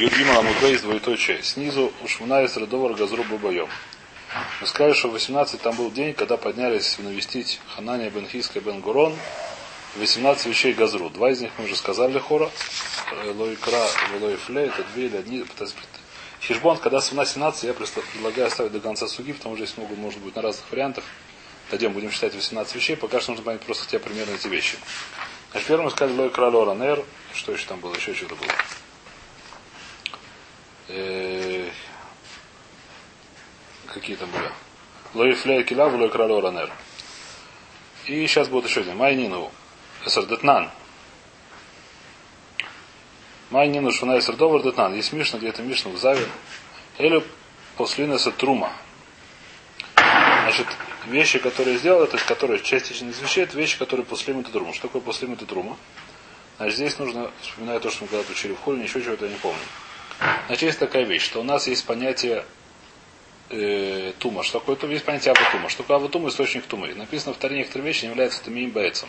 Юргима 0.00 0.32
Ламудбей 0.32 0.76
из 0.76 0.80
двоеточия. 0.80 1.42
Снизу 1.42 1.92
Ушмуна 2.02 2.42
из 2.42 2.56
Радовар 2.56 2.94
Газру 2.94 3.22
Бабаем. 3.22 3.68
Мы 4.62 4.66
сказали, 4.66 4.94
что 4.94 5.08
в 5.08 5.12
18 5.12 5.60
там 5.60 5.76
был 5.76 5.90
день, 5.90 6.14
когда 6.14 6.38
поднялись 6.38 6.98
навестить 6.98 7.60
Ханания 7.74 8.08
Бенхиска 8.08 8.60
Бен 8.60 8.80
Гурон 8.80 9.14
18 9.96 10.46
вещей 10.46 10.72
Газру. 10.72 11.10
Два 11.10 11.30
из 11.30 11.42
них 11.42 11.50
мы 11.58 11.66
уже 11.66 11.76
сказали 11.76 12.18
хора. 12.18 12.48
Лойкра, 13.34 13.82
Лойфле, 14.22 14.68
это 14.68 14.82
две 14.94 15.04
или 15.04 15.18
одни. 15.18 15.44
Хижбон, 16.40 16.78
когда 16.78 17.02
сумна 17.02 17.26
17, 17.26 17.64
я 17.64 17.74
предлагаю 17.74 18.46
оставить 18.46 18.72
до 18.72 18.80
конца 18.80 19.06
суги, 19.06 19.34
потому 19.34 19.56
что 19.56 19.66
здесь 19.66 19.76
много 19.76 19.96
может 19.96 20.20
быть 20.20 20.34
на 20.34 20.40
разных 20.40 20.64
вариантах. 20.72 21.04
Дойдем, 21.70 21.92
будем 21.92 22.10
считать 22.10 22.34
18 22.34 22.74
вещей. 22.74 22.96
Пока 22.96 23.20
что 23.20 23.32
нужно 23.32 23.44
понять 23.44 23.60
просто 23.60 23.84
хотя 23.84 23.98
примерно 23.98 24.32
эти 24.32 24.48
вещи. 24.48 24.78
Значит, 25.50 25.68
первым 25.68 25.84
мы 25.84 25.90
сказали 25.90 26.16
Лой 26.16 26.30
Краль 26.30 26.56
Оранер. 26.56 27.04
Что 27.34 27.52
еще 27.52 27.66
там 27.66 27.80
было? 27.80 27.94
Еще 27.94 28.14
что-то 28.14 28.36
было. 28.36 28.48
Э, 30.92 31.70
какие 33.86 34.16
там 34.16 34.28
были? 34.30 34.50
Лой 35.14 35.34
Флей 35.34 35.62
Килав, 35.62 35.92
Лой 35.94 36.10
Краль 36.10 36.32
Оранер. 36.32 36.70
И 38.06 38.26
сейчас 38.26 38.48
будет 38.48 38.66
еще 38.66 38.80
один. 38.80 38.96
Майнину. 38.96 39.52
Эсер 40.04 40.26
Детнан. 40.26 40.70
Майнину 43.50 43.92
Шуна 43.92 44.18
Эсер 44.18 44.36
Довар 44.36 44.62
Детнан. 44.62 44.94
Есть 44.94 45.12
Мишна, 45.12 45.38
где-то 45.38 45.62
Мишна 45.62 45.92
в 45.92 45.96
Заве. 45.96 46.26
Или 46.98 47.24
послинеса 47.76 48.32
Трума. 48.32 48.72
Значит, 49.94 50.66
вещи, 51.06 51.38
которые 51.38 51.78
сделал, 51.78 52.06
то 52.06 52.16
есть 52.16 52.26
которые 52.26 52.60
частично 52.60 53.08
из 53.10 53.20
вещей, 53.20 53.44
это 53.44 53.56
вещи, 53.56 53.78
которые 53.78 54.04
после 54.04 54.34
это 54.38 54.50
трума. 54.50 54.72
Что 54.72 54.88
такое 54.88 55.02
после 55.02 55.32
это 55.32 55.46
трума? 55.46 55.76
Значит, 56.56 56.76
здесь 56.76 56.98
нужно, 56.98 57.30
вспоминать 57.40 57.82
то, 57.82 57.90
что 57.90 58.04
мы 58.04 58.08
когда-то 58.08 58.32
учили 58.32 58.54
в 58.54 58.60
холе, 58.60 58.82
ничего 58.82 59.00
чего-то 59.00 59.26
я 59.26 59.30
не 59.30 59.38
помню. 59.38 59.60
Значит, 60.46 60.62
есть 60.62 60.78
такая 60.78 61.04
вещь, 61.04 61.22
что 61.22 61.40
у 61.40 61.42
нас 61.44 61.66
есть 61.66 61.84
понятие 61.86 62.44
э, 63.48 64.12
тума. 64.18 64.42
Что 64.42 64.58
такое 64.60 64.76
тума? 64.76 64.92
Есть 64.92 65.04
понятие 65.04 65.32
аватума. 65.32 65.68
Что 65.68 65.82
такое 65.82 65.96
аватума? 65.96 66.28
Источник 66.28 66.66
тумы. 66.66 66.94
Написано 66.94 67.34
в 67.34 67.38
Таре 67.38 67.58
некоторые 67.58 67.86
вещи 67.86 68.04
не 68.04 68.10
являются 68.10 68.42
тамиим 68.42 68.70
бейцем. 68.70 69.08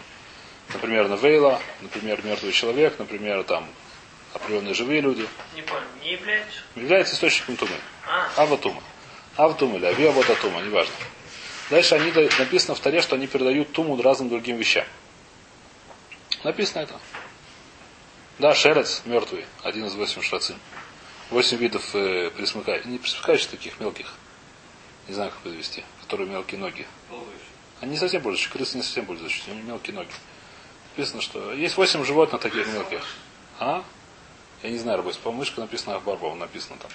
Например, 0.73 1.07
навейла, 1.07 1.61
например, 1.81 2.23
мертвый 2.23 2.53
человек, 2.53 2.97
например, 2.97 3.43
там 3.43 3.67
определенные 4.33 4.73
живые 4.73 5.01
люди. 5.01 5.27
Не 5.55 5.61
понял, 5.63 5.83
не 6.01 6.13
является? 6.13 6.59
Является 6.75 7.15
источником 7.15 7.57
тумы. 7.57 7.75
А. 8.07 8.43
Аватума. 8.43 8.81
Аватума 9.35 9.77
или 9.77 9.85
авиавататума, 9.85 10.61
неважно. 10.61 10.93
Дальше 11.69 11.95
они, 11.95 12.11
написано 12.39 12.75
в 12.75 12.79
Таре, 12.79 13.01
что 13.01 13.15
они 13.15 13.27
передают 13.27 13.71
туму 13.71 14.01
разным 14.01 14.29
другим 14.29 14.57
вещам. 14.57 14.85
Написано 16.43 16.81
это. 16.81 16.99
Да, 18.39 18.55
шерец 18.55 19.03
мертвый, 19.05 19.45
один 19.63 19.85
из 19.85 19.95
восемь 19.95 20.21
шрацин. 20.21 20.55
Восемь 21.31 21.57
видов 21.57 21.95
э, 21.95 22.29
присмыкающих, 22.31 22.85
не 22.85 22.97
присмыкающих 22.97 23.49
таких 23.49 23.79
мелких, 23.79 24.13
не 25.07 25.15
знаю, 25.15 25.31
как 25.31 25.39
подвести, 25.39 25.83
которые 26.01 26.29
мелкие 26.29 26.59
ноги. 26.59 26.85
Они 27.79 27.91
не 27.93 27.97
совсем 27.97 28.21
пользуются, 28.21 28.51
крысы 28.51 28.77
не 28.77 28.83
совсем 28.83 29.05
пользуются, 29.05 29.49
они 29.49 29.61
мелкие 29.61 29.95
ноги. 29.95 30.11
Написано, 30.91 31.21
что 31.21 31.53
есть 31.53 31.77
восемь 31.77 32.03
животных 32.03 32.41
таких 32.41 32.67
мелких. 32.67 33.03
А? 33.59 33.83
Я 34.61 34.69
не 34.69 34.77
знаю, 34.77 34.97
работать. 34.97 35.19
По 35.21 35.31
мышка 35.31 35.61
написано 35.61 35.95
Ахбарбов, 35.95 36.37
написано 36.37 36.77
там. 36.79 36.91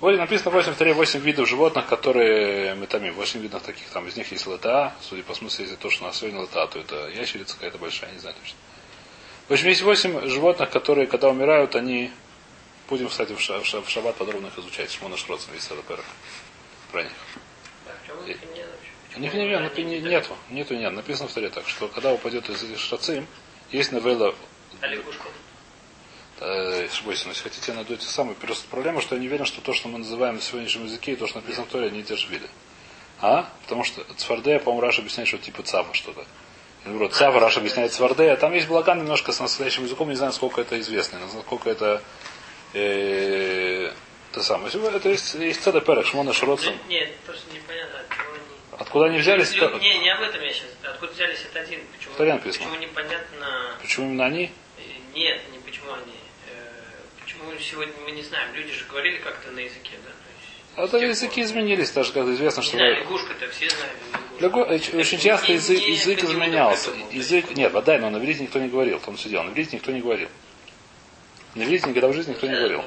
Вот 0.00 0.16
написано 0.16 0.50
8 0.50 0.72
в 0.74 0.96
8 0.96 1.20
видов 1.20 1.48
животных, 1.48 1.86
которые 1.86 2.74
метами. 2.74 3.10
8 3.10 3.40
видов 3.40 3.62
таких. 3.62 3.88
Там 3.88 4.06
из 4.06 4.16
них 4.16 4.30
есть 4.32 4.46
лата. 4.46 4.92
Судя 5.00 5.22
по 5.22 5.34
смыслу, 5.34 5.62
если 5.62 5.76
то, 5.76 5.88
что 5.88 6.04
у 6.04 6.06
нас 6.06 6.18
сегодня 6.18 6.40
лата, 6.40 6.66
то 6.66 6.78
это 6.78 7.08
ящерица 7.08 7.54
какая-то 7.54 7.78
большая, 7.78 8.12
не 8.12 8.18
знаю 8.18 8.36
точно. 8.40 8.58
В 9.48 9.52
общем, 9.52 9.68
есть 9.68 9.82
8 9.82 10.28
животных, 10.28 10.70
которые, 10.70 11.06
когда 11.06 11.28
умирают, 11.28 11.74
они... 11.76 12.10
Будем, 12.88 13.08
кстати, 13.08 13.32
в, 13.32 13.40
ша, 13.40 13.60
в, 13.60 13.66
ша, 13.66 13.80
в 13.80 13.88
шаббат 13.88 14.16
подробно 14.16 14.48
их 14.48 14.58
изучать. 14.58 14.90
Шмона 14.92 15.16
Шроцен, 15.16 15.52
весь 15.52 15.62
Садаперах. 15.62 16.04
Про 16.92 17.02
них. 17.02 17.12
У 19.16 19.20
них 19.20 19.32
не, 19.32 19.46
не, 19.84 20.00
нету, 20.00 20.36
нету, 20.50 20.74
нет. 20.74 20.92
Написано 20.92 21.28
в 21.28 21.32
таре 21.32 21.48
так, 21.48 21.68
что 21.68 21.88
когда 21.88 22.12
упадет 22.12 22.48
из 22.50 22.62
этих 22.62 22.78
шрацим, 22.78 23.26
есть 23.70 23.92
новелла... 23.92 24.34
А 24.80 24.86
лягушка? 24.88 25.28
э, 26.40 26.88
если 27.06 27.42
хотите, 27.42 27.72
я 27.72 27.74
найду 27.74 27.94
эти 27.94 28.04
самые. 28.04 28.34
Просто 28.34 28.66
проблема, 28.68 29.00
что 29.00 29.14
я 29.14 29.20
не 29.20 29.28
уверен, 29.28 29.44
что 29.44 29.60
то, 29.60 29.72
что 29.72 29.88
мы 29.88 29.98
называем 29.98 30.36
на 30.36 30.40
сегодняшнем 30.40 30.84
языке, 30.84 31.12
и 31.12 31.16
то, 31.16 31.26
что 31.26 31.40
написано 31.40 31.66
в 31.66 31.68
Торе, 31.68 31.88
они 31.88 32.02
те 32.02 32.16
же 32.16 32.28
виды. 32.28 32.48
А? 33.20 33.48
Потому 33.62 33.84
что 33.84 34.04
Цвардея, 34.16 34.58
по-моему, 34.58 34.80
Раша 34.80 35.00
объясняет, 35.00 35.28
что 35.28 35.38
типа 35.38 35.62
Цава 35.62 35.92
что-то. 35.94 36.26
Наоборот, 36.84 37.14
Цава, 37.14 37.40
Раша 37.40 37.60
объясняет 37.60 37.92
Цвардея. 37.92 38.36
Там 38.36 38.52
есть 38.52 38.68
благан 38.68 38.98
немножко 38.98 39.32
с 39.32 39.40
настоящим 39.40 39.84
языком, 39.84 40.08
не 40.10 40.16
знаю, 40.16 40.32
сколько 40.32 40.60
это 40.60 40.78
известно, 40.80 41.18
насколько 41.20 41.70
это 41.70 42.02
э, 42.74 43.92
то 44.32 44.42
самое. 44.42 44.70
Это 44.94 45.08
есть, 45.08 45.34
есть 45.34 45.62
Цеда 45.62 45.80
Перек, 45.80 46.06
Шмона 46.06 46.32
Шроцин. 46.32 46.74
Нет, 46.88 47.14
просто 47.26 47.44
непонятно, 47.54 48.00
от. 48.00 48.80
Откуда 48.80 49.06
они 49.06 49.18
взялись? 49.18 49.52
Не, 49.52 49.98
не 50.00 50.10
об 50.10 50.20
этом 50.20 50.42
я 50.42 50.52
сейчас. 50.52 50.66
Откуда 50.82 51.12
взялись 51.12 51.38
это 51.50 51.60
один? 51.60 51.80
Почему, 51.96 52.14
Что 52.14 52.24
написано? 52.24 52.66
почему 52.66 52.82
непонятно... 52.82 53.76
Почему 53.80 54.06
именно 54.06 54.26
они? 54.26 54.50
Нет, 55.14 55.40
не 55.52 55.58
почему 55.60 55.92
они 55.92 56.14
мы 57.46 57.58
сегодня 57.60 57.94
мы 58.04 58.10
не 58.12 58.22
знаем, 58.22 58.54
люди 58.54 58.72
же 58.72 58.84
говорили 58.90 59.18
как-то 59.18 59.50
на 59.50 59.60
языке, 59.60 59.92
да? 60.04 60.82
А 60.82 60.88
то 60.88 60.98
языки 60.98 61.40
изменились, 61.40 61.90
даже 61.92 62.12
как 62.12 62.26
известно, 62.26 62.62
что... 62.62 62.76
Да, 62.76 62.88
лягушка-то 62.88 63.48
все 63.50 63.68
знают. 63.70 64.94
Очень 64.94 65.20
часто 65.20 65.52
язык, 65.52 65.80
язык 65.80 66.24
изменялся. 66.24 66.90
Язык... 67.12 67.54
Нет, 67.54 67.72
вода, 67.72 67.96
но 67.98 68.10
на 68.10 68.16
иврите 68.16 68.42
никто 68.42 68.58
не 68.58 68.68
говорил. 68.68 69.00
Все 69.16 69.28
дело. 69.28 69.44
На 69.44 69.50
иврите 69.50 69.76
никто 69.76 69.92
не 69.92 70.00
говорил. 70.00 70.28
На 71.54 71.62
иврите 71.62 71.88
никогда 71.88 72.08
в 72.08 72.14
жизни 72.14 72.32
никто 72.32 72.46
не 72.46 72.54
говорил. 72.54 72.84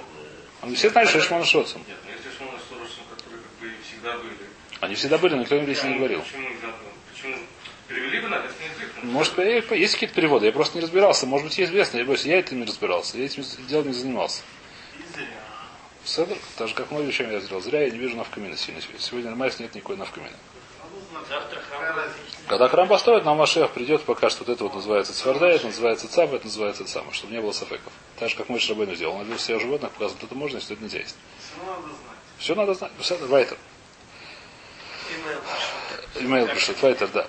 Он 0.61 0.75
все 0.75 0.89
знают, 0.89 1.09
что 1.09 1.21
Шмона 1.21 1.45
Шоцем. 1.45 1.81
Нет, 1.87 1.97
но 2.03 2.11
есть 2.11 2.37
Шмона 2.37 2.57
Шоцем, 2.57 3.03
которые 3.15 3.41
как 3.41 3.59
бы 3.59 3.75
всегда 3.83 4.17
были. 4.17 4.33
Они 4.81 4.95
всегда 4.95 5.17
были, 5.17 5.33
но 5.35 5.41
никто 5.41 5.55
на 5.55 5.63
иврите 5.63 5.87
не 5.87 5.95
говорил. 5.95 6.21
Почему, 6.21 6.49
почему 7.13 7.37
перевели 7.87 8.19
бы 8.19 8.27
на 8.27 8.35
этот 8.35 8.51
язык? 8.51 8.91
Может, 9.03 9.37
есть 9.71 9.93
какие-то 9.93 10.15
переводы, 10.15 10.45
я 10.47 10.51
просто 10.51 10.77
не 10.77 10.83
разбирался. 10.83 11.25
Может 11.25 11.47
быть, 11.47 11.57
есть 11.57 11.71
известно, 11.71 11.97
я 11.97 12.03
я 12.03 12.39
этим 12.39 12.59
не 12.59 12.65
разбирался, 12.65 13.17
я 13.17 13.25
этим 13.25 13.43
делом 13.67 13.87
не 13.87 13.93
занимался. 13.93 14.41
Седр, 16.03 16.37
так 16.57 16.69
же 16.69 16.73
как 16.73 16.89
многие 16.91 17.07
вещами 17.07 17.33
я 17.33 17.39
сделал. 17.41 17.61
Зря 17.61 17.83
я 17.83 17.89
не 17.89 17.97
вижу 17.97 18.15
навкамина 18.15 18.55
сильно. 18.55 18.81
Сегодня 18.97 19.31
на 19.31 19.35
Майс 19.35 19.59
нет 19.59 19.75
никакой 19.75 19.97
навкамина. 19.97 20.35
Завтра 21.29 21.59
храм 21.69 21.99
Когда 22.47 22.69
храм 22.69 22.87
построят, 22.87 23.25
нам 23.25 23.37
Машех 23.37 23.71
придет, 23.71 24.03
пока 24.03 24.29
что 24.29 24.45
вот 24.45 24.53
это 24.53 24.63
вот 24.63 24.73
называется 24.73 25.13
Цварда, 25.13 25.47
это 25.47 25.65
называется 25.65 26.07
Цав, 26.07 26.31
это 26.31 26.45
называется 26.45 26.87
самое, 26.87 27.11
чтобы 27.11 27.33
не 27.33 27.41
было 27.41 27.51
сафеков. 27.51 27.91
Так 28.17 28.29
же, 28.29 28.37
как 28.37 28.47
мой 28.47 28.59
Шрабейну 28.59 28.95
сделал. 28.95 29.15
Он 29.15 29.21
обвел 29.21 29.37
всех 29.37 29.59
животных, 29.59 29.91
показывает, 29.91 30.23
это 30.23 30.33
можно, 30.33 30.55
если 30.55 30.75
это 30.75 30.83
нельзя 30.83 30.99
есть. 30.99 31.17
Все 32.37 32.55
надо 32.55 32.73
знать. 32.73 32.91
Все 32.99 33.15
надо 33.15 33.27
знать. 33.27 33.49
Вайтер. 33.49 33.57
Имейл 36.21 36.47
пришел. 36.47 36.73
Вайтер, 36.81 37.09
да. 37.09 37.27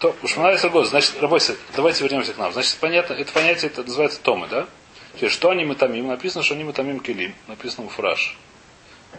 То, 0.00 0.16
уж 0.22 0.36
нравится 0.36 0.70
год. 0.70 0.86
Значит, 0.86 1.20
работайте, 1.20 1.56
давайте 1.76 2.04
вернемся 2.04 2.32
к 2.32 2.38
нам. 2.38 2.52
Значит, 2.54 2.78
понятно, 2.80 3.12
это 3.14 3.30
понятие 3.32 3.70
это 3.70 3.82
называется 3.82 4.20
томы, 4.20 4.46
да? 4.48 4.66
Теперь, 5.14 5.30
что 5.30 5.50
они 5.50 5.64
метамим? 5.64 6.06
Написано, 6.06 6.42
что 6.42 6.54
они 6.54 6.64
метамим 6.64 7.00
келим. 7.00 7.34
Написано 7.48 7.86
в 7.88 7.92
фраж. 7.92 8.34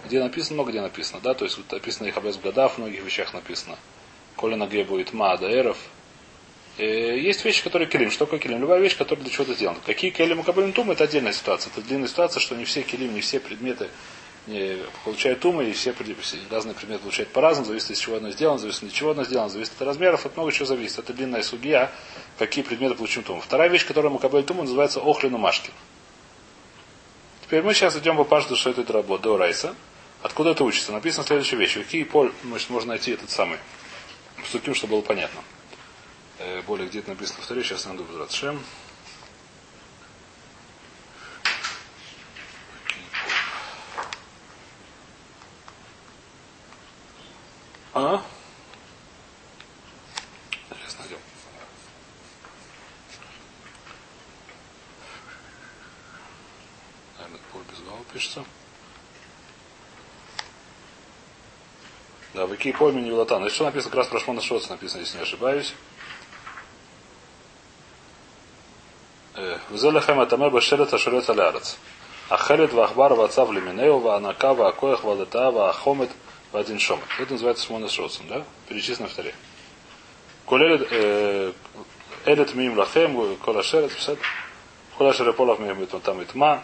Где 0.06 0.24
написано, 0.24 0.56
много 0.56 0.72
где 0.72 0.82
написано, 0.82 1.20
да? 1.22 1.36
То 1.36 1.46
есть 1.46 1.58
вот 1.58 1.72
написано 1.72 2.08
их 2.08 2.18
обез 2.18 2.38
в 2.38 2.78
многих 2.78 3.04
вещах 3.04 3.34
написано. 3.34 3.78
Коля 4.40 4.56
на 4.56 4.68
ге 4.68 4.86
будет 4.86 5.12
ма, 5.12 5.36
даэров. 5.36 5.78
Э, 6.78 7.20
есть 7.20 7.44
вещи, 7.44 7.62
которые 7.62 7.90
келим. 7.90 8.10
Что 8.10 8.24
такое 8.24 8.40
келим? 8.40 8.62
Любая 8.62 8.80
вещь, 8.80 8.96
которая 8.96 9.26
для 9.26 9.34
чего-то 9.34 9.54
сделана. 9.54 9.80
Какие 9.86 10.12
келим 10.12 10.40
у 10.40 10.72
тум, 10.72 10.92
это 10.92 11.04
отдельная 11.04 11.34
ситуация. 11.34 11.74
Это 11.74 11.82
длинная 11.86 12.08
ситуация, 12.08 12.40
что 12.40 12.56
не 12.56 12.64
все 12.64 12.84
келим, 12.84 13.14
не 13.14 13.20
все 13.20 13.42
предметы 13.42 13.90
не 14.48 14.78
получают 15.04 15.42
тумы, 15.42 15.66
и 15.66 15.74
все 15.74 15.94
разные 16.50 16.74
предметы 16.74 17.02
получают 17.02 17.30
по-разному, 17.32 17.68
зависит, 17.68 17.92
из 17.92 18.00
чего 18.00 18.16
оно 18.16 18.32
сделано, 18.32 18.58
зависит, 18.58 18.84
от 18.84 18.94
чего 18.94 19.12
оно 19.12 19.26
сделано, 19.26 19.50
зависит 19.50 19.74
от 19.78 19.86
размеров, 19.86 20.26
от 20.26 20.38
много 20.38 20.54
чего 20.54 20.66
зависит. 20.66 21.00
Это 21.00 21.14
длинная 21.14 21.44
судья, 21.44 21.92
какие 22.38 22.64
предметы 22.64 22.96
получим 22.96 23.24
туму. 23.24 23.42
Вторая 23.42 23.68
вещь, 23.68 23.86
которая 23.86 24.10
Макабель 24.10 24.44
Туму, 24.44 24.62
называется 24.62 25.02
Охлину 25.02 25.38
Машкин. 25.38 25.74
Теперь 27.46 27.62
мы 27.62 27.74
сейчас 27.74 27.98
идем 27.98 28.16
по 28.16 28.24
пашту, 28.24 28.56
что 28.56 28.70
это 28.70 28.94
работа 28.94 29.24
до 29.24 29.38
Райса. 29.38 29.76
Откуда 30.22 30.52
это 30.52 30.64
учится? 30.64 30.94
Написано 30.94 31.26
следующая 31.26 31.58
вещь. 31.58 31.74
Какие 31.74 32.04
поль, 32.04 32.32
значит, 32.46 32.70
можно 32.70 32.90
найти 32.90 33.12
этот 33.12 33.30
самый. 33.30 33.58
Вступим, 34.44 34.74
чтобы 34.74 34.94
было 34.94 35.02
понятно. 35.02 35.42
Э, 36.40 36.62
более 36.64 36.88
где 36.88 37.00
это 37.00 37.10
написано, 37.10 37.38
повторю, 37.38 37.64
сейчас 37.64 37.86
найду 37.86 38.04
Безрат 38.04 38.32
Шем. 38.32 38.64
А? 47.94 48.24
пишется. 58.20 58.44
Да, 62.40 62.46
в 62.46 62.54
Икии 62.54 62.72
пойми 62.72 63.02
не 63.02 63.10
Вилатан. 63.10 63.40
Значит, 63.40 63.56
что 63.56 63.66
написано, 63.66 63.92
как 63.92 63.98
раз 63.98 64.08
про 64.08 64.20
Шмона 64.22 64.40
Шоц 64.40 64.70
написано, 64.70 65.02
если 65.02 65.18
не 65.18 65.24
ошибаюсь. 65.24 65.74
Взелехем 69.70 70.22
атаме 70.22 70.50
башерет 70.50 70.94
ашерет 70.94 71.30
алярец. 71.30 71.76
Ахелет 72.30 72.72
вахбар 72.72 73.14
вацав 73.14 73.52
леминеува, 73.52 74.16
анакава, 74.16 74.70
акоях, 74.70 75.04
вадатава, 75.04 75.70
ахомет, 75.70 76.10
вадин 76.54 76.80
шомет. 76.80 77.04
Это 77.20 77.34
называется 77.34 77.66
Шмона 77.66 77.90
Шоцем, 77.90 78.26
да? 78.30 78.46
Перечислено 78.70 79.10
в 79.10 79.14
таре. 79.14 79.36
Колелет 80.48 80.88
э, 80.92 81.52
элет 82.26 82.56
мим 82.56 82.78
лахем, 82.78 83.36
кола 83.36 83.64
шерет, 83.64 83.92
писать. 83.92 84.20
Кола 84.98 85.12
шере 85.12 85.34
полах 85.34 85.60
мим 85.60 85.86
там 85.88 86.22
и 86.22 86.24
тма. 86.24 86.64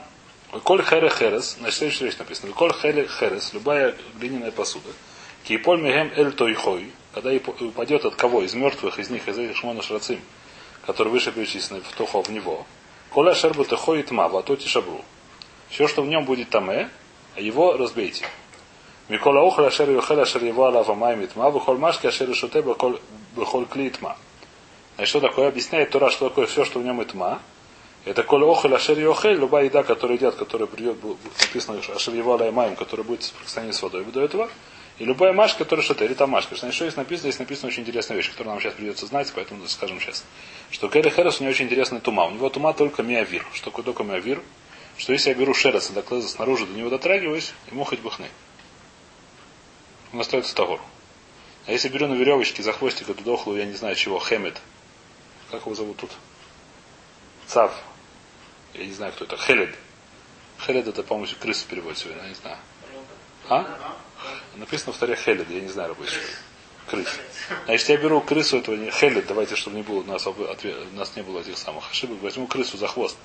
Коль 0.64 0.86
хере 0.86 1.10
херес, 1.10 1.58
значит, 1.60 1.80
следующая 1.80 2.06
вещь 2.06 2.18
написана. 2.18 2.54
Коль 2.54 2.72
хере 2.72 3.10
херес, 3.10 3.52
любая 3.52 3.94
глиняная 4.18 4.52
посуда. 4.52 4.88
Киполь 5.48 5.80
мегем 5.80 6.12
эль 6.16 6.34
тойхой, 6.34 6.92
когда 7.14 7.30
упадет 7.30 8.04
от 8.04 8.16
кого? 8.16 8.42
Из 8.42 8.56
мертвых, 8.56 8.98
из 8.98 9.12
них, 9.12 9.28
из 9.28 9.38
этих 9.38 9.56
шмона 9.56 9.84
шрацим, 9.84 10.20
которые 10.88 11.12
выше 11.12 11.32
перечислены 11.32 11.82
в 11.82 11.96
тохо 11.96 12.24
в 12.24 12.32
него. 12.32 12.66
Коля 13.12 13.36
шербу 13.36 13.64
тахой 13.64 14.02
тма, 14.02 14.28
ватоти 14.28 14.68
шабру. 14.68 15.02
Все, 15.70 15.88
что 15.88 16.02
в 16.02 16.08
нем 16.08 16.26
будет 16.26 16.50
таме, 16.50 16.90
его 17.38 17.78
разбейте. 17.78 18.26
Микола 19.08 19.42
охра 19.48 19.70
шер 19.70 19.92
юхел 19.92 20.20
ашер 20.20 20.44
его 20.44 20.66
алава 20.66 20.96
майми 20.96 21.28
тма, 21.28 21.52
вихоль 21.52 21.78
машки 21.78 22.08
ашер 22.08 22.34
шуте 22.34 22.64
бихоль 22.64 23.66
кли 23.68 23.92
тма. 23.92 24.18
Значит, 24.96 25.10
что 25.10 25.20
такое? 25.20 25.50
Объясняет 25.50 25.92
Тора, 25.92 26.10
что 26.10 26.30
такое 26.30 26.48
все, 26.48 26.66
что 26.66 26.80
в 26.80 26.84
нем 26.84 27.04
и 27.04 27.06
тма. 27.06 27.40
Это 28.04 28.24
коль 28.24 28.44
охель 28.46 28.74
ашер 28.74 28.98
юхель, 28.98 29.38
любая 29.38 29.66
еда, 29.66 29.84
которая 29.84 30.18
едят, 30.18 30.34
которая 30.34 30.68
придет, 30.68 30.98
написано 31.40 31.80
ашер 31.96 32.16
его 32.16 32.34
алава 32.34 32.52
майм, 32.52 32.76
которая 32.76 33.06
будет 33.06 33.22
в 33.22 33.48
с 33.48 33.82
водой 33.84 34.06
до 34.06 34.22
этого. 34.22 34.50
И 34.98 35.04
любая 35.04 35.34
машка, 35.34 35.60
которая 35.60 35.84
что-то, 35.84 36.06
или 36.06 36.14
там 36.14 36.30
машка. 36.30 36.56
Значит, 36.56 36.76
что 36.76 36.86
здесь 36.86 36.96
написано? 36.96 37.30
Здесь 37.30 37.40
написана 37.40 37.68
очень 37.68 37.84
интересная 37.84 38.16
вещь, 38.16 38.32
которую 38.32 38.54
нам 38.54 38.62
сейчас 38.62 38.76
придется 38.76 39.06
знать, 39.06 39.32
поэтому 39.36 39.68
скажем 39.68 40.00
сейчас. 40.00 40.24
Что 40.72 40.88
Кэри 40.88 41.10
Херес 41.10 41.40
у 41.40 41.44
него 41.44 41.52
очень 41.52 41.66
интересный 41.66 42.00
тума. 42.00 42.26
У 42.26 42.32
него 42.32 42.50
тума 42.50 42.74
только 42.74 43.04
миавир. 43.04 43.46
Что 43.54 43.66
такое 43.66 43.84
только 43.84 44.04
миавир? 44.04 44.42
Что 44.98 45.12
если 45.12 45.30
я 45.30 45.36
беру 45.36 45.54
шерец 45.54 45.92
и 45.92 46.22
снаружи 46.22 46.66
до 46.66 46.74
него 46.74 46.90
дотрагиваюсь, 46.90 47.54
ему 47.70 47.84
хоть 47.84 48.00
бы 48.00 48.10
хны. 48.10 48.30
Он 50.14 50.22
остается 50.22 50.56
тагор. 50.56 50.80
А 51.68 51.72
если 51.72 51.90
беру 51.90 52.08
на 52.08 52.14
веревочке 52.14 52.64
за 52.64 52.72
хвостик 52.72 53.10
эту 53.10 53.22
дохлую, 53.24 53.60
я 53.60 53.66
не 53.66 53.74
знаю 53.74 53.96
чего, 53.96 54.20
хемет. 54.20 54.62
Как 55.52 55.62
его 55.62 55.76
зовут 55.76 55.98
тут? 55.98 56.12
Цав. 57.48 57.74
Я 58.74 58.86
не 58.86 58.94
знаю, 58.94 59.12
кто 59.12 59.26
это. 59.26 59.36
Хелед. 59.36 59.76
Хелед 60.66 60.88
это, 60.88 61.04
по-моему, 61.04 61.34
крыса 61.40 61.66
переводится, 61.68 62.08
я 62.08 62.28
не 62.30 62.36
знаю. 62.36 62.58
А? 63.50 63.98
Написано 64.56 64.94
в 64.94 64.98
таре 64.98 65.16
Хелед, 65.16 65.50
я 65.50 65.62
не 65.62 65.70
знаю 65.70 65.90
рабочий. 65.90 66.18
Крыс. 66.88 67.08
Значит, 67.66 67.90
я 67.90 67.98
беру 67.98 68.22
крысу 68.22 68.58
этого 68.58 68.76
не 68.76 68.92
Хелед, 68.92 69.26
давайте, 69.28 69.56
чтобы 69.56 69.78
не 69.78 69.84
было 69.84 70.02
у 70.02 70.04
нас, 70.04 70.26
ответ, 70.28 70.78
у 70.94 70.96
нас 70.96 71.16
не 71.16 71.24
было 71.24 71.40
этих 71.40 71.58
самых 71.58 71.90
ошибок, 71.90 72.22
возьму 72.22 72.48
крысу 72.48 72.78
за 72.78 72.88
хвост. 72.88 73.18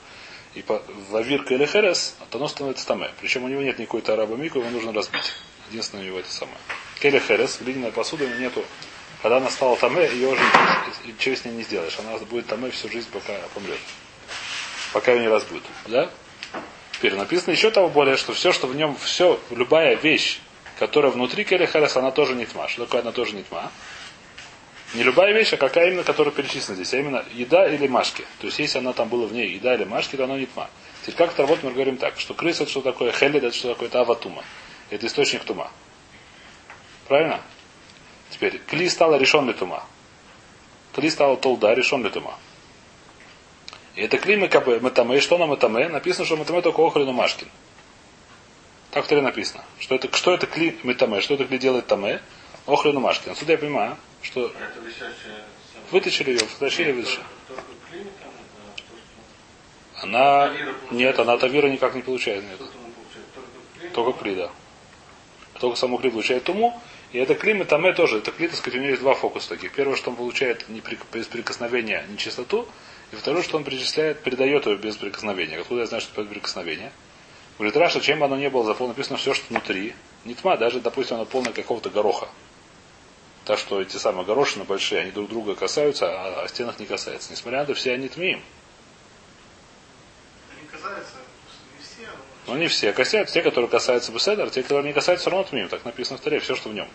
И 0.54 0.62
по, 0.62 0.82
вавирка 1.10 1.54
или 1.54 1.64
херес, 1.64 2.16
то 2.30 2.38
оно 2.38 2.48
становится 2.48 2.86
таме. 2.86 3.10
Причем 3.20 3.44
у 3.44 3.48
него 3.48 3.62
нет 3.62 3.78
никакой 3.78 4.02
тараба 4.02 4.34
мику, 4.34 4.58
его 4.58 4.70
нужно 4.70 4.92
разбить. 4.92 5.32
Единственное 5.70 6.02
у 6.02 6.06
него 6.06 6.18
это 6.18 6.30
самое. 6.30 6.58
Келе 7.00 7.20
херес, 7.20 7.58
глиняная 7.60 7.92
посуда, 7.92 8.24
у 8.24 8.28
него 8.28 8.40
нету. 8.40 8.64
Когда 9.22 9.36
она 9.36 9.50
стала 9.50 9.76
таме, 9.76 10.08
ее 10.10 10.28
уже 10.28 10.42
ничего 11.04 11.36
с 11.36 11.44
ней 11.44 11.52
не 11.52 11.62
сделаешь. 11.62 11.96
Она 12.00 12.18
будет 12.18 12.46
таме 12.48 12.70
всю 12.70 12.90
жизнь, 12.90 13.08
пока 13.12 13.34
помрет. 13.54 13.78
Пока 14.92 15.12
ее 15.12 15.20
не 15.20 15.28
разбудит. 15.28 15.62
Да? 15.86 16.10
Теперь 16.92 17.14
написано 17.14 17.52
еще 17.52 17.70
того 17.70 17.88
более, 17.88 18.16
что 18.16 18.32
все, 18.32 18.52
что 18.52 18.66
в 18.66 18.74
нем, 18.74 18.96
все, 18.96 19.38
любая 19.50 19.94
вещь, 19.94 20.40
которая 20.80 21.12
внутри 21.12 21.44
Келехерес, 21.44 21.96
она 21.98 22.10
тоже 22.10 22.34
не 22.34 22.46
тьма. 22.46 22.66
Что 22.66 22.86
такое 22.86 23.02
она 23.02 23.12
тоже 23.12 23.36
не 23.36 23.42
тьма? 23.42 23.70
Не 24.94 25.02
любая 25.02 25.34
вещь, 25.34 25.52
а 25.52 25.58
какая 25.58 25.88
именно, 25.88 26.02
которая 26.02 26.34
перечислена 26.34 26.74
здесь, 26.74 26.94
а 26.94 26.98
именно 26.98 27.22
еда 27.34 27.68
или 27.68 27.86
машки. 27.86 28.24
То 28.40 28.46
есть, 28.46 28.58
если 28.58 28.78
она 28.78 28.94
там 28.94 29.10
была 29.10 29.26
в 29.26 29.32
ней, 29.32 29.50
еда 29.50 29.74
или 29.74 29.84
машки, 29.84 30.16
то 30.16 30.24
она 30.24 30.38
не 30.38 30.46
тьма. 30.46 30.70
Теперь 31.02 31.16
как 31.16 31.32
это 31.32 31.42
работает, 31.42 31.64
мы 31.64 31.72
говорим 31.72 31.98
так, 31.98 32.18
что 32.18 32.32
крыса 32.32 32.62
это 32.62 32.72
что 32.72 32.80
такое, 32.80 33.12
хелед 33.12 33.44
это 33.44 33.54
что 33.54 33.68
такое, 33.68 33.88
это 33.88 34.00
аватума. 34.00 34.42
Это 34.88 35.06
источник 35.06 35.44
тума. 35.44 35.70
Правильно? 37.06 37.42
Теперь, 38.30 38.58
кли 38.58 38.88
стала 38.88 39.16
решен 39.16 39.46
ли 39.46 39.52
тума. 39.52 39.84
Кли 40.94 41.10
стала 41.10 41.36
толда, 41.36 41.74
решен 41.74 42.02
ли 42.02 42.08
тума. 42.08 42.38
И 43.96 44.00
это 44.00 44.16
кли 44.16 44.36
метаме. 44.36 45.18
И 45.18 45.20
что 45.20 45.36
на 45.36 45.46
метаме? 45.46 45.88
Написано, 45.88 46.24
что 46.24 46.36
метаме 46.36 46.62
только 46.62 46.80
охрину 46.80 47.12
машкин. 47.12 47.48
Так 48.90 49.04
в 49.04 49.08
Таре 49.08 49.22
написано. 49.22 49.64
Что 49.78 49.94
это, 49.94 50.14
что 50.16 50.34
это 50.34 50.46
кли 50.46 50.78
метаме, 50.82 51.20
что 51.20 51.34
это 51.34 51.44
кли 51.44 51.58
делает 51.58 51.86
таме, 51.86 52.20
охрину 52.66 53.00
машкин. 53.00 53.32
Отсюда 53.32 53.52
я 53.52 53.58
понимаю, 53.58 53.96
что 54.22 54.52
вытащили 55.90 56.30
ее, 56.30 56.40
вытащили, 56.58 56.92
вытащили. 56.92 57.22
Она, 60.02 60.52
нет, 60.90 61.18
она 61.18 61.36
тавира 61.36 61.68
никак 61.68 61.94
не 61.94 62.02
получает. 62.02 62.42
Нет. 62.42 63.92
Только 63.92 64.18
кли, 64.18 64.34
да. 64.34 64.50
Только 65.60 65.76
саму 65.76 65.98
кли 65.98 66.10
получает 66.10 66.44
туму. 66.44 66.80
И 67.12 67.18
это 67.18 67.34
клим 67.34 67.60
и 67.60 67.64
таме 67.64 67.92
тоже. 67.92 68.18
Это 68.18 68.30
кли, 68.32 68.48
так 68.48 68.56
сказать, 68.56 68.78
у 68.78 68.82
него 68.82 68.90
есть 68.90 69.02
два 69.02 69.14
фокуса 69.14 69.50
таких. 69.50 69.72
Первое, 69.72 69.96
что 69.96 70.10
он 70.10 70.16
получает 70.16 70.64
без 71.12 71.26
прикосновения 71.26 72.04
нечистоту. 72.08 72.66
И 73.12 73.16
второе, 73.16 73.42
что 73.42 73.56
он 73.56 73.64
перечисляет, 73.64 74.22
передает 74.22 74.66
ее 74.66 74.76
без 74.76 74.96
прикосновения. 74.96 75.58
Откуда 75.58 75.80
я 75.80 75.86
знаю, 75.86 76.00
что 76.00 76.12
это 76.12 76.22
без 76.22 76.30
прикосновения? 76.30 76.92
Говорит, 77.60 77.76
Раши, 77.76 78.00
чем 78.00 78.20
бы 78.20 78.24
оно 78.24 78.38
не 78.38 78.48
было 78.48 78.64
заполнено, 78.64 78.94
написано 78.94 79.18
все, 79.18 79.34
что 79.34 79.44
внутри. 79.50 79.92
Не 80.24 80.34
тьма, 80.34 80.56
даже, 80.56 80.80
допустим, 80.80 81.16
оно 81.16 81.26
полное 81.26 81.52
какого-то 81.52 81.90
гороха. 81.90 82.26
Так 83.44 83.58
что 83.58 83.82
эти 83.82 83.98
самые 83.98 84.24
горошины 84.24 84.64
большие, 84.64 85.02
они 85.02 85.10
друг 85.10 85.28
друга 85.28 85.54
касаются, 85.54 86.06
а 86.08 86.44
о 86.44 86.48
стенах 86.48 86.78
не 86.78 86.86
касаются. 86.86 87.30
Несмотря 87.30 87.58
на 87.58 87.64
это, 87.64 87.74
все 87.74 87.92
они 87.92 88.08
טמאים. 88.08 88.42
Они 90.56 90.68
касаются, 90.68 91.12
не 91.76 91.84
все. 91.84 92.10
Но 92.46 92.56
не 92.56 92.68
все 92.68 92.94
касаются. 92.94 93.34
Те, 93.34 93.42
которые 93.42 93.68
касаются 93.68 94.10
בסדר, 94.10 94.48
те, 94.48 94.62
которые 94.62 94.86
не 94.86 94.94
касаются, 94.94 95.24
все 95.24 95.30
равно 95.30 95.46
טמאים. 95.46 95.68
Так 95.68 95.84
написано 95.84 96.16
в 96.16 96.22
Торе, 96.22 96.40
все, 96.40 96.56
что 96.56 96.70
в 96.70 96.72
нем. 96.72 96.88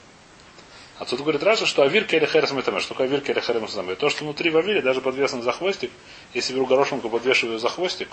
А 0.98 1.06
тут 1.06 1.20
говорит 1.20 1.44
Раши, 1.44 1.68
что 1.68 1.84
אוויר 1.84 2.06
כלי 2.06 2.26
חרס 2.26 2.50
מטמא. 2.54 2.80
Что 2.80 2.96
такое 2.96 3.06
אוויר 3.06 3.22
כלי 3.22 3.40
חרס 3.40 3.62
מטמא? 3.62 3.94
То, 3.94 4.10
что 4.10 4.24
внутри 4.24 4.50
в 4.50 4.58
אוויר 4.58 4.75
е, 4.75 4.82
даже 4.82 5.00
подвешено 5.00 5.44
за 5.44 5.52
хвостик, 5.52 5.92
если 6.34 6.56
беру 6.56 6.66
горошинку, 6.66 7.08
подвешиваю 7.08 7.60
за 7.60 7.70
хвостик, 7.70 8.10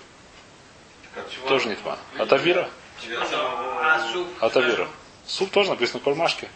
тоже 1.48 1.68
не 1.68 1.76
тьма. 1.76 1.98
От 2.18 2.32
авира? 2.32 2.68
А 3.80 4.00
суп? 5.26 5.50
Тоже 5.50 5.70
написано 5.70 6.00
кольмашки. 6.00 6.48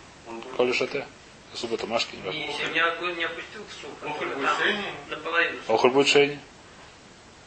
Коли 0.56 0.72
шате. 0.72 1.06
Суп 1.54 1.72
это 1.72 1.86
машки. 1.86 2.16
Не, 2.16 2.32
не, 2.34 3.24
опустил 3.24 3.62
в 3.66 3.72
суп, 3.80 3.90
Охоль 4.04 4.28
там 4.28 4.38
будет 4.38 4.50
шейни? 4.58 4.84
наполовину. 5.08 5.58
Охоль 5.68 5.90
будет 5.90 6.08
шейни. 6.08 6.40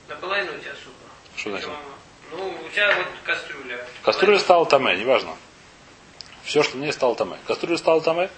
Наполовину 0.07 0.55
у 0.55 0.57
тебя 0.57 0.73
супа. 0.73 1.05
Что 1.35 1.49
значит? 1.51 1.69
Ну, 2.31 2.47
у 2.65 2.69
тебя 2.69 2.95
вот 2.95 3.05
кастрюля. 3.23 3.85
Кастрюля 4.01 4.39
стала 4.39 4.65
таме, 4.65 4.95
неважно. 4.95 5.35
Все, 6.43 6.63
что 6.63 6.77
мне 6.77 6.91
стало 6.91 7.15
таме. 7.15 7.37
Кастрюля 7.45 7.77
стала 7.77 8.01
таме. 8.01 8.31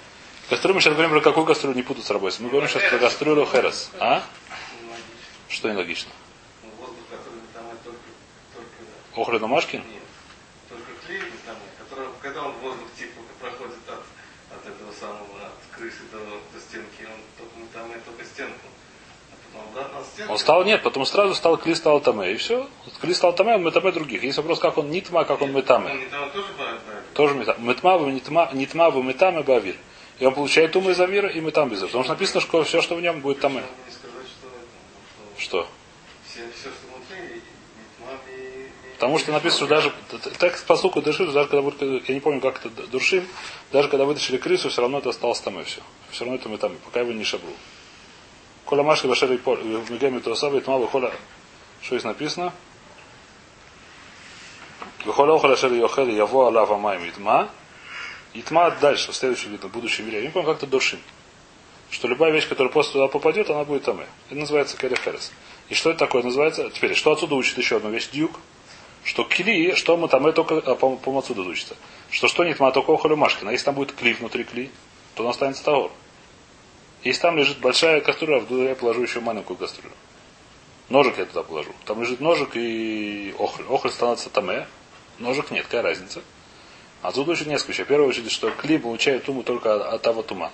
Кастрюлю 0.50 0.75
мы 0.75 0.81
сейчас 0.81 0.93
говорим 0.93 1.12
про 1.12 1.22
какую 1.22 1.46
кастрюлю 1.46 1.75
не 1.75 1.84
путать 1.84 2.03
с 2.03 2.10
работой. 2.10 2.41
Мы 2.41 2.50
говорим 2.50 2.67
сейчас 2.67 2.84
про 2.89 2.98
кастрюлю 2.98 3.46
херес. 3.46 3.91
А? 4.00 4.24
Что 5.48 5.69
нелогично? 5.69 6.12
Ну, 6.63 6.69
воздух, 6.77 7.05
который 7.10 7.39
там 7.53 7.63
это 7.67 7.84
только, 7.86 7.98
Охрена 9.15 9.48
Машкин? 9.48 9.80
нет, 9.82 10.03
только 10.70 10.91
клей 11.06 11.22
там, 11.46 11.56
который, 11.80 12.08
когда 12.22 12.44
он 12.44 12.53
воздух 12.62 12.88
типа 12.98 13.22
проходит 13.39 13.77
от, 13.88 14.58
от 14.58 14.65
этого 14.65 14.91
самого, 14.94 15.46
от 15.46 15.77
крыши 15.77 16.03
до, 16.12 16.20
до 16.20 16.60
стенки, 16.62 17.03
он 17.06 17.20
только 17.38 17.74
там 17.74 17.91
и 17.91 18.00
только 18.06 18.24
стенку. 18.24 18.68
А 19.32 19.36
потом 19.75 20.00
от 20.00 20.06
стенки. 20.06 20.32
Он 20.32 20.38
стал, 20.38 20.63
нет, 20.63 20.84
потом 20.84 21.06
сразу 21.06 21.36
стал 21.36 21.58
кли 21.58 21.75
стал 21.75 22.00
таме. 22.00 22.32
И 22.32 22.38
все. 22.38 22.70
Кли 23.01 23.13
стал 23.13 23.34
таме, 23.36 23.56
он 23.56 23.63
метаме 23.63 23.91
других. 23.91 24.24
Есть 24.24 24.38
вопрос, 24.38 24.60
как 24.60 24.77
он 24.77 24.89
нитма, 24.89 25.25
как 25.25 25.41
он 25.41 25.50
Он 25.50 25.56
метаме. 25.56 25.94
не 25.94 26.06
там 26.06 26.30
тоже 26.32 26.48
да? 26.58 26.77
Тоже 27.13 27.36
метаме. 27.36 27.60
Метма, 27.68 27.98
вы 27.98 28.12
нитма, 28.13 28.50
нитма, 28.53 28.89
вы 28.89 29.03
метаме, 29.03 29.44
бавир. 29.44 29.75
И 30.20 30.25
он 30.25 30.36
получает 30.36 30.72
тумы 30.72 30.91
из 30.91 31.00
авира 31.00 31.30
и 31.30 31.41
метам 31.41 31.70
без 31.70 31.80
Потому 31.80 32.03
что 32.03 32.13
написано, 32.13 32.41
что 32.41 32.63
все, 32.63 32.82
что 32.82 32.96
в 32.96 33.01
нем 33.01 33.22
будет 33.22 33.39
это, 33.39 33.65
Что? 35.38 35.68
все, 36.27 36.41
все, 36.56 36.70
что 36.70 36.90
Потому 39.01 39.17
что 39.17 39.31
написано, 39.31 39.65
что 39.65 39.67
даже 39.67 39.91
текст 40.38 40.63
по 40.67 40.75
суку 40.75 41.01
дышит, 41.01 41.34
даже 41.34 41.50
когда 41.50 41.63
будет, 41.63 41.81
я 42.08 42.13
не 42.13 42.20
помню, 42.20 42.39
как 42.39 42.63
это 42.63 42.86
душим, 42.86 43.27
даже 43.72 43.89
когда 43.89 44.05
вытащили 44.05 44.38
крысу, 44.38 44.70
все 44.70 44.79
равно 44.79 45.00
это 45.00 45.10
осталось 45.10 45.39
там 45.39 45.60
и 45.60 45.63
все. 45.63 45.81
Все 46.12 46.24
равно 46.24 46.38
это 46.38 46.50
мы 46.50 46.60
там, 46.60 46.75
пока 46.86 47.00
его 47.00 47.12
не 47.12 47.24
шабру. 47.24 47.50
Коля 48.63 48.84
Машки 48.84 49.08
Башери 49.08 49.38
в 49.38 49.89
Мегами 49.89 50.20
Туасаба, 50.20 50.58
и 50.58 50.62
Тмава 50.62 50.88
Холя, 50.88 51.12
что 51.81 51.96
здесь 51.96 52.03
написано? 52.03 52.53
Вихоля 55.03 55.34
Охоля 55.34 55.55
Шери 55.55 55.79
Йохел, 55.79 56.08
Яво 56.08 56.50
Алава 56.50 56.77
Майм 56.77 57.01
Итма. 57.10 57.50
Итма 58.36 58.70
дальше, 58.70 59.13
в 59.13 59.15
следующем 59.15 59.50
видно, 59.50 59.67
будущем 59.67 60.05
мире. 60.05 60.20
Я 60.20 60.25
не 60.25 60.29
помню, 60.29 60.48
как 60.48 60.58
это 60.58 60.67
душим. 60.67 61.00
Что 61.89 62.08
любая 62.08 62.31
вещь, 62.31 62.48
которая 62.48 62.72
после 62.72 62.93
туда 62.93 63.08
попадет, 63.08 63.50
она 63.50 63.63
будет 63.63 63.81
там. 63.81 64.00
Это 64.00 64.39
называется 64.39 64.77
Кереферес. 64.77 65.31
И 65.70 65.74
что 65.74 65.89
это 65.89 65.98
такое 65.98 66.22
называется? 66.22 66.70
Теперь, 66.70 66.93
что 66.93 67.13
отсюда 67.13 67.34
учит 67.34 67.58
еще 67.58 67.77
одну 67.77 67.89
вещь? 67.89 68.08
Дюк. 68.12 68.39
Что 69.03 69.24
кли, 69.24 69.74
что 69.75 69.98
мы 69.98 70.08
там, 70.08 70.31
только 70.34 70.58
а, 70.58 70.75
по, 70.75 70.96
по 70.96 71.17
отсюда 71.17 71.41
учится. 71.41 71.75
Что 72.10 72.27
что 72.27 72.43
нет 72.43 72.60
ма 72.60 72.72
только 72.72 72.91
охолю 72.91 73.15
машкина. 73.15 73.50
Если 73.50 73.65
там 73.65 73.75
будет 73.75 73.93
кли 73.93 74.13
внутри 74.13 74.43
кли, 74.43 74.70
то 75.15 75.24
он 75.24 75.29
останется 75.29 75.63
тагор. 75.63 75.91
Если 77.03 77.22
там 77.22 77.38
лежит 77.38 77.60
большая 77.60 78.01
кастрюля, 78.01 78.39
в 78.39 78.63
я 78.63 78.75
положу 78.75 79.01
еще 79.01 79.20
маленькую 79.22 79.58
кастрюлю. 79.58 79.93
Ножик 80.89 81.17
я 81.17 81.25
туда 81.25 81.41
положу. 81.41 81.72
Там 81.86 82.01
лежит 82.01 82.20
ножик 82.20 82.55
и 82.55 83.34
охоль. 83.39 83.65
Охоль 83.70 83.91
становится 83.91 84.29
таме. 84.29 84.67
Ножек 85.17 85.50
нет, 85.50 85.65
какая 85.65 85.81
разница? 85.81 86.22
А 87.01 87.12
тут 87.12 87.27
очень 87.29 87.48
несколько 87.48 87.72
вещей. 87.72 87.86
В 87.86 87.88
первую 87.88 88.10
очередь, 88.10 88.31
что 88.31 88.51
кли 88.51 88.77
получает 88.77 89.24
туму 89.24 89.41
только 89.41 89.89
от 89.89 90.01
того 90.01 90.22
тума. 90.22 90.51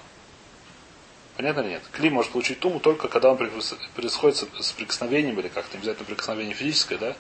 Понятно 1.36 1.62
или 1.62 1.70
нет? 1.70 1.84
Кли 1.92 2.10
может 2.10 2.32
получить 2.32 2.60
туму 2.60 2.80
только 2.80 3.08
когда 3.10 3.32
он 3.32 3.38
происходит 3.38 4.48
с 4.60 4.72
прикосновением 4.72 5.40
или 5.40 5.50
как-то, 5.50 5.78
обязательно 5.78 6.06
прикосновение 6.06 6.54
физическое, 6.54 6.98
да? 6.98 7.16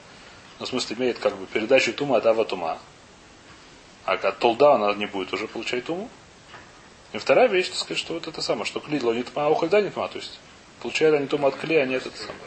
Но 0.59 0.65
в 0.65 0.69
смысле 0.69 0.95
имеет 0.97 1.19
как 1.19 1.35
бы 1.37 1.45
передачу 1.45 1.93
тума 1.93 2.17
от 2.17 2.25
ава 2.25 2.45
тума. 2.45 2.79
А 4.05 4.13
от 4.13 4.39
толда 4.39 4.73
она 4.73 4.93
не 4.93 5.05
будет 5.05 5.33
уже 5.33 5.47
получать 5.47 5.85
туму. 5.85 6.09
И 7.13 7.17
вторая 7.17 7.47
вещь, 7.47 7.69
так 7.69 7.77
сказать, 7.77 7.99
что 7.99 8.13
вот 8.13 8.27
это 8.27 8.41
самое, 8.41 8.65
что 8.65 8.79
кли 8.79 8.99
лонит 9.01 9.35
ма, 9.35 9.45
а 9.45 9.49
ухальда 9.49 9.81
не 9.81 9.89
тма, 9.89 10.07
то 10.07 10.17
есть 10.17 10.39
получает 10.81 11.15
они 11.15 11.27
туму 11.27 11.47
от 11.47 11.55
кли, 11.55 11.75
а 11.77 11.85
не 11.85 11.95
от 11.95 12.05
это 12.05 12.17
самое. 12.17 12.39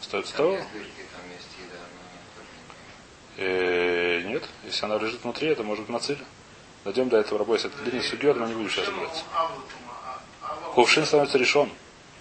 Стоит 0.00 0.26
с 0.26 0.32
того? 0.32 0.58
Э, 3.38 4.20
нет, 4.22 4.44
если 4.64 4.84
она 4.84 4.98
лежит 4.98 5.22
внутри, 5.22 5.48
это 5.48 5.62
может 5.62 5.84
быть 5.84 5.92
нацель. 5.92 6.18
Дойдем 6.84 7.08
до 7.08 7.18
этого 7.18 7.38
рабойся. 7.38 7.68
Это 7.68 7.78
длинный 7.78 8.02
судья, 8.02 8.34
но 8.34 8.46
не 8.46 8.54
будем 8.54 8.68
сейчас 8.68 8.88
разбираться. 8.88 9.24
Кувшин 10.74 11.06
становится 11.06 11.38
решен. 11.38 11.70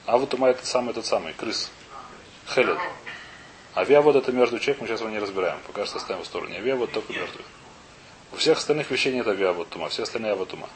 А 0.05 0.17
вот 0.17 0.33
ума 0.33 0.49
этот 0.49 0.65
самый, 0.65 0.91
этот 0.91 1.05
самый, 1.05 1.33
крыс. 1.33 1.69
Хелед. 2.47 2.77
Авиавод 3.75 4.15
это 4.15 4.31
мертвый 4.31 4.59
человек, 4.59 4.81
мы 4.81 4.87
сейчас 4.87 4.99
его 4.99 5.09
не 5.09 5.19
разбираем. 5.19 5.57
Пока 5.67 5.85
что 5.85 5.97
оставим 5.97 6.23
в 6.23 6.25
стороне. 6.25 6.57
Авиавод 6.57 6.91
только 6.91 7.13
мертвый. 7.13 7.45
У 8.33 8.35
всех 8.35 8.57
остальных 8.57 8.91
вещей 8.91 9.13
нет 9.13 9.27
авиавод 9.27 9.69
тума, 9.69 9.89
все 9.89 10.03
остальные 10.03 10.31
авиавод 10.31 10.49
тума. 10.49 10.69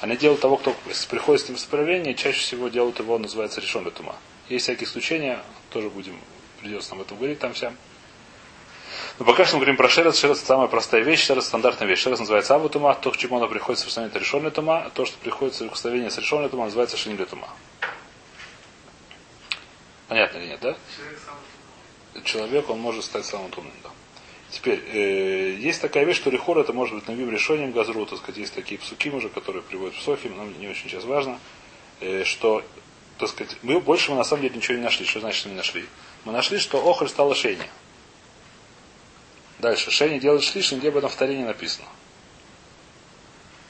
Они 0.00 0.16
делают 0.16 0.40
того, 0.40 0.56
кто 0.56 0.76
приходит 1.08 1.44
с 1.44 1.48
ним 1.48 1.58
в 1.58 2.14
чаще 2.14 2.40
всего 2.40 2.68
делают 2.68 2.98
его, 3.00 3.18
называется 3.18 3.60
решен 3.60 3.88
тума. 3.90 4.14
Есть 4.48 4.64
всякие 4.64 4.86
исключения, 4.86 5.42
тоже 5.70 5.90
будем, 5.90 6.18
придется 6.60 6.90
нам 6.90 7.00
об 7.00 7.06
этом 7.06 7.18
говорить 7.18 7.40
там 7.40 7.52
всем. 7.52 7.76
Но 9.18 9.24
пока 9.24 9.44
что 9.44 9.56
мы 9.56 9.60
говорим 9.60 9.76
про 9.76 9.88
шерец. 9.88 10.18
Шерец 10.18 10.40
самая 10.40 10.68
простая 10.68 11.02
вещь, 11.02 11.24
шерец 11.24 11.46
стандартная 11.46 11.88
вещь. 11.88 12.00
Шерец 12.00 12.20
называется 12.20 12.58
тума, 12.68 12.94
то, 12.94 13.10
к 13.10 13.16
чему 13.16 13.36
оно 13.36 13.48
приходит 13.48 13.80
в 13.80 13.98
это 13.98 14.18
решенный 14.18 14.50
тума, 14.50 14.84
а 14.84 14.90
то, 14.90 15.04
что 15.04 15.18
приходит 15.18 15.54
в 15.54 15.58
соприкосновение 15.58 16.10
с 16.10 16.18
решенной 16.18 16.48
тума, 16.48 16.64
называется 16.64 16.96
шинили 16.96 17.24
тума. 17.24 17.48
Понятно 20.06 20.38
или 20.38 20.46
нет, 20.46 20.60
да? 20.60 20.76
Человек, 22.24 22.68
он 22.70 22.80
может 22.80 23.04
стать 23.04 23.24
самым 23.24 23.50
умным, 23.56 23.72
да. 23.82 23.90
Теперь, 24.50 24.82
э, 24.92 25.56
есть 25.58 25.80
такая 25.80 26.04
вещь, 26.04 26.16
что 26.16 26.30
рехор 26.30 26.58
это 26.58 26.72
может 26.72 26.94
быть 26.94 27.06
новым 27.06 27.30
решением 27.30 27.70
газру, 27.72 28.06
так 28.06 28.18
сказать, 28.18 28.38
есть 28.38 28.54
такие 28.54 28.80
псуки 28.80 29.10
уже, 29.10 29.28
которые 29.28 29.62
приводят 29.62 29.94
в 29.94 30.02
Сохим, 30.02 30.36
нам 30.36 30.58
не 30.58 30.68
очень 30.68 30.88
сейчас 30.88 31.04
важно, 31.04 31.38
э, 32.00 32.24
что, 32.24 32.64
так 33.18 33.28
сказать, 33.28 33.56
мы 33.62 33.78
больше 33.80 34.10
мы 34.10 34.16
на 34.16 34.24
самом 34.24 34.42
деле 34.42 34.56
ничего 34.56 34.78
не 34.78 34.82
нашли. 34.82 35.04
Что 35.04 35.20
значит, 35.20 35.40
что 35.40 35.48
не 35.50 35.54
нашли? 35.54 35.84
Мы 36.24 36.32
нашли, 36.32 36.58
что 36.58 36.78
охоль 36.78 37.08
стало 37.08 37.34
шейни. 37.34 37.68
Дальше. 39.58 39.90
Шейни 39.90 40.18
делает 40.18 40.44
шлиш, 40.44 40.72
нигде 40.72 40.88
об 40.88 40.96
этом 40.96 41.10
в 41.10 41.16
Таре 41.16 41.36
не 41.36 41.44
написано. 41.44 41.86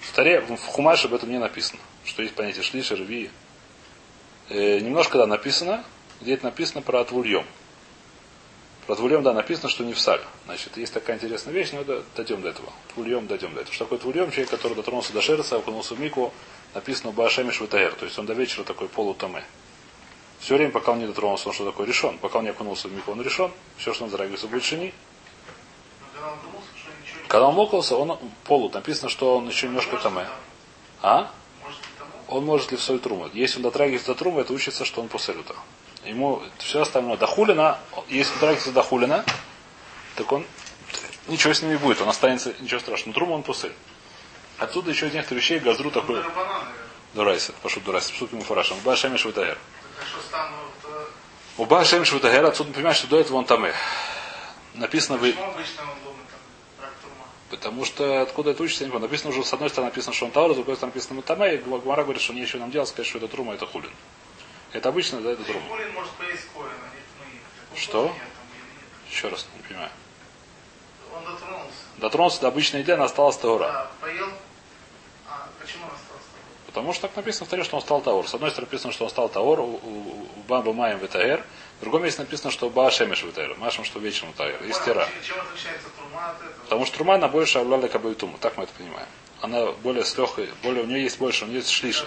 В 0.00 0.12
Таре, 0.12 0.40
в 0.40 0.56
Хумаше 0.56 1.08
об 1.08 1.14
этом 1.14 1.30
не 1.30 1.38
написано. 1.38 1.80
Что 2.04 2.22
есть 2.22 2.34
понятие 2.34 2.62
шлиша, 2.62 2.94
рви. 2.94 3.30
Э, 4.48 4.78
немножко, 4.78 5.18
да, 5.18 5.26
написано, 5.26 5.84
где 6.20 6.34
это 6.34 6.44
написано 6.44 6.82
про 6.82 7.00
отвульем. 7.00 7.44
Про 8.88 8.96
твульем, 8.96 9.22
да, 9.22 9.34
написано, 9.34 9.68
что 9.68 9.84
не 9.84 9.92
в 9.92 10.00
саль. 10.00 10.22
Значит, 10.46 10.78
есть 10.78 10.94
такая 10.94 11.16
интересная 11.16 11.52
вещь, 11.52 11.72
но 11.72 11.82
это, 11.82 12.02
дойдем 12.16 12.40
до 12.40 12.48
этого. 12.48 12.72
Твульем 12.94 13.26
дойдем 13.26 13.52
до 13.52 13.60
этого. 13.60 13.74
Что 13.74 13.84
такое 13.84 13.98
твульем? 13.98 14.30
Человек, 14.30 14.48
который 14.48 14.74
дотронулся 14.74 15.12
до 15.12 15.20
шерца, 15.20 15.56
окунулся 15.56 15.94
в 15.94 16.00
мику, 16.00 16.32
написано 16.72 17.12
Баашами 17.12 17.50
Швитаэр. 17.50 17.92
То 17.92 18.06
есть 18.06 18.18
он 18.18 18.24
до 18.24 18.32
вечера 18.32 18.64
такой 18.64 18.88
полутаме. 18.88 19.44
Все 20.40 20.56
время, 20.56 20.70
пока 20.70 20.92
он 20.92 21.00
не 21.00 21.06
дотронулся, 21.06 21.48
он 21.48 21.54
что 21.54 21.66
такое 21.66 21.86
решен. 21.86 22.16
Пока 22.16 22.38
он 22.38 22.44
не 22.44 22.50
окунулся 22.50 22.88
в 22.88 22.92
мику, 22.94 23.12
он 23.12 23.20
решен. 23.20 23.52
Все, 23.76 23.92
что 23.92 24.04
он 24.04 24.10
затрагивается, 24.10 24.46
будет 24.46 24.64
шини. 24.64 24.94
Когда 27.28 27.48
он 27.48 27.56
мокался, 27.56 27.94
он 27.94 28.18
полут. 28.44 28.72
Написано, 28.72 29.10
что 29.10 29.36
он 29.36 29.48
еще 29.48 29.66
немножко 29.66 29.98
таме. 29.98 30.26
А? 31.02 31.30
Он 32.26 32.46
может 32.46 32.70
ли 32.70 32.78
в 32.78 32.80
соль 32.80 33.00
труму. 33.00 33.28
Если 33.34 33.58
он 33.58 33.64
дотрагивается 33.64 34.06
до 34.06 34.14
трумы, 34.14 34.40
это 34.40 34.54
учится, 34.54 34.86
что 34.86 35.02
он 35.02 35.08
после 35.08 35.34
этого. 35.34 35.58
Ему 36.04 36.42
все 36.58 36.82
остальное 36.82 37.16
до 37.16 37.26
хулина, 37.26 37.78
если 38.08 38.32
дотрагивается 38.34 38.72
до 38.72 38.82
хулина, 38.82 39.24
так 40.14 40.30
он 40.32 40.46
ничего 41.26 41.52
с 41.52 41.62
ним 41.62 41.72
не 41.72 41.76
будет, 41.76 42.00
он 42.00 42.08
останется, 42.08 42.54
ничего 42.60 42.80
страшного. 42.80 43.14
Труму 43.14 43.34
он 43.34 43.42
пусель. 43.42 43.72
Отсюда 44.58 44.90
еще 44.90 45.08
из 45.08 45.14
некоторых 45.14 45.42
вещей 45.42 45.58
газру 45.58 45.90
такой. 45.90 46.22
Дурайся, 47.14 47.52
пошел 47.62 47.82
дурайся, 47.82 48.12
псук 48.12 48.32
ему 48.32 48.42
фарашем. 48.42 48.78
Уба 48.78 48.96
шемиш 48.96 49.24
ватагер. 49.24 49.58
Уба 51.56 51.84
шемиш 51.84 52.12
ватагер, 52.12 52.44
отсюда 52.44 52.72
понимаешь, 52.72 52.96
что 52.96 53.06
до 53.08 53.18
этого 53.18 53.36
он 53.36 53.44
там 53.44 53.66
и. 53.66 53.72
Написано 54.74 55.18
вы. 55.18 55.34
Потому 57.50 57.84
что 57.84 58.22
откуда 58.22 58.50
это 58.50 58.62
учится, 58.62 58.84
я 58.84 58.88
не 58.88 58.92
понимаю. 58.92 59.10
Написано 59.10 59.30
уже, 59.30 59.42
с 59.42 59.52
одной 59.52 59.70
стороны 59.70 59.90
написано, 59.90 60.14
что 60.14 60.26
он 60.26 60.32
Таура, 60.32 60.52
с 60.52 60.56
другой 60.56 60.76
стороны 60.76 60.94
написано 60.94 61.14
Мутаме, 61.16 61.54
и 61.54 61.58
Гмара 61.58 62.02
говорит, 62.02 62.20
что 62.20 62.34
нечего 62.34 62.60
нам 62.60 62.70
делать, 62.70 62.88
сказать, 62.88 63.06
что 63.06 63.18
это 63.18 63.28
Трума, 63.28 63.54
это 63.54 63.66
Хулин. 63.66 63.90
Это 64.72 64.88
обычно, 64.90 65.20
да, 65.20 65.32
это 65.32 65.42
а 65.42 65.52
не 67.74 67.78
Что? 67.78 68.14
Еще 69.10 69.28
раз, 69.28 69.46
не 69.56 69.62
понимаю. 69.62 69.90
Он 71.14 71.24
дотронулся. 71.24 71.76
Дотронулся 71.96 72.40
до 72.42 72.48
обычной 72.48 72.80
еды, 72.80 72.92
она 72.92 73.04
осталась 73.04 73.36
Таура. 73.38 73.64
Да, 73.64 73.90
поел. 74.00 74.28
А 75.28 75.48
почему 75.60 75.84
он 75.84 75.90
остался? 75.90 76.28
Потому 76.66 76.92
что 76.92 77.08
так 77.08 77.16
написано 77.16 77.46
в 77.46 77.48
Таре, 77.48 77.64
что 77.64 77.76
он 77.76 77.82
стал 77.82 78.02
Таур. 78.02 78.28
С 78.28 78.34
одной 78.34 78.50
стороны 78.50 78.66
написано, 78.66 78.92
что 78.92 79.04
он 79.04 79.10
стал 79.10 79.28
Таур, 79.30 79.60
у, 79.60 79.64
у, 79.64 80.28
у 80.36 80.40
Баба 80.46 80.72
Маем 80.74 80.98
Ветаэр. 80.98 81.42
В 81.78 81.80
другом 81.80 82.02
месте 82.02 82.20
написано, 82.20 82.50
что 82.50 82.68
Ба 82.68 82.90
Шемеш 82.90 83.22
Ветаэр. 83.22 83.56
Машем, 83.56 83.84
что 83.84 83.98
вечером 84.00 84.32
Таэр. 84.34 84.62
Есть 84.64 84.84
Тера. 84.84 85.08
Чем 85.26 85.40
отличается 85.40 85.88
трума 85.96 86.30
от 86.30 86.36
этого? 86.42 86.62
Потому 86.64 86.84
что 86.84 86.96
Трума, 86.96 87.14
она 87.14 87.28
больше 87.28 87.58
Авляля 87.58 87.88
Кабайтума. 87.88 88.36
Так 88.38 88.56
мы 88.58 88.64
это 88.64 88.72
понимаем. 88.74 89.08
Она 89.40 89.72
более 89.72 90.04
с 90.04 90.16
легкой, 90.18 90.50
более, 90.62 90.82
у 90.82 90.86
нее 90.86 91.04
есть 91.04 91.18
больше, 91.18 91.44
у 91.44 91.48
нее 91.48 91.58
есть 91.58 91.70
шлиша. 91.70 92.04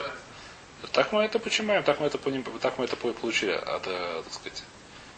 Так 0.92 1.12
мы 1.12 1.24
это 1.24 1.40
понимаем, 1.40 1.84
так 1.84 2.00
мы 2.00 2.08
это, 2.08 2.18
поним, 2.18 2.44
так 2.60 2.78
мы 2.78 2.86
это 2.86 2.96
получили 2.96 3.52
от, 3.52 3.88
э, 3.88 4.24
так 4.24 4.34
сказать. 4.34 4.64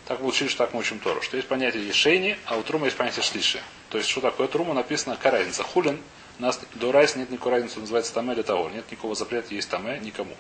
Так 0.06 0.20
получили, 0.20 0.50
что 0.50 0.58
так 0.60 0.74
мы 0.74 0.82
учим 0.82 1.00
Тору. 1.00 1.22
Что 1.22 1.38
есть 1.38 1.48
понятие 1.48 1.88
Ешейни, 1.88 2.38
а 2.46 2.58
у 2.58 2.64
Трума 2.64 2.86
есть 2.86 2.98
понятие 2.98 3.24
Шлиши. 3.24 3.62
То 3.90 3.98
есть, 3.98 4.10
что 4.10 4.20
такое 4.20 4.48
Трума, 4.48 4.74
написано 4.74 5.16
какая 5.16 5.40
разница. 5.40 5.64
Хулин, 5.64 6.02
у 6.40 6.42
нас 6.42 6.60
до 6.74 6.92
Райс 6.92 7.16
нет 7.16 7.30
никакой 7.30 7.54
разницы, 7.54 7.80
называется 7.80 8.14
Таме 8.14 8.34
или 8.34 8.42
Таор. 8.42 8.72
Нет 8.72 8.92
никакого 8.92 9.16
запрета, 9.16 9.54
есть 9.54 9.70
Таме, 9.70 10.00
никому. 10.00 10.36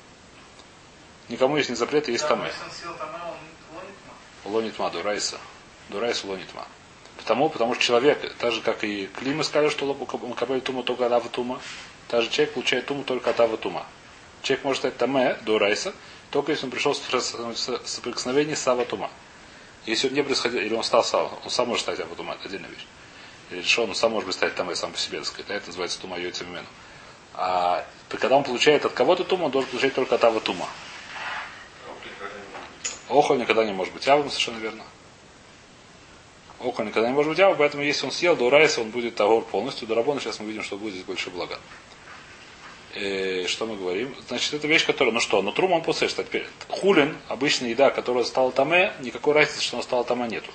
Никому 1.30 1.56
есть 1.56 1.70
не 1.70 1.76
запрет, 1.76 2.10
есть 2.10 2.28
Таме. 2.28 2.52
Лонитма, 4.44 4.90
до 4.90 5.02
Райса. 5.02 5.38
До 5.90 6.02
Райса 6.02 6.28
лонитма. 6.28 6.68
Потому, 7.18 7.50
потому 7.50 7.74
что 7.76 7.84
человек, 7.84 8.36
так 8.38 8.52
же 8.52 8.62
как 8.62 8.84
и 8.84 9.08
Климы 9.08 9.44
сказали, 9.46 9.70
что 9.70 9.94
капает 10.36 10.66
туму 10.66 10.84
только 10.84 11.06
от 11.06 11.12
Ава 11.14 11.30
Тума, 11.30 11.62
так 12.10 12.24
же 12.24 12.30
человек 12.30 12.54
получает 12.54 12.86
туму 12.86 13.04
только 13.04 13.30
от 13.30 13.40
Ава 13.40 13.56
Тума. 13.56 13.86
Человек 14.44 14.66
может 14.66 14.82
стать 14.82 14.98
Таме 14.98 15.38
до 15.46 15.58
Райса, 15.58 15.94
только 16.30 16.52
если 16.52 16.66
он 16.66 16.72
пришел 16.72 16.94
в 16.94 17.88
соприкосновение 17.88 18.58
с 18.58 18.68
Ава 18.68 18.84
Тума. 18.84 19.10
Если 19.86 20.10
он 20.10 20.14
не 20.14 20.22
происходил, 20.22 20.60
или 20.60 20.74
он 20.74 20.84
стал 20.84 21.04
Сава, 21.04 21.40
он 21.44 21.50
сам 21.50 21.70
может 21.70 21.84
стать 21.84 22.02
Ава 22.02 22.14
Тума, 22.14 22.34
это 22.34 22.50
отдельная 22.50 22.70
вещь. 22.70 22.86
Или 23.52 23.62
решен, 23.62 23.90
он 23.90 23.96
сам 23.96 24.12
может 24.12 24.34
стать 24.34 24.54
Таме 24.54 24.76
сам 24.76 24.92
по 24.92 24.98
себе, 24.98 25.20
так 25.20 25.28
сказать. 25.28 25.50
Это 25.50 25.68
называется 25.68 26.02
Тума 26.02 26.20
Йойца 26.20 26.44
Мимену. 26.44 26.68
А 27.34 27.86
когда 28.10 28.36
он 28.36 28.44
получает 28.44 28.84
от 28.84 28.92
кого-то 28.92 29.24
Тума, 29.24 29.46
он 29.46 29.52
должен 29.52 29.72
получать 29.72 29.94
только 29.94 30.16
от 30.16 30.24
Ава 30.26 30.42
Тума. 30.42 30.68
Охоль 33.08 33.40
никогда 33.40 33.64
не 33.64 33.72
может 33.72 33.94
быть 33.94 34.06
явым, 34.06 34.30
совершенно 34.30 34.58
верно. 34.58 34.84
Охоль 36.60 36.88
никогда 36.88 37.08
не 37.08 37.14
может 37.14 37.30
быть 37.30 37.40
явым, 37.40 37.58
поэтому 37.58 37.84
если 37.84 38.06
он 38.06 38.12
съел 38.12 38.36
до 38.36 38.50
Райса, 38.50 38.82
он 38.82 38.90
будет 38.90 39.16
Тагор 39.16 39.46
полностью. 39.46 39.88
До 39.88 39.96
Рабона 39.96 40.20
сейчас 40.20 40.42
мы 40.42 40.48
видим, 40.48 40.64
что 40.64 40.78
будет 40.78 40.96
здесь 40.96 41.06
больше 41.06 41.30
блага. 41.30 41.60
Э, 42.96 43.48
что 43.48 43.66
мы 43.66 43.76
говорим? 43.76 44.16
Значит, 44.28 44.54
это 44.54 44.68
вещь, 44.68 44.86
которая, 44.86 45.14
ну 45.14 45.20
что, 45.20 45.42
ну 45.42 45.52
трум 45.52 45.72
он 45.72 45.82
после, 45.82 46.08
что 46.08 46.24
теперь 46.24 46.46
хулин, 46.70 47.18
обычная 47.28 47.70
еда, 47.70 47.90
которая 47.90 48.24
стала 48.24 48.52
таме, 48.52 48.94
никакой 49.00 49.34
разницы, 49.34 49.64
что 49.64 49.78
она 49.78 49.84
стала 49.84 50.04
таме 50.04 50.28
нету. 50.28 50.52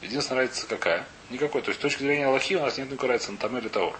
Единственная 0.00 0.42
разница 0.42 0.66
какая? 0.66 1.06
Никакой. 1.30 1.62
То 1.62 1.70
есть 1.70 1.80
с 1.80 1.82
точки 1.82 2.02
зрения 2.02 2.26
Аллахи 2.26 2.54
у 2.54 2.60
нас 2.60 2.78
нет 2.78 2.88
никакой 2.88 3.10
разницы 3.10 3.32
на 3.32 3.38
таме 3.38 3.60
или 3.60 3.68
таор. 3.68 3.94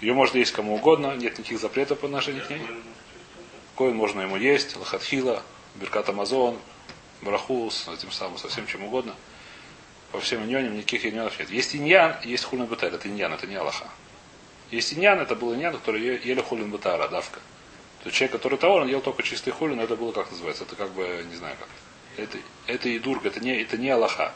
Ее 0.00 0.12
можно 0.12 0.38
есть 0.38 0.52
кому 0.52 0.74
угодно, 0.74 1.14
нет 1.16 1.38
никаких 1.38 1.58
запретов 1.58 1.98
по 1.98 2.06
отношению 2.06 2.44
к 2.44 2.50
ней. 2.50 2.62
Коин 3.76 3.96
можно 3.96 4.20
ему 4.20 4.36
есть, 4.36 4.76
лохатхила, 4.76 5.42
беркат 5.74 6.08
Амазон, 6.08 6.58
браху 7.22 7.70
с 7.70 7.88
этим 7.88 8.12
самым, 8.12 8.38
со 8.38 8.48
всем 8.48 8.66
чем 8.66 8.84
угодно. 8.84 9.14
По 10.12 10.20
всем 10.20 10.44
иньонам 10.44 10.76
никаких 10.76 11.06
иньонов 11.06 11.38
нет. 11.40 11.50
Есть 11.50 11.74
иньян, 11.74 12.16
есть 12.22 12.44
хулин 12.44 12.66
бутель, 12.66 12.94
это 12.94 13.08
иньян, 13.08 13.32
это 13.32 13.48
не 13.48 13.56
Аллаха. 13.56 13.88
Есть 14.74 14.92
иньян, 14.92 15.20
это 15.20 15.36
был 15.36 15.54
иньян, 15.54 15.72
который 15.72 16.02
ели 16.02 16.40
хулин 16.40 16.70
бутара, 16.70 17.06
давка. 17.06 17.38
То 18.00 18.06
есть 18.06 18.16
человек, 18.16 18.32
который 18.32 18.58
таор, 18.58 18.82
он 18.82 18.88
ел 18.88 19.00
только 19.00 19.22
чистый 19.22 19.52
хулин, 19.52 19.78
это 19.78 19.94
было 19.94 20.10
как 20.10 20.30
называется, 20.32 20.64
это 20.64 20.74
как 20.74 20.90
бы, 20.90 21.24
не 21.30 21.36
знаю 21.36 21.56
как. 21.58 21.68
Это, 22.16 22.38
это 22.66 22.88
и 22.88 22.98
дург, 22.98 23.24
это 23.24 23.38
не, 23.38 23.62
это 23.62 23.76
не 23.78 23.88
Аллаха. 23.90 24.34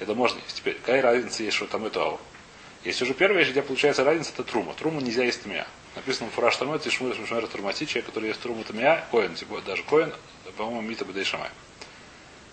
Это 0.00 0.14
можно 0.14 0.38
есть. 0.38 0.56
Теперь, 0.56 0.74
какая 0.74 1.02
разница 1.02 1.44
есть, 1.44 1.56
что 1.56 1.66
там 1.66 1.86
это 1.86 2.00
аур? 2.00 2.20
Есть 2.84 3.00
уже 3.00 3.14
первая 3.14 3.44
вещь, 3.44 3.52
где 3.52 3.62
получается 3.62 4.02
разница, 4.02 4.32
это 4.34 4.42
трума. 4.42 4.74
Труму 4.74 5.00
нельзя 5.00 5.22
есть 5.22 5.42
тмия. 5.42 5.68
Написано 5.94 6.30
фураж 6.30 6.56
тамой, 6.56 6.76
это 6.76 6.90
шмур 6.90 7.14
шмур 7.14 7.46
турмати, 7.46 7.86
человек, 7.86 8.06
который 8.06 8.28
ест 8.28 8.40
труму 8.40 8.64
тмия, 8.64 9.04
коин, 9.12 9.34
типа, 9.34 9.60
даже 9.60 9.84
коин, 9.84 10.12
по-моему, 10.56 10.80
мита 10.80 11.04
бедей 11.04 11.24
шамай. 11.24 11.50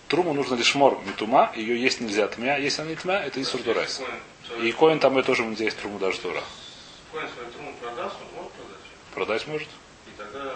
труму 0.06 0.34
нужно 0.34 0.54
лишь 0.54 0.74
мор 0.76 1.00
митума, 1.04 1.52
ее 1.56 1.80
есть 1.80 2.00
нельзя 2.00 2.28
тмя. 2.28 2.58
Если 2.58 2.82
она 2.82 2.90
не 2.90 2.96
тмя, 2.96 3.24
это 3.24 3.42
Исур 3.42 3.62
Дурайса. 3.62 4.02
Коин 4.48 4.66
И 4.66 4.72
коин 4.72 5.00
там 5.00 5.18
и 5.18 5.22
тоже 5.22 5.44
нельзя 5.44 5.64
есть 5.64 5.78
труму 5.78 5.98
даже 5.98 6.18
тура. 6.18 6.42
Коин 7.12 7.28
свою 7.28 7.50
труму 7.50 7.74
продаст, 7.80 8.16
он 8.20 8.36
может 8.36 8.52
продать. 8.52 8.80
Продать 9.14 9.46
может. 9.46 9.68
И 10.06 10.10
тогда, 10.16 10.54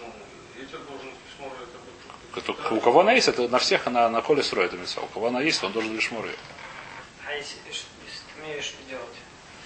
ну, 0.00 0.12
ветер 0.56 0.78
должен 0.80 1.10
шмор 1.36 1.52
это 1.52 1.78
будет. 1.78 2.58
Это- 2.60 2.74
У 2.74 2.80
кого 2.80 3.00
она 3.00 3.12
есть, 3.12 3.28
это 3.28 3.48
на 3.48 3.58
всех 3.58 3.86
она 3.86 4.08
на 4.08 4.22
коле 4.22 4.42
строит 4.42 4.72
У 4.74 5.06
кого 5.06 5.28
она 5.28 5.40
есть, 5.42 5.62
он 5.62 5.72
должен 5.72 5.94
лишь 5.94 6.10
ее. 6.10 6.34
А 7.26 7.32
если, 7.34 7.58
если 7.66 7.84
ты 8.34 8.42
умеешь 8.42 8.64
что 8.64 8.82
делать? 8.88 9.16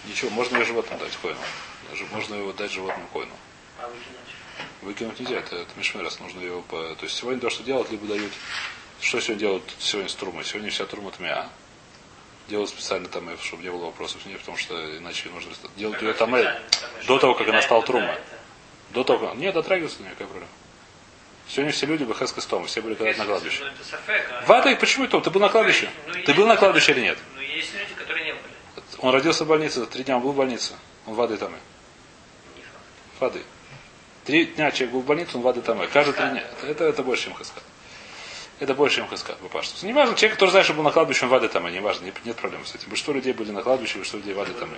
Ничего, 0.06 0.30
можно 0.30 0.58
ее 0.58 0.64
животным 0.64 0.98
дать 0.98 1.16
коину. 1.16 1.38
Даже 1.90 2.04
можно 2.06 2.34
его 2.34 2.52
дать 2.52 2.72
животному 2.72 3.06
коину. 3.12 3.32
А 3.80 3.86
выкинуть? 3.86 4.34
Выкинуть 4.82 5.20
нельзя, 5.20 5.36
это, 5.36 5.56
это 5.56 5.70
мишмерас, 5.76 6.20
нужно 6.20 6.40
его 6.40 6.62
по... 6.62 6.94
То 6.96 7.04
есть 7.04 7.16
сегодня 7.16 7.40
то, 7.40 7.50
что 7.50 7.62
делают, 7.62 7.90
либо 7.90 8.06
дают... 8.06 8.32
Что 9.00 9.20
сегодня 9.20 9.40
делают 9.40 9.64
сегодня 9.78 10.08
с 10.08 10.14
трумой? 10.14 10.44
Сегодня 10.44 10.70
вся 10.70 10.86
трума 10.86 11.10
тмя. 11.10 11.48
Делают 12.48 12.70
специально 12.70 13.08
там, 13.08 13.28
чтобы 13.38 13.62
не 13.62 13.70
было 13.70 13.86
вопросов 13.86 14.24
нет, 14.26 14.38
потому 14.40 14.58
что 14.58 14.98
иначе 14.98 15.30
можно... 15.30 15.50
Делают 15.76 16.02
ее 16.02 16.12
там 16.12 16.34
до 17.06 17.18
того, 17.18 17.34
как 17.34 17.48
она 17.48 17.62
стала 17.62 17.82
трума. 17.82 18.16
До 18.90 19.02
того, 19.02 19.28
как... 19.28 19.36
Нет, 19.36 19.54
дотрагиваться 19.54 20.00
на 20.00 20.04
нее, 20.04 20.12
какая 20.12 20.28
проблема. 20.28 20.50
Сегодня 21.48 21.72
все 21.72 21.86
люди 21.86 22.04
бхеска 22.04 22.40
с 22.40 22.46
все 22.66 22.80
были 22.80 22.94
когда 22.94 23.16
на 23.18 23.26
кладбище. 23.26 23.64
Ну, 23.64 23.66
это 23.70 23.84
сафек, 23.84 24.30
а- 24.30 24.44
Вадай, 24.46 24.76
почему 24.76 25.04
это? 25.04 25.20
Ты 25.20 25.30
был 25.30 25.40
на 25.40 25.48
кладбище? 25.48 25.90
Ну, 26.06 26.14
Ты 26.24 26.34
был 26.34 26.46
на 26.46 26.56
кладбище 26.56 26.92
или 26.92 27.00
нет? 27.00 27.18
Ну, 27.34 27.42
есть 27.42 27.74
люди, 27.74 27.94
которые 27.94 28.24
не 28.24 28.32
были. 28.32 28.42
Он 28.98 29.12
родился 29.12 29.44
в 29.44 29.48
больнице, 29.48 29.84
три 29.86 30.04
дня 30.04 30.16
он 30.16 30.22
был 30.22 30.32
в 30.32 30.36
больнице. 30.36 30.74
Он 31.06 31.14
воды 31.14 31.36
там. 31.36 31.52
Воды. 33.20 33.42
Три 34.24 34.46
дня 34.46 34.70
человек 34.70 34.92
был 34.94 35.00
в 35.02 35.04
больнице, 35.04 35.36
он 35.36 35.42
воды 35.42 35.60
там. 35.60 35.86
Каждые 35.88 36.14
три 36.14 36.30
дня. 36.30 36.44
Это, 36.58 36.66
это, 36.66 36.84
это 36.84 37.02
больше, 37.02 37.24
чем 37.24 37.34
хаскат. 37.34 37.62
Это 38.60 38.74
больше, 38.74 38.96
чем 38.96 39.08
хаскат, 39.08 39.38
папаштус. 39.38 39.82
Не 39.82 39.92
важно, 39.92 40.14
человек, 40.16 40.34
который 40.34 40.50
знает, 40.50 40.64
что 40.66 40.74
был 40.74 40.84
на 40.84 40.92
кладбище, 40.92 41.24
он 41.24 41.30
воды 41.30 41.48
там, 41.48 41.70
не 41.72 41.80
важно, 41.80 42.04
нет, 42.06 42.14
нет 42.24 42.36
проблем 42.36 42.64
с 42.64 42.74
этим. 42.74 42.88
Большинство 42.88 43.12
людей 43.12 43.32
были 43.32 43.50
на 43.50 43.62
кладбище, 43.62 43.96
большинство 43.96 44.18
людей 44.18 44.34
воды 44.34 44.52
там. 44.52 44.70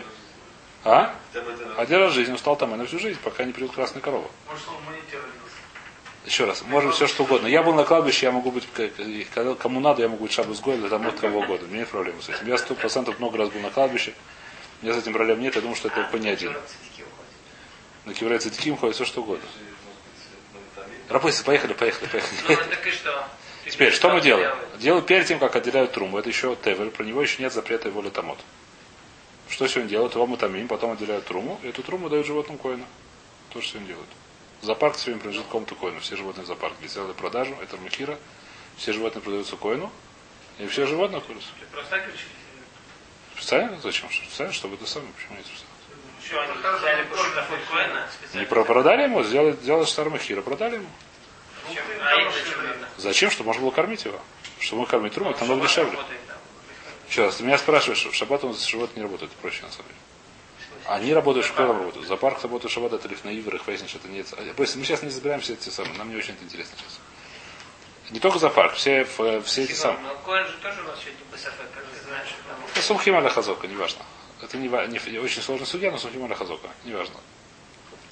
А? 0.84 1.14
Один 1.76 1.98
раз. 1.98 2.12
В 2.12 2.14
жизни 2.14 2.32
он 2.32 2.38
стал 2.38 2.56
там 2.56 2.74
и 2.74 2.76
на 2.78 2.86
всю 2.86 2.98
жизнь, 2.98 3.18
пока 3.22 3.44
не 3.44 3.52
придет 3.52 3.72
красная 3.72 4.00
корова. 4.00 4.30
Может, 4.48 4.68
он. 4.68 4.76
Еще 6.24 6.44
раз, 6.44 6.62
быть 6.62 6.92
все 6.92 7.06
что 7.06 7.22
угодно. 7.22 7.46
Я 7.46 7.62
был 7.62 7.74
на 7.74 7.84
кладбище, 7.84 8.26
я 8.26 8.32
могу 8.32 8.50
быть, 8.50 8.66
кому 9.58 9.78
надо, 9.80 10.02
я 10.02 10.08
могу 10.08 10.24
быть 10.24 10.32
шабу 10.32 10.54
с 10.54 10.60
для 10.60 10.88
там 10.88 11.06
от 11.06 11.20
кого 11.20 11.38
угодно. 11.40 11.66
У 11.66 11.70
меня 11.70 11.80
нет 11.80 11.88
проблем 11.88 12.20
с 12.20 12.28
этим. 12.28 12.48
Я 12.48 12.58
сто 12.58 12.74
процентов 12.74 13.20
много 13.20 13.38
раз 13.38 13.50
был 13.50 13.60
на 13.60 13.70
кладбище. 13.70 14.12
У 14.82 14.84
меня 14.86 14.94
с 14.94 14.98
этим 14.98 15.12
проблем 15.12 15.40
нет, 15.40 15.54
я 15.54 15.60
думаю, 15.60 15.76
что 15.76 15.88
это 15.88 16.00
А, 16.00 16.04
по 16.04 16.16
не 16.16 16.28
один. 16.28 16.54
на 18.04 18.12
киврей 18.12 18.38
цадиким 18.38 18.76
ходит 18.76 18.96
все 18.96 19.04
что 19.04 19.22
угодно. 19.22 19.44
Есть. 19.44 21.10
Рапойсы, 21.10 21.44
поехали, 21.44 21.72
поехали, 21.72 22.10
Ну, 22.12 22.46
поехали. 22.48 22.68
так 22.74 22.86
и 22.86 22.90
что? 22.90 23.28
Теперь, 23.70 23.92
что 23.92 24.10
мы 24.10 24.20
делаем? 24.20 24.54
Делаем 24.78 25.04
перед 25.04 25.26
тем, 25.26 25.38
как 25.38 25.56
отделяют 25.56 25.92
труму. 25.92 26.18
Это 26.18 26.28
еще 26.28 26.56
тевер, 26.56 26.90
про 26.90 27.04
него 27.04 27.20
еще 27.20 27.42
нет 27.42 27.52
запрета 27.52 27.88
его 27.88 28.00
летомот. 28.00 28.38
Что 29.48 29.66
сегодня 29.66 29.90
делают? 29.90 30.14
Его 30.14 30.26
мутамим, 30.26 30.68
потом 30.68 30.92
отделяют 30.92 31.24
труму. 31.26 31.58
И 31.62 31.68
эту 31.68 31.82
труму 31.82 32.08
дают 32.08 32.26
животным 32.26 32.58
коину. 32.58 32.84
То, 33.52 33.60
что 33.60 33.72
сегодня 33.72 33.88
делают. 33.88 34.08
Зоопарк 34.62 34.96
сегодня 34.96 35.20
принадлежит 35.20 35.46
кому-то 35.50 35.74
коину. 35.74 36.00
Все 36.00 36.16
животные 36.16 36.44
в 36.44 36.46
зоопарке 36.46 36.86
сделали 36.86 37.12
продажу, 37.12 37.56
это 37.62 37.76
махира. 37.76 38.18
Все 38.76 38.92
животные 38.92 39.22
продаются 39.22 39.56
коину. 39.56 39.90
И 40.58 40.66
все 40.66 40.86
животные 40.86 41.20
курятся. 41.20 41.48
Специально? 43.36 43.78
Зачем? 43.80 44.10
Специально, 44.10 44.52
чтобы 44.52 44.76
это 44.76 44.86
самое. 44.86 45.12
Почему 45.12 45.36
не 45.36 45.42
специально? 45.42 45.76
Не 48.34 48.46
про 48.46 48.64
продали 48.64 49.02
ему, 49.02 49.22
сделали, 49.22 49.52
сделали 49.52 49.84
штар 49.84 50.10
махира, 50.10 50.40
продали 50.40 50.76
ему. 50.76 50.88
Зачем? 51.68 51.84
А 52.96 53.00
зачем? 53.00 53.30
Чтобы 53.30 53.48
можно 53.48 53.62
было 53.62 53.70
кормить 53.70 54.04
его. 54.04 54.20
Чтобы 54.60 54.82
мы 54.82 54.86
кормить 54.86 55.12
труму, 55.14 55.30
это 55.30 55.40
намного 55.40 55.66
дешевле. 55.66 55.92
работает. 55.92 56.20
Еще 57.08 57.24
раз, 57.24 57.36
ты 57.36 57.44
меня 57.44 57.58
спрашиваешь, 57.58 58.04
в 58.06 58.14
шаббат 58.14 58.42
у 58.44 58.48
нас 58.48 58.64
животные 58.64 58.96
не 58.96 59.02
работают, 59.02 59.32
это 59.32 59.40
проще 59.40 59.62
на 59.62 59.70
самом 59.70 59.86
деле. 59.88 59.98
Они 60.86 61.12
работают, 61.14 61.46
в 61.46 61.48
школе 61.48 61.68
работают. 61.68 62.06
Зоопарк 62.06 62.42
работает 62.42 62.72
шаббат, 62.72 62.92
это 62.92 63.08
лиф 63.08 63.24
на 63.24 63.30
ивр, 63.30 63.56
их 63.56 63.66
выяснишь, 63.66 63.94
это 63.94 64.08
не... 64.08 64.22
Просто 64.54 64.78
мы 64.78 64.84
сейчас 64.84 65.02
не 65.02 65.08
разбираемся 65.08 65.52
эти 65.52 65.68
самые, 65.68 65.96
нам 65.98 66.10
не 66.10 66.16
очень 66.16 66.34
это 66.34 66.44
интересно 66.44 66.76
сейчас. 66.78 67.00
Не 68.10 68.20
только 68.20 68.38
зоопарк, 68.38 68.74
все, 68.74 69.00
ф- 69.02 69.44
все 69.46 69.64
эти 69.64 69.72
самые. 69.72 70.00
Но 70.02 70.14
коин 70.24 70.46
же 70.46 70.52
тоже 70.62 70.80
у 70.82 70.84
нас 70.84 70.98
сегодня 71.00 71.20
БСФ, 71.32 71.44
как 71.44 71.84
ты 71.84 72.06
знаешь, 72.08 72.28
там 72.48 72.56
Это 72.72 72.82
Сумхим 72.82 73.16
аля 73.16 73.28
хазока, 73.28 73.66
неважно. 73.66 74.04
Это 74.42 74.56
не, 74.58 74.68
не, 74.68 75.18
очень 75.18 75.42
сложный 75.42 75.66
судья, 75.66 75.90
но 75.90 75.98
Сумхим 75.98 76.24
аля 76.24 76.34
хазока, 76.36 76.68
неважно. 76.84 77.16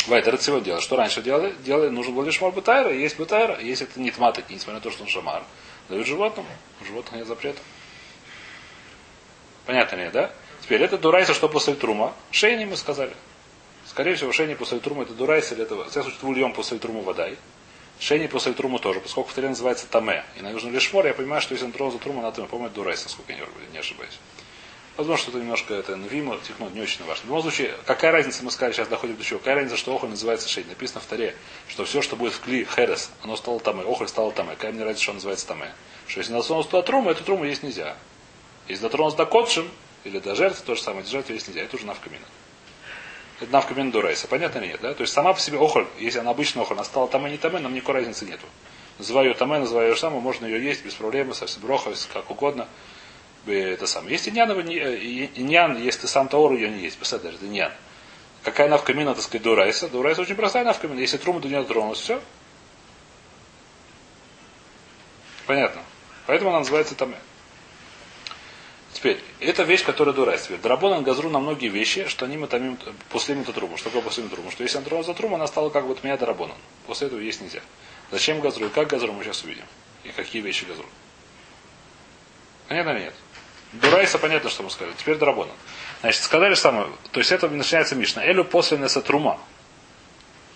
Вайтер 0.06 0.34
это 0.34 0.42
сегодня 0.42 0.66
дело. 0.66 0.80
Что 0.80 0.96
раньше 0.96 1.22
делали? 1.22 1.54
Делали, 1.64 1.88
нужен 1.88 2.14
был 2.14 2.22
лишь 2.24 2.40
мор 2.40 2.52
бутайра, 2.52 2.92
есть 2.92 3.16
бутайра, 3.16 3.58
если 3.60 3.86
это 3.86 3.98
не 4.00 4.10
тматать, 4.10 4.50
несмотря 4.50 4.74
на 4.74 4.80
то, 4.80 4.90
что 4.90 5.02
он 5.02 5.08
шамар. 5.08 5.44
Дают 5.88 6.06
животному, 6.06 6.48
животных 6.86 7.14
нет 7.14 7.26
запрета. 7.26 7.60
Понятно 9.66 9.96
ли, 9.96 10.10
да? 10.10 10.30
Теперь 10.62 10.82
это 10.82 10.98
дурайса, 10.98 11.32
что 11.32 11.48
после 11.48 11.74
трума. 11.74 12.14
Шейни 12.30 12.64
мы 12.66 12.76
сказали. 12.76 13.12
Скорее 13.86 14.14
всего, 14.14 14.32
шейни 14.32 14.54
после 14.54 14.78
трума 14.78 15.02
это 15.02 15.14
дурайса, 15.14 15.54
или 15.54 15.62
это, 15.62 15.74
в 15.74 15.90
случае, 15.90 16.20
твульем 16.20 16.52
после 16.52 16.78
труму 16.78 17.00
водай. 17.00 17.36
Шейни 17.98 18.26
после 18.26 18.52
труму 18.52 18.78
тоже, 18.78 19.00
поскольку 19.00 19.30
в 19.30 19.34
называется 19.36 19.86
таме. 19.86 20.24
И 20.38 20.42
нужно 20.42 20.68
лишь 20.68 20.92
мор, 20.92 21.06
я 21.06 21.14
понимаю, 21.14 21.40
что 21.40 21.52
если 21.54 21.66
он 21.66 21.72
тронул 21.72 21.92
за 21.92 21.98
труму, 21.98 22.20
надо, 22.20 22.42
это 22.42 22.68
дурайса, 22.70 23.04
насколько 23.04 23.32
я 23.32 23.46
не 23.72 23.78
ошибаюсь. 23.78 24.18
Возможно, 24.96 25.22
что 25.22 25.30
это 25.32 25.40
немножко 25.40 25.74
это 25.74 25.96
навимо, 25.96 26.38
техно, 26.38 26.68
не 26.72 26.80
очень 26.80 27.04
важно. 27.04 27.24
В 27.24 27.26
любом 27.26 27.42
случае, 27.42 27.74
какая 27.84 28.12
разница, 28.12 28.44
мы 28.44 28.52
сказали, 28.52 28.72
сейчас 28.72 28.86
доходим 28.86 29.16
до 29.16 29.24
чего, 29.24 29.40
какая 29.40 29.56
разница, 29.56 29.76
что 29.76 29.94
охоль 29.94 30.10
называется 30.10 30.48
шейни. 30.48 30.68
Написано 30.68 31.00
в 31.00 31.06
таре, 31.06 31.34
что 31.68 31.84
все, 31.84 32.00
что 32.00 32.14
будет 32.14 32.32
в 32.32 32.40
кли 32.40 32.64
херес, 32.64 33.10
оно 33.22 33.36
стало 33.36 33.58
таме, 33.58 33.82
охоль 33.82 34.06
стало 34.06 34.30
таме. 34.30 34.50
Какая 34.50 34.72
мне 34.72 34.84
разница, 34.84 35.02
что 35.02 35.10
оно 35.12 35.16
называется 35.16 35.48
таме? 35.48 35.74
Что 36.06 36.20
если 36.20 36.32
дотронулся 36.32 36.70
туда 36.70 36.82
труму, 36.82 37.10
эту 37.10 37.24
труму 37.24 37.44
есть 37.44 37.64
нельзя. 37.64 37.96
Если 38.68 38.82
дотронулся 38.82 39.16
до 39.16 39.26
котшим, 39.26 39.68
или 40.04 40.18
до 40.18 40.34
жертвы, 40.36 40.64
то 40.64 40.74
же 40.74 40.82
самое, 40.82 41.02
держать 41.02 41.28
есть 41.30 41.48
нельзя. 41.48 41.62
Это 41.62 41.76
уже 41.76 41.86
навкамина. 41.86 42.24
Это 43.40 43.50
навкамина 43.50 43.90
дурайса. 43.90 44.28
Понятно 44.28 44.60
или 44.60 44.68
нет? 44.68 44.80
Да? 44.80 44.94
То 44.94 45.00
есть 45.00 45.12
сама 45.12 45.32
по 45.32 45.40
себе 45.40 45.58
охоль, 45.58 45.86
если 45.98 46.20
она 46.20 46.30
обычная 46.30 46.62
охоль, 46.62 46.76
она 46.76 46.84
стала 46.84 47.08
таме, 47.08 47.30
не 47.30 47.38
таме, 47.38 47.58
нам 47.58 47.74
никакой 47.74 47.96
разницы 47.96 48.26
нету. 48.26 48.46
Называю 48.98 49.30
ее 49.30 49.34
таме, 49.34 49.58
называю 49.58 49.90
ее 49.90 49.96
самое, 49.96 50.20
можно 50.20 50.46
ее 50.46 50.62
есть 50.64 50.84
без 50.84 50.94
проблем, 50.94 51.34
со 51.34 51.58
брохой, 51.58 51.94
как 52.12 52.30
угодно. 52.30 52.68
Э, 53.46 53.72
Это 53.74 53.86
самое. 53.86 54.12
Если 54.12 54.30
нянова, 54.30 54.60
нян, 54.60 55.82
если 55.82 56.02
ты 56.02 56.08
сам 56.08 56.28
таор, 56.28 56.52
ее 56.52 56.68
не 56.68 56.80
есть. 56.80 56.96
Представляешь, 56.96 57.36
это 57.36 57.46
нян. 57.46 57.72
Какая 58.42 58.68
навкамина, 58.68 59.14
так 59.14 59.22
сказать, 59.22 59.42
дурайса? 59.42 59.88
Дурайса 59.88 60.22
очень 60.22 60.34
простая 60.34 60.64
навкамина. 60.64 61.00
Если 61.00 61.16
труму 61.16 61.40
до 61.40 61.48
нее 61.48 61.62
дотронулась, 61.62 61.98
все. 61.98 62.20
Понятно. 65.46 65.82
Поэтому 66.26 66.50
она 66.50 66.60
называется 66.60 66.94
таме. 66.94 67.16
Теперь, 68.92 69.20
это 69.40 69.64
вещь, 69.64 69.84
которая 69.84 70.14
дурайс. 70.14 70.44
Теперь, 70.44 70.58
Драбонан 70.58 71.02
газру 71.02 71.28
на 71.28 71.38
многие 71.38 71.68
вещи, 71.68 72.06
что 72.08 72.24
они 72.24 72.36
матамим 72.36 72.78
после 73.10 73.34
труму. 73.42 73.76
Что 73.76 73.86
такое 73.86 74.02
после 74.02 74.24
труму? 74.24 74.50
Что 74.50 74.62
если 74.62 74.78
он 74.78 74.84
тронул 74.84 75.04
за 75.04 75.14
труму, 75.14 75.34
она 75.36 75.46
стала 75.46 75.68
как 75.70 75.86
бы 75.86 75.96
меня 76.02 76.16
драбонан. 76.16 76.56
После 76.86 77.08
этого 77.08 77.20
есть 77.20 77.40
нельзя. 77.40 77.60
Зачем 78.10 78.40
газру 78.40 78.66
и 78.66 78.68
как 78.70 78.88
газру 78.88 79.12
мы 79.12 79.24
сейчас 79.24 79.42
увидим. 79.42 79.64
И 80.04 80.10
какие 80.10 80.40
вещи 80.40 80.64
газру. 80.64 80.86
Понятно 82.68 82.90
или 82.90 83.00
нет? 83.00 83.14
Дурайса 83.80 84.18
понятно, 84.18 84.50
что 84.50 84.62
мы 84.62 84.70
сказали. 84.70 84.94
Теперь 84.96 85.16
драбонан. 85.16 85.54
Значит, 86.00 86.22
сказали 86.22 86.54
самое. 86.54 86.88
То 87.12 87.20
есть 87.20 87.32
это 87.32 87.48
начинается 87.48 87.94
Мишна. 87.94 88.24
Элю 88.24 88.44
после 88.44 88.78
неса 88.78 89.00
трума. 89.00 89.38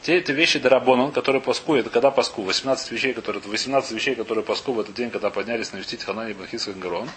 Те 0.02 0.18
это 0.18 0.32
вещи 0.32 0.58
Дарабонан, 0.58 1.10
которые 1.12 1.42
паску, 1.42 1.74
это 1.74 1.90
когда 1.90 2.10
паску, 2.10 2.42
18 2.42 2.92
вещей, 2.92 3.12
которые, 3.12 3.42
18 3.42 3.90
вещей, 3.92 4.14
которые 4.14 4.44
паску 4.44 4.72
в 4.72 4.80
этот 4.80 4.94
день, 4.94 5.10
когда 5.10 5.30
поднялись 5.30 5.72
навестить 5.72 6.04
Ханани 6.04 6.34
Бахис 6.34 6.68
Гарон. 6.68 7.10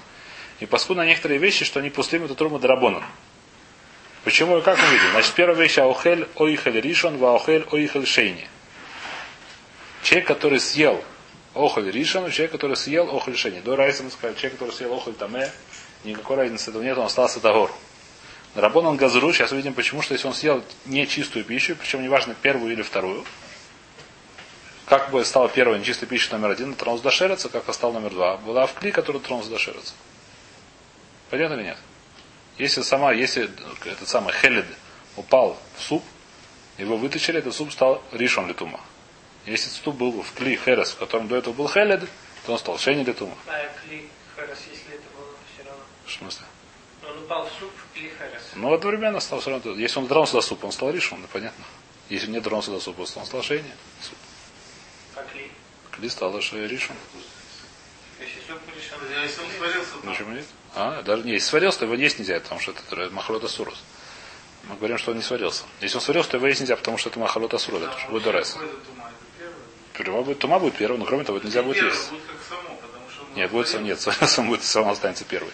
И 0.60 0.66
паску 0.66 0.96
на 0.96 1.06
некоторые 1.06 1.40
вещи, 1.40 1.64
что 1.64 1.80
они 1.80 1.90
после 1.90 2.20
это 2.20 2.36
трума 2.36 2.60
Дарабонан. 2.60 3.04
Почему 4.24 4.58
и 4.58 4.62
как 4.62 4.78
мы 4.78 4.86
видим? 4.94 5.12
Значит, 5.12 5.34
первая 5.34 5.58
вещь 5.58 5.78
Аухель 5.78 6.28
Оихель 6.36 6.80
Ришон, 6.80 7.18
Ваухель 7.18 7.66
Оихель 7.72 8.06
Шейни. 8.06 8.48
Человек, 10.04 10.28
который 10.28 10.60
съел 10.60 11.04
Охель 11.56 11.90
Ришон, 11.90 12.30
человек, 12.30 12.52
который 12.52 12.78
съел 12.78 13.16
Охель 13.16 13.36
Шейни. 13.36 13.60
До 13.62 13.76
Райса 13.76 14.04
мы 14.04 14.12
сказали, 14.12 14.36
человек, 14.36 14.60
который 14.60 14.74
съел 14.74 14.94
Охель 14.96 15.14
Таме, 15.14 15.52
никакой 16.04 16.38
разницы 16.38 16.70
этого 16.70 16.84
нет, 16.84 16.98
он 16.98 17.06
остался 17.06 17.40
Тагор. 17.40 17.72
Рабонан 18.56 18.98
Газру, 18.98 19.32
сейчас 19.32 19.52
увидим 19.52 19.74
почему, 19.74 20.02
что 20.02 20.14
если 20.14 20.28
он 20.28 20.34
съел 20.34 20.64
нечистую 20.86 21.46
пищу, 21.46 21.76
причем 21.76 22.04
неважно 22.04 22.36
первую 22.36 22.74
или 22.74 22.82
вторую, 22.82 23.24
как 24.86 25.10
бы 25.10 25.24
стала 25.24 25.48
первая 25.48 25.80
нечистая 25.80 26.10
пища 26.10 26.34
номер 26.38 26.52
один, 26.52 26.74
тронулся 26.76 27.06
до 27.06 27.12
шерца, 27.12 27.48
как 27.48 27.74
стал 27.74 27.94
номер 27.94 28.10
два, 28.10 28.38
была 28.38 28.66
в 28.66 28.74
кли, 28.74 28.92
который 28.92 29.22
тронулся 29.22 29.50
до 29.50 29.58
шерца. 29.58 29.94
Понятно 31.30 31.54
или 31.54 31.64
нет? 31.64 31.78
Если 32.58 32.82
сама, 32.82 33.14
если 33.14 33.50
этот 33.86 34.08
самый 34.10 34.34
хелед 34.34 34.66
упал 35.16 35.58
в 35.78 35.82
суп, 35.82 36.04
его 36.78 36.98
вытащили, 36.98 37.40
этот 37.40 37.56
суп 37.56 37.72
стал 37.72 38.04
ришон 38.12 38.48
литума. 38.48 38.82
Если 39.46 39.70
суп 39.70 39.96
был 39.96 40.22
в 40.22 40.34
кли 40.34 40.58
херес, 40.58 40.92
в 40.92 40.98
котором 40.98 41.28
до 41.28 41.38
этого 41.38 41.54
был 41.54 41.70
хелед, 41.70 42.08
то 42.46 42.52
он 42.52 42.60
стал 42.60 42.78
шейни 42.78 43.04
литума. 43.04 43.36
А 43.48 43.54
кли 43.84 44.10
хэрос, 44.36 44.60
если 44.70 44.96
это 44.96 45.04
было 45.18 45.34
все 45.54 45.64
равно. 45.64 45.84
В 46.16 46.20
смысле? 46.20 46.46
Но 47.04 47.10
он 47.10 47.18
упал 47.20 47.46
в 47.48 47.52
суп, 47.60 47.72
кли 47.94 48.10
хэрос. 48.10 48.42
Ну, 48.56 48.74
одновременно 48.74 49.20
стал 49.20 49.40
все 49.40 49.50
равно. 49.52 49.72
Если 49.74 50.00
он 50.00 50.08
тронулся 50.08 50.34
до 50.34 50.42
супа, 50.42 50.66
он 50.66 50.72
стал 50.72 50.92
ришон, 50.92 51.22
ну, 51.22 51.28
понятно. 51.32 51.64
Если 52.10 52.30
не 52.30 52.42
тронулся 52.42 52.72
до 52.72 52.80
супа, 52.80 53.06
то 53.06 53.20
он 53.20 53.26
стал 53.26 53.42
шейни. 53.42 53.72
Суп. 54.02 54.18
Как 55.16 55.34
ли? 55.36 55.50
Кли 55.92 56.10
стал 56.10 56.40
ше- 56.42 56.68
ришон. 56.68 56.96
Если 58.20 58.38
Если 59.24 59.42
он 59.42 59.48
сварился, 59.58 59.92
то 60.02 60.08
Почему 60.10 60.34
нет? 60.34 60.46
А, 60.76 61.02
даже 61.02 61.24
не, 61.24 61.34
если 61.34 61.48
сварился, 61.50 61.80
то 61.80 61.86
его 61.86 61.96
есть 61.96 62.20
нельзя, 62.20 62.40
потому 62.40 62.62
что 62.62 62.72
это 62.72 63.10
махалота 63.12 63.48
сурус. 63.48 63.82
Мы 64.66 64.76
говорим, 64.76 64.98
что 65.00 65.12
он 65.12 65.18
не 65.18 65.24
сварился. 65.24 65.64
Если 65.82 65.96
он 65.98 66.02
сварился, 66.02 66.32
то 66.32 66.38
его 66.38 66.48
есть 66.48 66.60
нельзя, 66.62 66.76
потому 66.76 66.98
что 66.98 67.10
это 67.10 67.20
махалота 67.20 67.58
сурус, 67.58 67.82
это 67.82 68.12
будет 68.12 68.24
дорес. 68.24 68.52
тума. 68.54 69.12
Первого 69.94 70.24
будет, 70.24 70.40
тума 70.40 70.60
будет 70.60 70.76
первым, 70.78 71.00
но 71.00 71.06
кроме 71.06 71.24
того, 71.24 71.38
это 71.40 71.48
нельзя 71.48 71.64
будет 71.64 71.82
есть. 71.84 72.10
будет 72.12 72.22
как 72.26 72.38
само, 72.48 72.76
потому 72.76 73.10
что 73.12 73.24
он 73.24 73.34
Нет, 73.36 73.52
будет 73.52 73.68
сам, 73.68 73.84
нет, 73.84 74.08
он 74.38 74.48
будет 74.48 74.64
сам 74.64 74.88
останется 74.90 75.26
первый. 75.26 75.52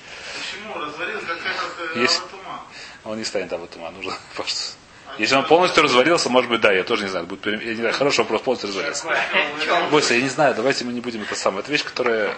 Почему? 0.78 0.86
Разварился 0.86 1.26
как 1.28 1.38
этот 1.38 1.96
Есть. 1.96 2.22
тума. 2.30 2.62
Он 3.06 3.18
не 3.18 3.24
станет 3.24 3.52
об 3.54 3.68
тума, 3.68 3.92
нужно 3.92 4.14
просто. 4.36 4.76
А 5.08 5.20
Если 5.20 5.36
он 5.36 5.46
полностью 5.46 5.84
развалился, 5.84 6.30
может 6.30 6.50
быть, 6.50 6.62
да, 6.62 6.72
я 6.72 6.84
тоже 6.84 7.04
не 7.04 7.10
знаю. 7.10 7.26
Будет, 7.26 7.46
я 7.46 7.58
не 7.58 7.76
знаю, 7.76 7.94
хороший 7.94 8.20
вопрос, 8.20 8.42
полностью 8.42 8.70
развалился. 8.70 9.08
Бойся, 9.92 10.14
я 10.16 10.22
не 10.22 10.30
знаю, 10.30 10.54
давайте 10.54 10.84
мы 10.86 10.94
не 10.94 11.02
будем 11.02 11.22
это 11.22 11.36
самое. 11.36 11.62
Это 11.62 11.72
вещь, 11.72 11.84
которая. 11.84 12.36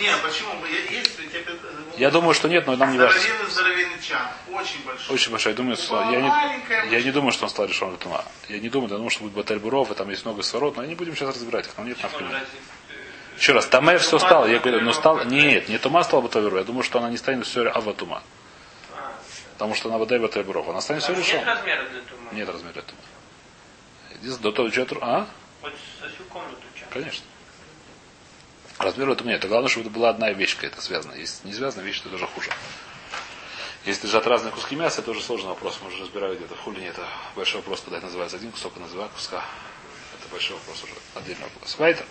Не, 0.00 0.10
почему? 0.22 0.50
Есть 0.90 1.10
э, 1.18 1.42
Я 1.98 2.10
думаю, 2.10 2.32
что 2.32 2.48
нет, 2.48 2.66
но 2.66 2.76
нам 2.76 2.92
не 2.92 2.98
важно. 2.98 3.20
здоровенный, 3.20 3.50
здоровенный 3.50 4.00
чан. 4.00 4.28
Очень 4.52 4.84
большой. 4.84 5.14
Очень 5.14 5.32
большой. 5.32 5.52
Я 5.52 5.56
думаю, 5.56 5.76
что 5.76 6.00
я 6.10 6.20
не, 6.20 6.92
я 6.92 7.02
не 7.02 7.10
думаю, 7.10 7.32
что 7.32 7.44
он 7.44 7.50
стал 7.50 7.66
решен 7.66 7.96
тума. 7.98 8.24
Я 8.48 8.60
не 8.60 8.68
думаю, 8.70 8.88
я 8.90 8.96
думаю, 8.96 9.10
что 9.10 9.24
будет 9.24 9.34
баталь 9.34 9.58
буров, 9.58 9.90
и 9.90 9.94
там 9.94 10.08
есть 10.10 10.24
много 10.24 10.42
сворот, 10.42 10.76
но 10.76 10.84
не 10.84 10.94
будем 10.94 11.14
сейчас 11.14 11.34
разбирать 11.34 11.66
их, 11.66 11.76
нам 11.76 11.86
нет 11.86 12.02
нахуй. 12.02 12.24
Еще 13.36 13.52
раз, 13.52 13.66
Таме 13.66 13.98
все 13.98 14.18
стало, 14.18 14.46
я 14.46 14.58
говорю, 14.58 14.80
но 14.80 14.92
стал, 14.92 15.24
нет, 15.24 15.68
не 15.68 15.78
тума 15.78 16.04
стала 16.04 16.20
буров, 16.20 16.54
я 16.54 16.64
думаю, 16.64 16.82
что 16.82 16.98
она 16.98 17.10
не 17.10 17.16
станет 17.16 17.46
все 17.46 17.68
ава 17.68 17.92
тума. 17.94 18.22
Потому 19.54 19.74
что 19.74 19.88
она 19.88 19.98
вода 19.98 20.18
баталь 20.18 20.44
буров, 20.44 20.68
она 20.68 20.80
станет 20.80 21.02
все 21.02 21.12
Нет 21.12 21.24
решен. 21.26 21.44
размера 21.44 21.84
для 21.88 22.00
тума. 22.02 22.30
Нет 22.32 22.48
размера 22.48 22.82
тума. 22.82 23.00
Единственное, 24.10 24.42
До 24.42 24.52
того, 24.52 24.70
что 24.70 24.98
а? 25.00 25.26
Хоть 25.60 25.72
со 26.00 26.08
всю 26.08 26.24
комнату. 26.24 26.56
Конечно. 26.90 27.24
Размер 28.78 29.10
это 29.10 29.24
нет. 29.24 29.38
Это 29.38 29.48
главное, 29.48 29.68
чтобы 29.68 29.86
это 29.86 29.94
была 29.94 30.10
одна 30.10 30.30
вещь 30.32 30.56
какая-то 30.56 30.80
связана. 30.80 31.14
Если 31.14 31.46
не 31.46 31.54
связана 31.54 31.82
вещь, 31.82 32.00
то 32.00 32.08
тоже 32.08 32.26
хуже. 32.26 32.50
Если 33.84 34.06
лежат 34.06 34.26
разные 34.26 34.52
куски 34.52 34.76
мяса, 34.76 35.00
это 35.00 35.10
уже 35.10 35.22
сложный 35.22 35.48
вопрос. 35.48 35.78
Мы 35.82 35.88
уже 35.88 36.02
разбирали 36.02 36.36
где-то 36.36 36.54
в 36.54 36.60
хулине. 36.60 36.88
Это 36.88 37.06
большой 37.36 37.60
вопрос, 37.60 37.80
когда 37.82 37.98
это 37.98 38.06
называется 38.06 38.36
один 38.36 38.50
кусок, 38.50 38.72
а 38.76 38.80
называют 38.80 39.12
куска. 39.12 39.44
Это 40.18 40.28
большой 40.30 40.56
вопрос 40.56 40.82
уже. 40.84 40.94
Отдельный 41.14 41.44
вопрос. 41.44 41.78
Вайтер. 41.78 42.06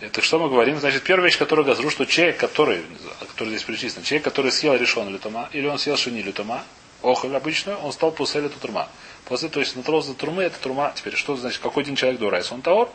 Это 0.00 0.20
что 0.22 0.38
мы 0.38 0.48
говорим? 0.48 0.78
Значит, 0.78 1.02
первая 1.02 1.26
вещь, 1.26 1.38
которую 1.38 1.64
газру, 1.64 1.88
что 1.88 2.04
человек, 2.04 2.36
который, 2.36 2.82
который 3.28 3.50
здесь 3.50 3.62
причислен, 3.62 4.02
человек, 4.02 4.24
который 4.24 4.50
съел 4.50 4.74
решен 4.74 5.08
или 5.08 5.18
тома, 5.18 5.48
или 5.52 5.66
он 5.66 5.78
съел 5.78 5.96
шини 5.96 6.20
или 6.20 6.32
тома, 6.32 6.64
охоль 7.02 7.34
обычную, 7.36 7.78
он 7.78 7.92
стал 7.92 8.10
пусель 8.10 8.46
эту 8.46 8.58
турма. 8.58 8.88
После, 9.26 9.48
то 9.48 9.60
есть 9.60 9.76
натроз 9.76 10.06
за 10.06 10.14
турмы, 10.14 10.42
это 10.42 10.58
турма. 10.58 10.92
Теперь 10.94 11.14
что 11.14 11.36
значит, 11.36 11.60
какой 11.60 11.82
один 11.82 11.96
человек 11.96 12.18
дурайс? 12.20 12.50
Он 12.50 12.62
таор? 12.62 12.90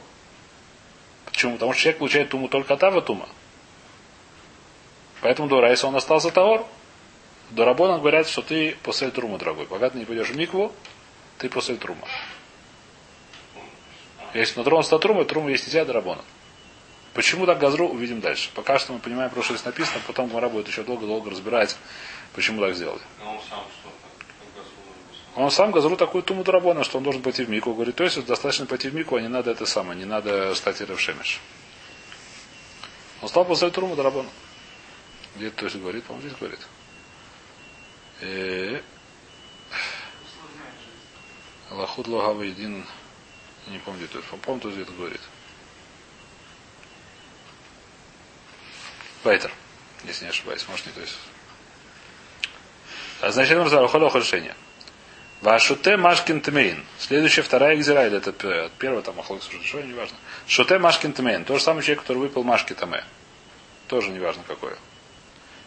Почему? 1.26 1.54
Потому 1.54 1.74
что 1.74 1.82
человек 1.82 2.00
получает 2.00 2.30
туму 2.30 2.48
только 2.48 2.74
от 2.74 2.84
ава 2.84 3.02
тума. 3.02 3.30
Поэтому 5.22 5.48
дурайс 5.48 5.84
он 5.84 5.96
остался 5.96 6.32
таор. 6.32 6.66
Дорабона 7.52 7.98
говорят, 7.98 8.28
что 8.28 8.42
ты 8.42 8.78
после 8.84 9.10
турмы, 9.10 9.38
дорогой. 9.38 9.66
Пока 9.66 9.90
ты 9.90 9.98
не 9.98 10.06
пойдешь 10.06 10.30
в 10.30 10.36
микву, 10.36 10.72
ты 11.40 11.50
после 11.50 11.76
трума. 11.76 12.08
Если 14.36 14.60
на 14.60 14.64
трон 14.64 14.84
стал 14.84 15.00
трума, 15.00 15.26
трума 15.26 15.50
есть 15.50 15.66
нельзя 15.66 15.84
дорабона. 15.86 16.22
Почему 17.13 17.45
так 17.45 17.60
газру, 17.60 17.88
увидим 17.88 18.22
дальше. 18.22 18.50
Пока 18.54 18.78
что 18.78 18.93
мы 18.93 19.00
понимаем, 19.00 19.32
просто 19.32 19.54
здесь 19.54 19.65
написано, 19.65 20.02
потом 20.06 20.30
Гмара 20.30 20.48
будет 20.48 20.67
еще 20.67 20.84
долго-долго 20.84 21.32
разбирать, 21.32 21.76
почему 22.34 22.62
так 22.62 22.76
сделали. 22.76 23.02
Он 23.26 23.39
сам 25.52 25.62
что 25.62 25.65
Он 25.65 25.72
газру 25.72 25.95
такую 25.98 26.24
туму 26.24 26.43
драбона, 26.43 26.84
что 26.84 26.98
он 26.98 27.04
должен 27.04 27.22
пойти 27.22 27.43
в 27.43 27.50
мику. 27.50 27.74
Говорит, 27.74 27.95
то 27.95 28.04
есть 28.04 28.24
достаточно 28.26 28.65
пойти 28.65 28.89
в 28.89 28.95
мику, 28.95 29.15
а 29.15 29.22
не 29.22 29.28
надо 29.28 29.52
это 29.52 29.65
самое, 29.65 29.98
не 29.98 30.06
надо 30.06 30.54
стать 30.56 30.82
Ревшемиш. 30.82 31.39
Он 33.22 33.30
стал 33.30 33.45
после 33.45 33.69
труму 33.69 33.95
драбона. 33.95 34.30
Где 35.36 35.50
то 35.50 35.65
есть 35.65 35.78
говорит, 35.78 36.04
по-моему, 36.04 36.28
здесь 36.28 36.39
говорит. 36.39 36.60
Э, 38.22 38.82
Лахуд 41.72 42.08
логава 42.08 42.43
един. 42.43 42.86
Не 43.67 43.78
помню, 43.80 44.08
где 44.08 44.19
это. 44.19 44.28
По-моему, 44.41 44.62
тут 44.62 44.74
где-то 44.74 44.91
говорит. 44.93 45.22
Вайтер, 49.23 49.51
если 50.05 50.25
не 50.25 50.29
ошибаюсь, 50.32 50.65
может 50.67 50.86
не 50.86 50.91
то 50.93 51.01
есть. 51.01 51.17
А 53.21 53.32
значит, 53.32 53.58
мы 53.58 53.65
разобрали 53.65 54.17
решение. 54.17 54.55
Вашуте 55.41 55.95
Машкин 55.97 56.41
Тмейн. 56.41 56.84
Следующая, 56.97 57.41
вторая 57.43 57.75
экзера, 57.75 58.05
или 58.08 58.17
это 58.17 58.34
п- 58.34 58.69
первая 58.77 59.01
там 59.01 59.19
охлок 59.19 59.41
что 59.41 59.82
не 59.82 59.93
важно. 59.93 60.17
Шуте 60.47 60.79
Машкин 60.79 61.13
Тмейн. 61.13 61.45
То 61.45 61.58
же 61.58 61.63
самое 61.63 61.84
человек, 61.84 62.01
который 62.01 62.17
выпил 62.17 62.43
Машки 62.43 62.73
Таме. 62.73 63.03
Тоже 63.88 64.10
не 64.10 64.19
важно 64.19 64.43
какое. 64.47 64.77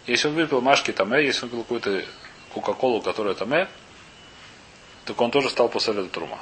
Если 0.06 0.28
он 0.28 0.34
выпил 0.34 0.60
Машки 0.60 0.92
Таме, 0.92 1.24
если 1.24 1.44
он 1.44 1.50
выпил 1.50 1.62
какую-то 1.62 2.04
Кока-Колу, 2.52 3.00
которая 3.00 3.34
Таме, 3.34 3.68
так 5.06 5.18
он 5.20 5.30
тоже 5.30 5.48
стал 5.48 5.68
после 5.68 5.92
этого 5.94 6.08
трума. 6.08 6.38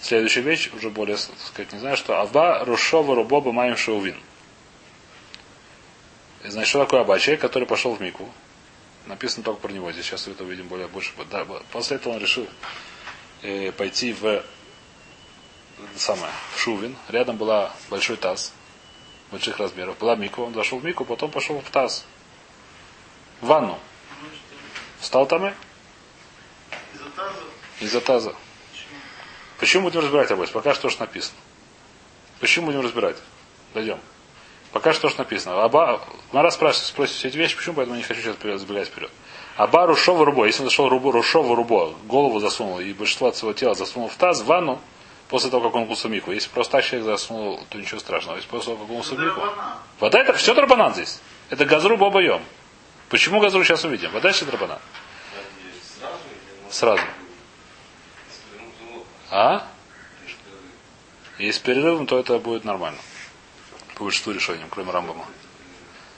Следующая 0.00 0.42
вещь, 0.42 0.70
уже 0.72 0.90
более, 0.90 1.16
так 1.16 1.38
сказать, 1.38 1.72
не 1.72 1.78
знаю, 1.80 1.96
что 1.96 2.20
Аба 2.20 2.64
Рушова 2.64 3.14
Рубоба 3.16 3.52
Маем 3.52 3.76
Шаувин. 3.76 4.20
Значит, 6.44 6.68
что 6.68 6.80
такое 6.80 7.00
Аба? 7.00 7.18
Человек, 7.18 7.40
который 7.40 7.66
пошел 7.66 7.94
в 7.94 8.00
Мику. 8.00 8.28
Написано 9.06 9.44
только 9.44 9.60
про 9.60 9.72
него. 9.72 9.90
Здесь 9.92 10.04
сейчас 10.06 10.28
это 10.28 10.44
увидим 10.44 10.68
более 10.68 10.88
больше. 10.88 11.12
Да, 11.30 11.44
после 11.72 11.96
этого 11.96 12.14
он 12.14 12.20
решил 12.20 12.46
э, 13.42 13.72
пойти 13.72 14.12
в 14.12 14.24
это 14.24 14.44
самое, 15.96 16.32
в 16.54 16.60
Шувин. 16.60 16.96
Рядом 17.08 17.36
была 17.36 17.72
большой 17.90 18.16
таз 18.16 18.52
больших 19.30 19.58
размеров. 19.58 19.98
Была 19.98 20.16
Мику. 20.16 20.42
Он 20.42 20.54
зашел 20.54 20.78
в 20.78 20.84
Мику, 20.84 21.04
потом 21.04 21.30
пошел 21.30 21.60
в 21.60 21.70
таз. 21.70 22.04
В 23.40 23.46
ванну. 23.46 23.78
Встал 25.00 25.26
там 25.26 25.46
и 25.46 25.52
Из-за 26.94 27.10
таза. 27.10 27.40
из-за 27.80 28.00
таза. 28.00 28.36
Почему 29.58 29.84
будем 29.84 30.00
разбирать 30.00 30.30
обоих? 30.30 30.50
Пока 30.52 30.74
что 30.74 30.88
ж 30.88 30.98
написано. 30.98 31.38
Почему 32.40 32.66
будем 32.66 32.80
разбирать? 32.80 33.16
Дойдем. 33.74 33.98
Пока 34.74 34.92
что 34.92 35.08
ж 35.08 35.16
написано. 35.18 35.62
Аба, 35.62 36.00
Мара 36.32 36.50
спрашивает, 36.50 36.88
спросит 36.88 37.14
все 37.14 37.28
эти 37.28 37.36
вещи, 37.36 37.56
почему, 37.56 37.76
поэтому 37.76 37.96
не 37.96 38.02
хочу 38.02 38.20
сейчас 38.20 38.60
забегать 38.60 38.88
вперед. 38.88 39.10
Аба 39.56 39.86
Рушова 39.86 40.24
Рубо, 40.24 40.46
если 40.46 40.62
он 40.62 40.68
зашел 40.68 40.88
Рубо, 40.88 41.12
Рушова 41.12 41.54
Рубо, 41.54 41.94
голову 42.06 42.40
засунул 42.40 42.80
и 42.80 42.92
большинство 42.92 43.28
от 43.28 43.36
своего 43.36 43.52
тела 43.52 43.76
засунул 43.76 44.08
в 44.08 44.16
таз, 44.16 44.40
в 44.40 44.46
ванну, 44.46 44.80
после 45.28 45.48
того, 45.48 45.68
как 45.68 45.76
он 45.76 45.86
кусал 45.86 46.10
мику. 46.10 46.32
Если 46.32 46.48
просто 46.48 46.72
так 46.72 46.84
человек 46.84 47.06
засунул, 47.06 47.60
то 47.68 47.78
ничего 47.78 48.00
страшного. 48.00 48.34
Если 48.34 48.48
после 48.48 48.74
того, 48.74 48.84
как 48.84 48.90
он 48.90 49.02
кусал 49.02 49.16
мику. 49.16 49.42
Вода 50.00 50.18
это 50.18 50.32
все 50.32 50.54
драбанан 50.54 50.92
здесь. 50.92 51.20
Это 51.50 51.64
газру 51.66 51.96
бобоем. 51.96 52.42
Почему 53.10 53.38
газру 53.38 53.62
сейчас 53.62 53.84
увидим? 53.84 54.10
Вода 54.10 54.30
это 54.30 54.44
драбанан. 54.44 54.80
Сразу 56.68 57.00
А? 59.30 59.68
Если 61.38 61.52
с 61.52 61.58
перерывом, 61.60 62.08
то 62.08 62.18
это 62.18 62.40
будет 62.40 62.64
нормально. 62.64 62.98
По 63.94 64.04
большинству 64.04 64.32
решениям, 64.32 64.68
кроме 64.70 64.90
Рамбама. 64.90 65.24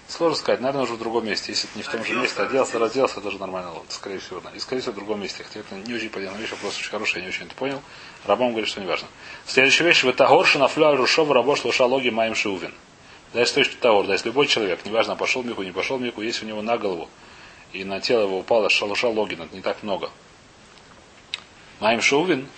Сложно 0.08 0.36
сказать, 0.36 0.60
наверное, 0.60 0.84
уже 0.84 0.94
в 0.94 0.98
другом 0.98 1.26
месте. 1.26 1.52
Если 1.52 1.68
это 1.68 1.78
не 1.78 1.82
в 1.82 1.88
том 1.88 2.04
же 2.04 2.14
месте, 2.14 2.40
оделся, 2.40 2.78
разделся, 2.78 3.18
это 3.18 3.28
уже 3.28 3.38
нормально, 3.38 3.72
вот, 3.72 3.86
скорее 3.88 4.20
всего. 4.20 4.40
Да. 4.40 4.50
И 4.54 4.60
скорее 4.60 4.80
всего 4.80 4.92
в 4.92 4.96
другом 4.96 5.20
месте. 5.20 5.42
Хотя 5.42 5.60
это 5.60 5.74
не 5.74 5.94
очень 5.94 6.10
понятная 6.10 6.40
вещь, 6.40 6.52
вопрос 6.52 6.78
очень 6.78 6.90
хороший, 6.90 7.16
я 7.16 7.22
не 7.22 7.28
очень 7.28 7.46
это 7.46 7.54
понял. 7.56 7.82
Рабам 8.24 8.50
говорит, 8.50 8.68
что 8.68 8.80
не 8.80 8.86
важно. 8.86 9.08
Следующая 9.46 9.84
вещь, 9.84 10.04
в 10.04 10.12
Тагоршу 10.12 10.58
на 10.58 10.68
флю 10.68 10.94
рушов 10.94 11.30
рабош 11.30 11.64
лошалоги 11.64 12.10
маем 12.10 12.36
шиувин. 12.36 12.72
Дальше 13.32 13.54
то, 13.54 13.64
что 13.64 13.76
Тагор, 13.78 14.06
да, 14.06 14.12
если 14.12 14.28
любой 14.28 14.46
человек, 14.46 14.84
неважно, 14.84 15.16
пошел 15.16 15.42
мику, 15.42 15.62
не 15.62 15.72
пошел 15.72 15.98
мику, 15.98 16.22
если 16.22 16.44
у 16.44 16.48
него 16.48 16.62
на 16.62 16.78
голову 16.78 17.08
и 17.72 17.84
на 17.84 18.00
тело 18.00 18.22
его 18.22 18.38
упало 18.38 18.70
шалуша 18.70 19.08
логин, 19.08 19.42
это 19.42 19.54
не 19.54 19.62
так 19.62 19.82
много. 19.82 20.10
Маем 21.80 22.00
шиувин, 22.00 22.48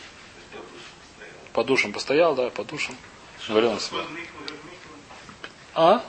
по 1.53 1.65
душам 1.65 1.93
постоял, 1.93 2.35
да, 2.35 2.51
по 2.51 2.65
душам. 2.65 2.95
Говорил 3.49 3.73
на 3.73 3.81
себя. 3.81 4.03
А? 5.81 6.03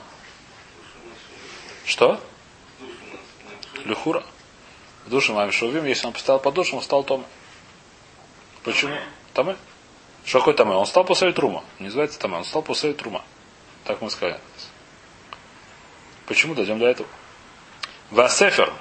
Что? 1.86 2.20
Люхура. 3.84 4.24
В 5.06 5.10
душе 5.10 5.32
маме 5.32 5.52
шувим, 5.52 5.84
если 5.84 6.08
он 6.08 6.12
поставил 6.12 6.40
под 6.40 6.54
душем, 6.54 6.78
он 6.78 6.82
стал 6.82 7.04
Томе. 7.04 7.24
Почему? 8.64 8.96
Томе? 9.32 9.56
Что 10.24 10.40
такое 10.40 10.54
Томе? 10.54 10.72
Он 10.72 10.86
стал 10.86 11.04
после 11.04 11.32
Трума. 11.32 11.62
Не 11.78 11.84
называется 11.84 12.18
Томе, 12.18 12.38
он 12.38 12.44
стал 12.44 12.62
после 12.62 12.94
Трума. 12.94 13.22
Так 13.84 14.02
мы 14.02 14.10
сказали. 14.10 14.40
Почему 16.26 16.56
дойдем 16.56 16.80
до 16.80 16.86
этого? 16.86 17.08
Васефер. 18.10 18.72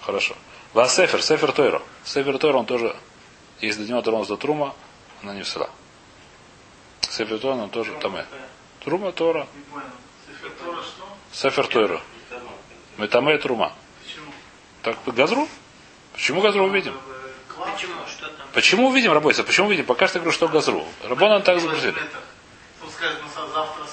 Хорошо. 0.00 0.34
Васефер, 0.72 1.22
Сефер 1.22 1.52
Тойро. 1.52 1.82
Сефер 2.04 2.36
Тойро, 2.38 2.58
он 2.58 2.66
тоже, 2.66 2.96
если 3.60 3.84
до 3.84 3.90
него 3.90 4.02
тронулся 4.02 4.30
до 4.30 4.38
Трума, 4.38 4.74
она 5.22 5.34
не 5.34 5.44
всегда. 5.44 5.70
Сефер 7.02 7.38
Тойро, 7.38 7.62
он 7.62 7.70
тоже 7.70 7.92
Томе. 8.00 8.26
Трума 8.84 9.12
Тора. 9.12 9.46
Сефер 11.32 11.66
Тора. 11.66 12.00
Метаме 12.98 13.38
Трума. 13.38 13.72
Почему? 14.02 14.32
Так, 14.82 14.96
Газру? 15.06 15.48
Почему 16.12 16.40
Газру 16.40 16.64
увидим? 16.64 16.94
Почему? 17.48 17.92
Что 18.06 18.28
там? 18.28 18.46
Почему 18.52 18.88
увидим, 18.88 19.12
Рабойса? 19.12 19.42
Почему 19.42 19.68
увидим? 19.68 19.84
Пока 19.86 20.06
что 20.06 20.18
я 20.18 20.20
говорю, 20.20 20.34
что 20.34 20.48
Газру. 20.48 20.86
Рабона 21.02 21.40
так 21.40 21.60
скажет, 21.60 23.18
ну, 23.22 23.52
завтра 23.52 23.84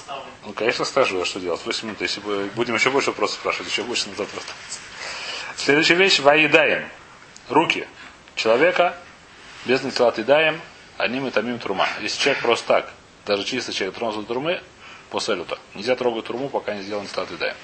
конечно, 0.54 0.84
скажу, 0.84 1.20
а 1.20 1.24
что 1.24 1.40
делать. 1.40 1.60
8 1.64 1.86
минут, 1.86 2.00
если 2.00 2.20
будем 2.20 2.74
еще 2.74 2.90
больше 2.90 3.10
вопросов 3.10 3.40
спрашивать, 3.40 3.70
еще 3.70 3.82
больше 3.82 4.08
назад 4.08 4.28
вертаться. 4.32 4.78
Следующая 5.56 5.94
вещь, 5.94 6.20
ваедаем. 6.20 6.88
Руки 7.48 7.86
человека 8.34 8.96
без 9.64 9.82
нецелат 9.82 10.18
едаем, 10.18 10.60
одним 10.98 11.26
и 11.26 11.30
тамим 11.30 11.58
трума. 11.58 11.88
Если 12.00 12.20
человек 12.20 12.42
просто 12.42 12.66
так, 12.66 12.92
даже 13.26 13.44
чисто 13.44 13.72
человек 13.72 13.96
тронулся 13.96 14.20
до 14.20 14.26
трумы, 14.26 14.62
после 15.12 15.34
люта. 15.34 15.58
Нельзя 15.74 15.94
трогать 15.94 16.24
труму, 16.24 16.48
пока 16.48 16.74
не 16.74 16.82
сделан 16.82 17.04
нецелат 17.04 17.30
едаем. 17.30 17.54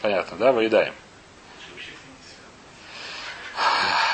Понятно, 0.00 0.36
да? 0.38 0.52
Выедаем. 0.52 0.94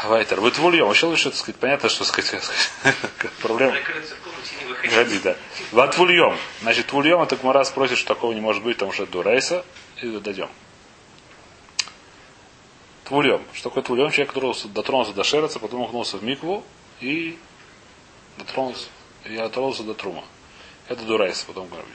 Вайтер. 0.04 0.40
Вы 0.40 0.50
твульем. 0.50 0.90
Еще 0.90 1.06
лучше, 1.06 1.24
так 1.24 1.38
сказать, 1.38 1.60
понятно, 1.60 1.90
что 1.90 2.04
сказать, 2.04 2.50
проблема. 3.42 3.76
Годи, 4.84 5.18
да. 5.18 5.36
Ватвульем. 5.72 6.38
Значит, 6.62 6.86
твульем 6.86 7.20
это 7.20 7.36
Гмара 7.36 7.62
спросит, 7.64 7.98
что 7.98 8.14
такого 8.14 8.32
не 8.32 8.40
может 8.40 8.62
быть, 8.62 8.76
потому 8.76 8.92
что 8.92 9.02
это 9.02 9.12
дурейса. 9.12 9.64
И 10.00 10.08
дойдем. 10.18 10.48
Твульем. 13.04 13.42
Что 13.52 13.68
такое 13.68 13.82
твульем? 13.82 14.10
Человек 14.10 14.32
дотронулся, 14.32 14.68
дотронулся 14.68 15.12
до 15.12 15.24
шереца, 15.24 15.58
потом 15.58 15.82
угнулся 15.82 16.16
в 16.16 16.24
микву 16.24 16.64
и 17.00 17.38
дотронулся, 18.38 18.88
и 19.26 19.36
дотронулся 19.36 19.82
до 19.82 19.92
трума. 19.92 20.24
Это 20.90 21.04
дурейса, 21.04 21.46
потом 21.46 21.68
говорим. 21.68 21.86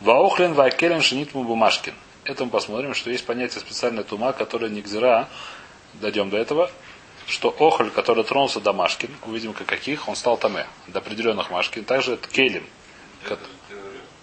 Ваохлен 0.00 0.54
вайкелен 0.54 1.00
шинитму 1.00 1.44
бумашкин. 1.44 1.94
Это 2.24 2.44
мы 2.44 2.50
посмотрим, 2.50 2.92
что 2.94 3.08
есть 3.10 3.24
понятие 3.24 3.60
специальная 3.60 4.02
тума, 4.02 4.32
которая 4.32 4.68
не 4.68 4.82
гзира, 4.82 5.28
дойдем 5.94 6.28
до 6.28 6.36
этого, 6.36 6.70
что 7.26 7.50
охоль, 7.50 7.90
который 7.90 8.24
тронулся 8.24 8.60
до 8.60 8.72
Машкин, 8.72 9.10
увидим 9.26 9.52
как 9.52 9.66
каких, 9.68 10.08
он 10.08 10.16
стал 10.16 10.36
таме, 10.36 10.66
до 10.88 10.98
определенных 10.98 11.50
Машкин. 11.50 11.84
Также 11.84 12.14
это 12.14 12.28
келем. 12.28 12.66
ко- 13.24 13.38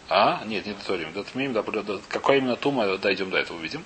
А? 0.10 0.44
Нет, 0.46 0.66
не 0.66 0.74
до 0.74 0.84
Торим. 0.84 1.14
До 1.14 1.24
Тмим, 1.24 1.54
до, 1.54 1.62
до- 1.64 2.02
какой 2.10 2.38
именно 2.40 2.56
тума, 2.58 2.98
дойдем 2.98 3.30
до 3.30 3.38
этого, 3.38 3.58
увидим. 3.58 3.84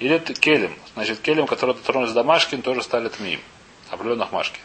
Или 0.00 0.16
это 0.16 0.34
келем. 0.34 0.74
Значит, 0.94 1.20
келем, 1.20 1.46
который 1.46 1.74
дотронулся 1.74 2.14
до 2.14 2.24
Машкин, 2.24 2.62
тоже 2.62 2.82
стали 2.82 3.08
Тмим. 3.08 3.40
Определенных 3.90 4.32
Машки. 4.32 4.58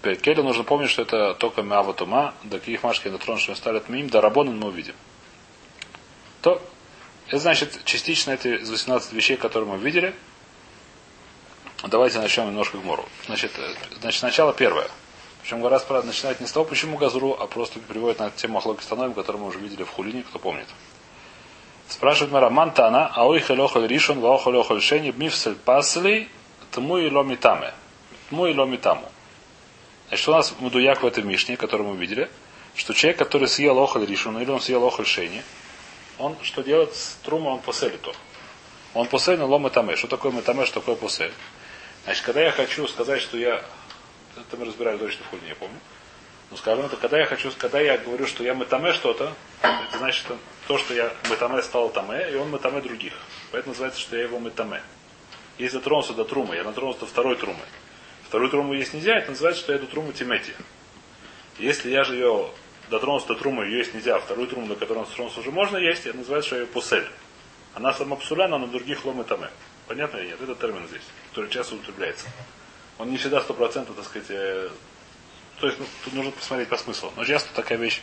Теперь 0.00 0.16
келем 0.18 0.44
нужно 0.44 0.64
помнить, 0.64 0.88
что 0.88 1.02
это 1.02 1.34
только 1.34 1.62
Мава 1.62 1.92
Тума, 1.92 2.32
до 2.42 2.58
каких 2.58 2.82
Машкин 2.82 3.12
дотронувшись 3.12 3.58
стали 3.58 3.80
Тмим, 3.80 4.08
до 4.08 4.22
Рабонан 4.22 4.58
мы 4.58 4.68
увидим. 4.68 4.94
То, 6.40 6.62
это 7.28 7.38
значит, 7.38 7.84
частично 7.84 8.30
это 8.30 8.48
из 8.48 8.70
18 8.70 9.12
вещей, 9.12 9.36
которые 9.36 9.70
мы 9.70 9.76
видели. 9.76 10.14
Давайте 11.86 12.18
начнем 12.18 12.46
немножко 12.46 12.78
гмору. 12.78 13.04
Значит, 13.26 13.52
э, 13.58 13.74
значит, 14.00 14.22
начало 14.22 14.54
первое. 14.54 14.88
Причем 15.42 15.60
Гарас 15.60 15.86
начинает 15.88 16.40
не 16.40 16.46
с 16.46 16.52
того, 16.52 16.64
почему 16.64 16.96
Газру, 16.96 17.36
а 17.38 17.46
просто 17.46 17.78
приводит 17.78 18.20
на 18.20 18.30
тему 18.30 18.56
Ахлоки 18.56 18.82
Становим, 18.82 19.12
которую 19.12 19.42
мы 19.42 19.48
уже 19.48 19.58
видели 19.58 19.82
в 19.82 19.90
Хулине, 19.90 20.22
кто 20.22 20.38
помнит. 20.38 20.66
Спрашивает 21.88 22.32
Мара, 22.32 22.48
Мантана, 22.48 23.10
а 23.14 23.26
ой 23.26 23.40
халехаль 23.40 23.86
ришон, 23.86 24.20
вау 24.20 24.38
халехаль 24.38 24.80
шени, 24.80 25.12
мифсель 25.14 25.56
пасли, 25.56 26.28
тму 26.70 26.98
и 26.98 27.10
ломитаме. 27.10 27.74
Тму 28.30 28.46
и 28.46 28.54
ломитаму. 28.54 29.10
Значит, 30.10 30.28
у 30.28 30.32
нас 30.32 30.54
мудуяк 30.58 31.04
в 31.04 31.06
этой 31.06 31.22
Мишне, 31.22 31.56
который 31.56 31.86
мы 31.86 31.96
видели, 31.96 32.28
что 32.74 32.94
человек, 32.94 33.18
который 33.18 33.46
съел 33.46 33.78
охаль 33.78 34.04
ришон, 34.04 34.40
или 34.42 34.50
он 34.50 34.60
съел 34.60 34.84
охаль 34.84 35.06
шени, 35.06 35.44
он 36.18 36.36
что 36.42 36.62
делает 36.62 36.96
с 36.96 37.16
трума, 37.22 37.50
он 37.50 37.60
поселит 37.60 38.00
то. 38.02 38.12
Он 38.92 39.06
посель 39.06 39.38
на 39.38 39.46
лом 39.46 39.64
метаме. 39.64 39.94
Что 39.94 40.08
такое 40.08 40.32
метаме, 40.32 40.66
что 40.66 40.80
такое 40.80 40.96
посель? 40.96 41.32
Значит, 42.04 42.24
когда 42.24 42.42
я 42.42 42.50
хочу 42.50 42.88
сказать, 42.88 43.22
что 43.22 43.38
я... 43.38 43.62
Это 44.36 44.56
мы 44.56 44.64
разбирали 44.64 44.98
точно 44.98 45.24
в 45.26 45.28
хуйне, 45.28 45.50
я 45.50 45.54
помню. 45.54 45.78
Ну, 46.50 46.56
скажем, 46.56 46.86
это 46.86 46.96
когда 46.96 47.16
я 47.16 47.26
хочу, 47.26 47.52
когда 47.56 47.78
я 47.78 47.96
говорю, 47.96 48.26
что 48.26 48.42
я 48.42 48.54
метаме 48.54 48.92
что-то, 48.92 49.32
это 49.62 49.98
значит, 49.98 50.22
что 50.22 50.36
то, 50.66 50.76
что 50.76 50.92
я 50.92 51.12
метаме 51.30 51.62
стал 51.62 51.88
таме, 51.90 52.32
и 52.32 52.34
он 52.34 52.50
метаме 52.50 52.80
других. 52.80 53.12
Поэтому 53.52 53.74
называется, 53.74 54.00
что 54.00 54.16
я 54.16 54.24
его 54.24 54.40
метаме. 54.40 54.82
Если 55.58 55.76
дотронулся 55.76 56.14
до 56.14 56.24
трумы, 56.24 56.56
я 56.56 56.64
дотронулся 56.64 57.00
до 57.00 57.06
второй 57.06 57.36
трумы. 57.36 57.62
Вторую 58.30 58.48
труму 58.48 58.74
есть 58.74 58.94
нельзя, 58.94 59.18
это 59.18 59.32
называется, 59.32 59.60
что 59.60 59.72
я 59.72 59.78
эту 59.78 59.88
труму 59.88 60.12
тимети. 60.12 60.52
Если 61.58 61.90
я 61.90 62.04
же 62.04 62.14
ее 62.14 62.48
дотронулся 62.88 63.26
до 63.26 63.34
трумы, 63.34 63.64
ее 63.64 63.78
есть 63.78 63.92
нельзя, 63.92 64.14
а 64.14 64.20
вторую 64.20 64.46
труму, 64.46 64.68
до 64.68 64.76
которой 64.76 64.98
он 64.98 65.04
дотронулся, 65.06 65.40
уже 65.40 65.50
можно 65.50 65.76
есть, 65.78 66.06
это 66.06 66.16
называется, 66.16 66.46
что 66.46 66.56
я 66.56 66.62
ее 66.62 66.68
пусель. 66.68 67.04
Она 67.74 67.92
сама 67.92 68.14
псуля, 68.14 68.46
но 68.46 68.58
на 68.58 68.68
других 68.68 69.04
лом 69.04 69.20
и 69.20 69.24
таме. 69.24 69.50
Понятно 69.88 70.18
или 70.18 70.28
нет? 70.28 70.40
Это 70.40 70.54
термин 70.54 70.86
здесь, 70.86 71.02
который 71.30 71.50
часто 71.50 71.74
употребляется. 71.74 72.28
Он 72.98 73.10
не 73.10 73.16
всегда 73.16 73.40
сто 73.40 73.52
процентов, 73.52 73.96
так 73.96 74.04
сказать, 74.04 74.30
э, 74.30 74.70
то 75.58 75.66
есть 75.66 75.80
ну, 75.80 75.86
тут 76.04 76.12
нужно 76.12 76.30
посмотреть 76.30 76.68
по 76.68 76.76
смыслу. 76.76 77.12
Но 77.16 77.24
часто 77.24 77.52
такая 77.52 77.78
вещь 77.78 78.00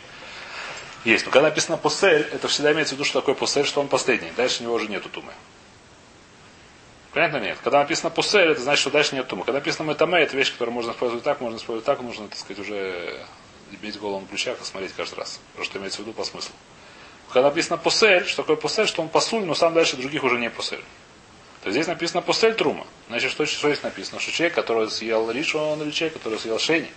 есть. 1.06 1.24
Но 1.24 1.32
когда 1.32 1.48
написано 1.48 1.78
пусель, 1.78 2.28
это 2.32 2.48
всегда 2.48 2.72
имеется 2.72 2.94
в 2.94 2.98
виду, 2.98 3.06
что 3.06 3.20
такое 3.20 3.34
пусель, 3.34 3.64
что 3.64 3.80
он 3.80 3.88
последний. 3.88 4.30
Дальше 4.36 4.62
него 4.62 4.74
уже 4.74 4.88
нету 4.88 5.08
тумы. 5.08 5.32
Понятно 7.18 7.38
нет? 7.38 7.58
Когда 7.64 7.80
написано 7.80 8.10
пусель, 8.10 8.52
это 8.52 8.60
значит, 8.60 8.80
что 8.80 8.90
дальше 8.90 9.16
нет 9.16 9.26
тумы. 9.26 9.42
Когда 9.42 9.58
написано 9.58 9.90
метаме, 9.90 10.22
это 10.22 10.36
вещь, 10.36 10.52
которую 10.52 10.72
можно 10.72 10.92
использовать 10.92 11.24
так, 11.24 11.40
можно 11.40 11.56
использовать 11.56 11.84
так, 11.84 12.00
нужно, 12.00 12.28
так 12.28 12.38
сказать, 12.38 12.60
уже 12.60 13.18
иметь 13.72 13.98
голову 13.98 14.20
на 14.20 14.26
плечах 14.28 14.56
и 14.60 14.64
смотреть 14.64 14.92
каждый 14.92 15.16
раз. 15.16 15.40
Что 15.60 15.78
имеется 15.80 15.98
в 15.98 16.02
виду 16.02 16.12
по 16.12 16.22
смыслу. 16.22 16.54
Когда 17.32 17.48
написано 17.48 17.76
пусель, 17.76 18.24
что 18.24 18.42
такое 18.42 18.54
пусель, 18.54 18.86
что 18.86 19.02
он 19.02 19.08
посуль, 19.08 19.44
но 19.44 19.56
сам 19.56 19.74
дальше 19.74 19.96
других 19.96 20.22
уже 20.22 20.38
не 20.38 20.48
пусель. 20.48 20.84
То 21.64 21.72
здесь 21.72 21.88
написано 21.88 22.22
пусель 22.22 22.54
трума. 22.54 22.86
Значит, 23.08 23.32
что, 23.32 23.46
что 23.46 23.68
здесь 23.68 23.82
написано? 23.82 24.20
Что 24.20 24.30
человек, 24.30 24.54
который 24.54 24.88
съел 24.88 25.28
ришу, 25.28 25.58
он 25.58 25.82
или 25.82 25.90
человек, 25.90 26.18
который 26.18 26.38
съел 26.38 26.60
шени, 26.60 26.92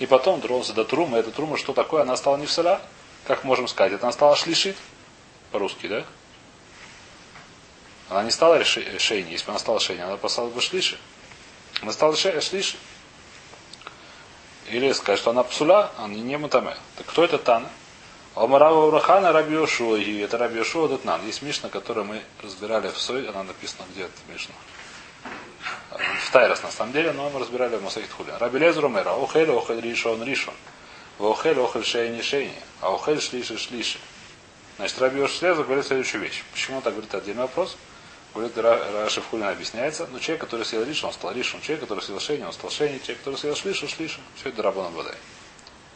и 0.00 0.04
потом 0.04 0.42
тронулся 0.42 0.74
до 0.74 0.84
трума, 0.84 1.16
эта 1.16 1.30
трума 1.30 1.56
что 1.56 1.72
такое? 1.72 2.02
Она 2.02 2.18
стала 2.18 2.36
не 2.36 2.44
в 2.44 2.80
как 3.26 3.44
можем 3.44 3.68
сказать, 3.68 3.94
это 3.94 4.02
она 4.02 4.12
стала 4.12 4.36
шлишит, 4.36 4.76
по-русски, 5.50 5.86
да? 5.86 6.04
Она 8.12 8.24
не 8.24 8.30
стала 8.30 8.62
шейни, 8.62 9.30
если 9.30 9.46
бы 9.46 9.52
она 9.52 9.58
стала 9.58 9.80
шейни, 9.80 10.02
она 10.02 10.18
стала 10.28 10.50
бы 10.50 10.60
шлиши. 10.60 10.98
Она 11.80 11.92
стала 11.92 12.14
шлиши. 12.14 12.76
Или 14.68 14.92
сказать, 14.92 15.18
что 15.18 15.30
она 15.30 15.42
псуля, 15.42 15.90
а 15.96 16.06
не 16.06 16.36
мутаме. 16.36 16.76
Так 16.98 17.06
кто 17.06 17.24
это 17.24 17.38
Тана? 17.38 17.70
Омарава 18.34 18.86
Урахана 18.86 19.32
Раби 19.32 19.54
и 19.54 20.18
это 20.20 20.36
Раби 20.36 20.58
Йошуа 20.58 20.88
Датнан. 20.88 21.24
Есть 21.26 21.40
Мишна, 21.40 21.70
которую 21.70 22.04
мы 22.04 22.22
разбирали 22.42 22.88
в 22.88 22.98
Сой, 22.98 23.26
она 23.28 23.44
написана 23.44 23.86
где-то 23.94 24.12
Мишна. 24.30 24.54
В 25.90 26.30
Тайрос, 26.32 26.62
на 26.62 26.70
самом 26.70 26.92
деле, 26.92 27.12
но 27.12 27.30
мы 27.30 27.40
разбирали 27.40 27.76
в 27.76 27.82
Масахит 27.82 28.10
Хулин. 28.12 28.36
Раби 28.38 28.58
Лезру 28.58 28.90
Мера, 28.90 29.14
Охель, 29.22 29.50
Охель 29.50 29.80
Ришон, 29.80 30.22
Ришон. 30.22 30.54
Охель, 31.18 31.58
Охель 31.58 31.84
Шейни, 31.84 32.20
Шейни. 32.20 32.54
А 32.82 32.94
Охель 32.94 33.22
Шлиши, 33.22 33.56
Шлиши. 33.56 33.98
Значит, 34.76 34.98
Раби 34.98 35.18
Йошуа 35.18 35.54
говорит 35.54 35.86
следующую 35.86 36.22
вещь. 36.22 36.42
Почему 36.52 36.76
он 36.76 36.82
так 36.82 36.92
говорит, 36.92 37.14
отдельный 37.14 37.42
вопрос. 37.42 37.76
Говорит, 38.34 38.56
Ра- 38.56 39.02
Раши 39.02 39.20
в 39.20 39.28
Хулин 39.28 39.44
объясняется. 39.46 40.06
Но 40.10 40.18
человек, 40.18 40.40
который 40.40 40.64
съел 40.64 40.84
Ришон, 40.84 41.08
он 41.08 41.14
стал 41.14 41.32
Ришон. 41.32 41.60
Человек, 41.60 41.82
который 41.82 42.00
съел 42.00 42.18
Шейни, 42.18 42.44
он 42.44 42.52
стал 42.52 42.70
Шейни. 42.70 42.98
Человек, 42.98 43.18
который 43.18 43.36
съел 43.36 43.54
Шлишу, 43.54 43.88
Шлишу. 43.88 44.20
Все 44.36 44.48
это 44.48 44.62
Рабаном 44.62 44.94
водай. 44.94 45.14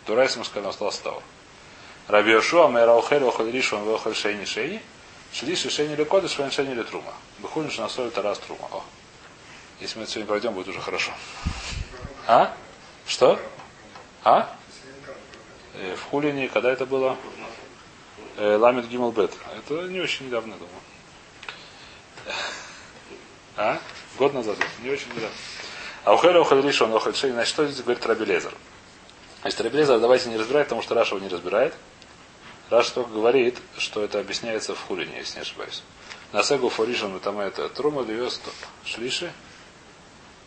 Дурайс, 0.06 0.36
мы 0.36 0.44
сказали, 0.44 0.66
он 0.66 0.72
стал 0.72 0.92
Става. 0.92 1.22
Раби 2.08 2.32
Йошуа, 2.32 2.68
Мэра 2.68 2.96
Охель, 2.96 3.24
Охель 3.24 3.50
Ришон, 3.50 3.88
Охель 3.94 4.14
Шейни, 4.14 4.44
Шейни. 4.44 4.82
Шлиши, 5.32 5.70
Шейни, 5.70 5.94
Лекодыш, 5.94 6.32
Шейни, 6.32 6.50
Шейни, 6.50 6.74
Летрума. 6.74 7.12
Бехулин, 7.38 7.70
Шанасоль, 7.70 8.10
Тарас, 8.10 8.38
Трума. 8.38 8.68
О. 8.70 8.84
Если 9.80 9.98
мы 9.98 10.04
это 10.04 10.12
сегодня 10.12 10.28
пройдем, 10.28 10.52
будет 10.52 10.68
уже 10.68 10.80
хорошо. 10.80 11.12
А? 12.26 12.54
Что? 13.06 13.38
А? 14.24 14.54
Э, 15.74 15.96
в 15.96 16.02
Хулине, 16.04 16.48
когда 16.48 16.70
это 16.70 16.86
было? 16.86 17.16
Э, 18.36 18.56
Ламит 18.56 18.88
Гимл 18.88 19.12
Бет. 19.12 19.32
Это 19.56 19.88
не 19.88 20.00
очень 20.00 20.26
недавно, 20.26 20.54
думаю. 20.54 20.80
А? 23.56 23.80
Год 24.18 24.34
назад. 24.34 24.56
Не 24.82 24.90
очень 24.90 25.08
недавно. 25.08 25.30
А 26.04 26.14
Ухеля 26.14 26.40
Ухель 26.40 26.60
Ришон, 26.60 26.94
Охель 26.94 27.14
Шейни. 27.14 27.34
Значит, 27.34 27.54
что 27.54 27.66
здесь 27.66 27.82
говорит 27.82 28.04
Раби 28.06 28.24
Лезер? 28.24 28.52
Значит, 29.40 29.60
Раби 29.60 29.78
Лезер 29.78 29.98
давайте 29.98 30.28
не 30.28 30.36
разбирать, 30.36 30.66
потому 30.66 30.82
что 30.82 30.94
Раша 30.94 31.14
его 31.14 31.24
не 31.24 31.30
разбирает. 31.30 31.74
Раша 32.70 32.94
только 32.94 33.10
говорит, 33.10 33.58
что 33.78 34.02
это 34.02 34.20
объясняется 34.20 34.74
в 34.74 34.80
Хулине, 34.80 35.18
если 35.18 35.36
не 35.36 35.42
ошибаюсь. 35.42 35.82
Насегу 36.32 36.68
Форишон, 36.68 37.18
там 37.20 37.38
это 37.38 37.68
Трума, 37.68 38.02
Львес, 38.02 38.40
Шлиши. 38.84 39.32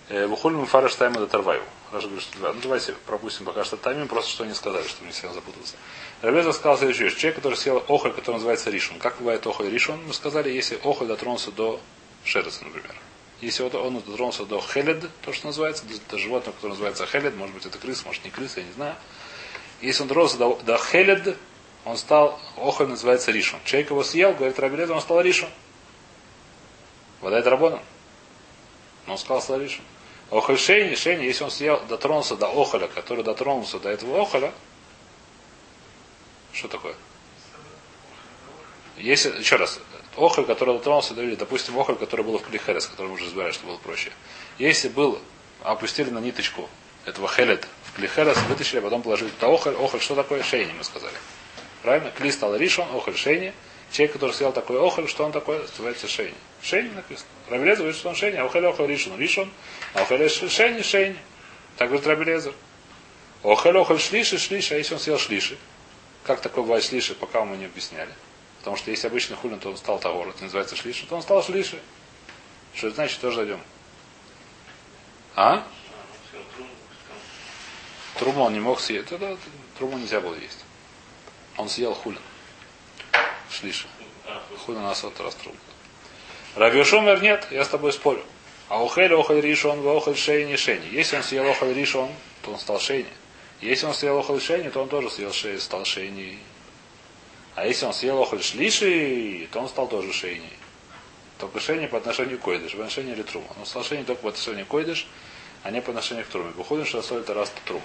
Э, 0.10 0.26
Вухулин 0.28 0.66
Фараш 0.66 0.96
Тайма. 0.96 1.28
Раша 1.92 2.08
говорит, 2.08 2.24
что 2.24 2.38
два. 2.38 2.54
Ну 2.54 2.60
давайте 2.62 2.94
пропустим 3.06 3.46
пока 3.46 3.64
что 3.64 3.78
таймим, 3.78 4.08
просто 4.08 4.30
что 4.32 4.44
они 4.44 4.54
сказали, 4.54 4.88
чтобы 4.88 5.08
не 5.08 5.14
сильно 5.14 5.34
запутаться. 5.34 5.76
Рабеза 6.22 6.54
сказал 6.54 6.78
следующую 6.78 7.10
вещь. 7.10 7.18
Человек, 7.18 7.38
который 7.38 7.56
съел 7.56 7.84
охоль, 7.88 8.14
который 8.14 8.36
называется 8.36 8.70
ришон. 8.70 9.00
Как 9.00 9.18
бывает 9.18 9.46
охоль 9.48 9.70
ришон? 9.70 10.00
Мы 10.06 10.14
сказали, 10.14 10.52
если 10.52 10.76
охоль 10.84 11.08
дотронулся 11.08 11.52
до 11.52 11.80
шереца, 12.24 12.64
например. 12.64 12.96
Если 13.42 13.64
вот 13.64 13.74
он 13.76 14.02
дотронулся 14.02 14.46
до 14.46 14.62
хелед, 14.62 15.10
то, 15.22 15.34
что 15.34 15.48
называется, 15.48 15.86
до, 15.86 15.94
до 16.10 16.18
животного, 16.18 16.54
которое 16.54 16.74
называется 16.74 17.06
хелед, 17.06 17.36
может 17.36 17.56
быть 17.56 17.66
это 17.66 17.78
крыса, 17.78 18.06
может 18.06 18.24
не 18.24 18.32
крыса, 18.32 18.60
я 18.60 18.66
не 18.66 18.74
знаю. 18.74 18.96
Если 19.82 20.02
он 20.02 20.10
дотронулся 20.10 20.38
до, 20.38 20.56
до 20.64 20.78
хелед, 20.78 21.38
он 21.86 21.98
стал, 21.98 22.40
охоль 22.58 22.90
называется 22.90 23.32
ришон. 23.32 23.60
Человек 23.64 23.90
его 23.92 24.04
съел, 24.04 24.34
говорит 24.34 24.60
Рабелеза, 24.60 24.94
он 24.94 25.02
стал 25.02 25.22
ришон. 25.22 25.50
Вода 27.22 27.40
это 27.40 27.50
рабоном. 27.50 27.82
Но 29.08 29.14
он 29.14 29.18
сказал, 29.18 29.42
стал 29.42 29.60
ришон. 29.60 29.84
Охоль 30.32 30.60
шейни, 30.60 30.96
шейни, 30.96 31.26
если 31.26 31.44
он 31.44 31.52
съел, 31.52 31.82
дотронулся 31.90 32.36
до 32.36 32.48
охоля, 32.48 32.88
который 32.88 33.24
дотронулся 33.24 33.80
до 33.80 33.90
этого 33.90 34.22
охоля, 34.22 34.54
что 36.54 36.68
такое? 36.68 36.96
Если, 38.98 39.30
еще 39.40 39.56
раз, 39.56 39.80
охоль, 40.18 40.46
который 40.46 40.76
дотронулся 40.76 41.14
до 41.14 41.36
допустим, 41.36 41.80
охоль, 41.80 41.96
который 41.96 42.26
был 42.26 42.38
в 42.38 42.44
Клихерес, 42.44 42.86
который 42.86 43.08
мы 43.08 43.14
уже 43.14 43.26
разбирали, 43.26 43.52
что 43.52 43.66
было 43.66 43.78
проще. 43.78 44.12
Если 44.58 44.90
был, 44.90 45.20
опустили 45.64 46.10
на 46.10 46.20
ниточку 46.20 46.70
этого 47.06 47.28
хелет 47.28 47.68
в 47.86 47.96
Клихерес, 47.96 48.38
вытащили, 48.50 48.80
а 48.80 48.82
потом 48.82 49.02
положили 49.02 49.30
туда 49.30 49.48
охоль. 49.48 49.76
Охоль, 49.76 50.02
что 50.02 50.16
такое? 50.16 50.44
Шейни, 50.44 50.72
мы 50.74 50.84
сказали. 50.84 51.16
Правильно? 51.82 52.12
Кли 52.12 52.32
стал 52.32 52.56
ришон, 52.56 52.88
охоль 52.96 53.16
шейни. 53.16 53.54
Человек, 53.92 54.14
который 54.14 54.32
съел 54.34 54.52
такой 54.52 54.80
охоль, 54.86 55.08
что 55.08 55.26
он 55.26 55.32
такое? 55.32 55.62
Называется 55.62 56.08
шейни. 56.08 56.36
Шейни 56.62 56.90
написано. 56.90 57.30
Равелезер 57.50 57.78
говорит, 57.80 57.98
что 57.98 58.10
он 58.10 58.16
шейни, 58.16 58.38
а 58.38 58.46
охоль 58.46 58.88
ришон. 58.88 59.18
Ришон, 59.20 59.52
а 59.94 60.02
охоль 60.02 60.30
шейни, 60.30 60.82
шейни. 60.82 61.18
Так 61.78 61.90
говорит 61.90 62.08
Равелезер. 62.08 62.54
Охоль 63.44 63.78
охоль 63.78 64.00
шлиши, 64.00 64.38
шлиши, 64.38 64.76
а 64.76 64.78
если 64.78 64.94
он 64.94 65.00
съел 65.00 65.18
шлиши? 65.18 65.58
Как 66.24 66.42
такое 66.42 66.64
бывает 66.64 66.84
шлиши, 66.84 67.16
пока 67.16 67.46
мы 67.46 67.56
не 67.56 67.66
объясняли. 67.66 68.14
Потому 68.60 68.76
что 68.76 68.92
если 68.92 69.08
обычный 69.08 69.38
хулин, 69.38 69.60
то 69.60 69.70
он 69.70 69.78
стал 69.78 70.00
тагор, 70.00 70.28
это 70.28 70.44
называется 70.44 70.76
шлиши, 70.76 71.06
то 71.06 71.16
он 71.16 71.22
стал 71.22 71.42
шлиши. 71.42 71.80
Что 72.74 72.88
это 72.88 72.98
значит, 72.98 73.22
тоже 73.22 73.38
зайдем. 73.38 73.62
А? 75.36 75.66
Труму 78.18 78.44
он 78.44 78.54
не 78.54 78.60
мог 78.60 78.82
съесть. 78.82 79.08
Тогда 79.08 79.38
труму 79.78 79.98
нельзя 79.98 80.20
было 80.20 80.36
есть. 80.36 80.66
Он 81.56 81.70
съел 81.70 81.94
хулин. 81.94 82.20
Шлиши. 83.50 83.88
Хулин 84.66 84.82
нас 84.82 85.02
вот 85.04 85.18
раз 85.22 85.36
труму. 85.36 85.58
Равишумер 86.56 87.22
нет, 87.22 87.48
я 87.52 87.64
с 87.64 87.68
тобой 87.68 87.94
спорю. 87.94 88.24
А 88.68 88.84
ухель 88.84 89.14
охаль 89.14 89.42
ришон, 89.42 89.86
охаль 89.88 90.16
шейни 90.16 90.56
шейни. 90.56 90.88
Если 90.92 91.16
он 91.16 91.24
съел 91.24 91.50
охаль 91.50 91.74
ришон, 91.74 92.10
то 92.42 92.52
он 92.52 92.60
стал 92.60 92.80
шейни. 92.80 93.10
Если 93.62 93.86
он 93.86 93.94
съел 93.94 94.18
охаль 94.20 94.42
шейни, 94.42 94.70
то 94.70 94.82
он 94.82 94.90
тоже 94.90 95.10
съел 95.10 95.34
шейни, 95.34 95.58
стал 95.58 95.86
шейни. 95.86 96.40
А 97.56 97.66
если 97.66 97.86
он 97.86 97.94
съел 97.94 98.22
охоль 98.22 98.42
шлиши, 98.42 99.48
то 99.52 99.60
он 99.60 99.70
стал 99.70 99.88
тоже 99.88 100.14
шейни. 100.14 100.50
Только 101.40 101.60
шейни 101.60 101.88
по 101.88 101.98
отношению 101.98 102.38
к 102.38 102.42
койдыш, 102.42 102.74
по 102.74 102.80
отношению 102.80 103.16
или 103.16 103.24
трума. 103.24 103.48
Он 103.60 103.66
стал 103.66 103.84
шейни 103.84 104.04
только 104.04 104.22
по 104.22 104.30
отношению 104.30 104.66
к 104.66 104.70
койдыш, 104.70 105.08
а 105.64 105.72
не 105.72 105.82
по 105.82 105.90
отношению 105.90 106.26
к 106.26 106.30
труме. 106.30 106.52
Выходим, 106.52 106.86
что 106.86 107.02
соль 107.02 107.22
это 107.22 107.34
раз 107.34 107.52
трума. 107.66 107.82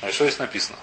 Значит, 0.00 0.14
что 0.14 0.24
здесь 0.24 0.38
написано? 0.38 0.78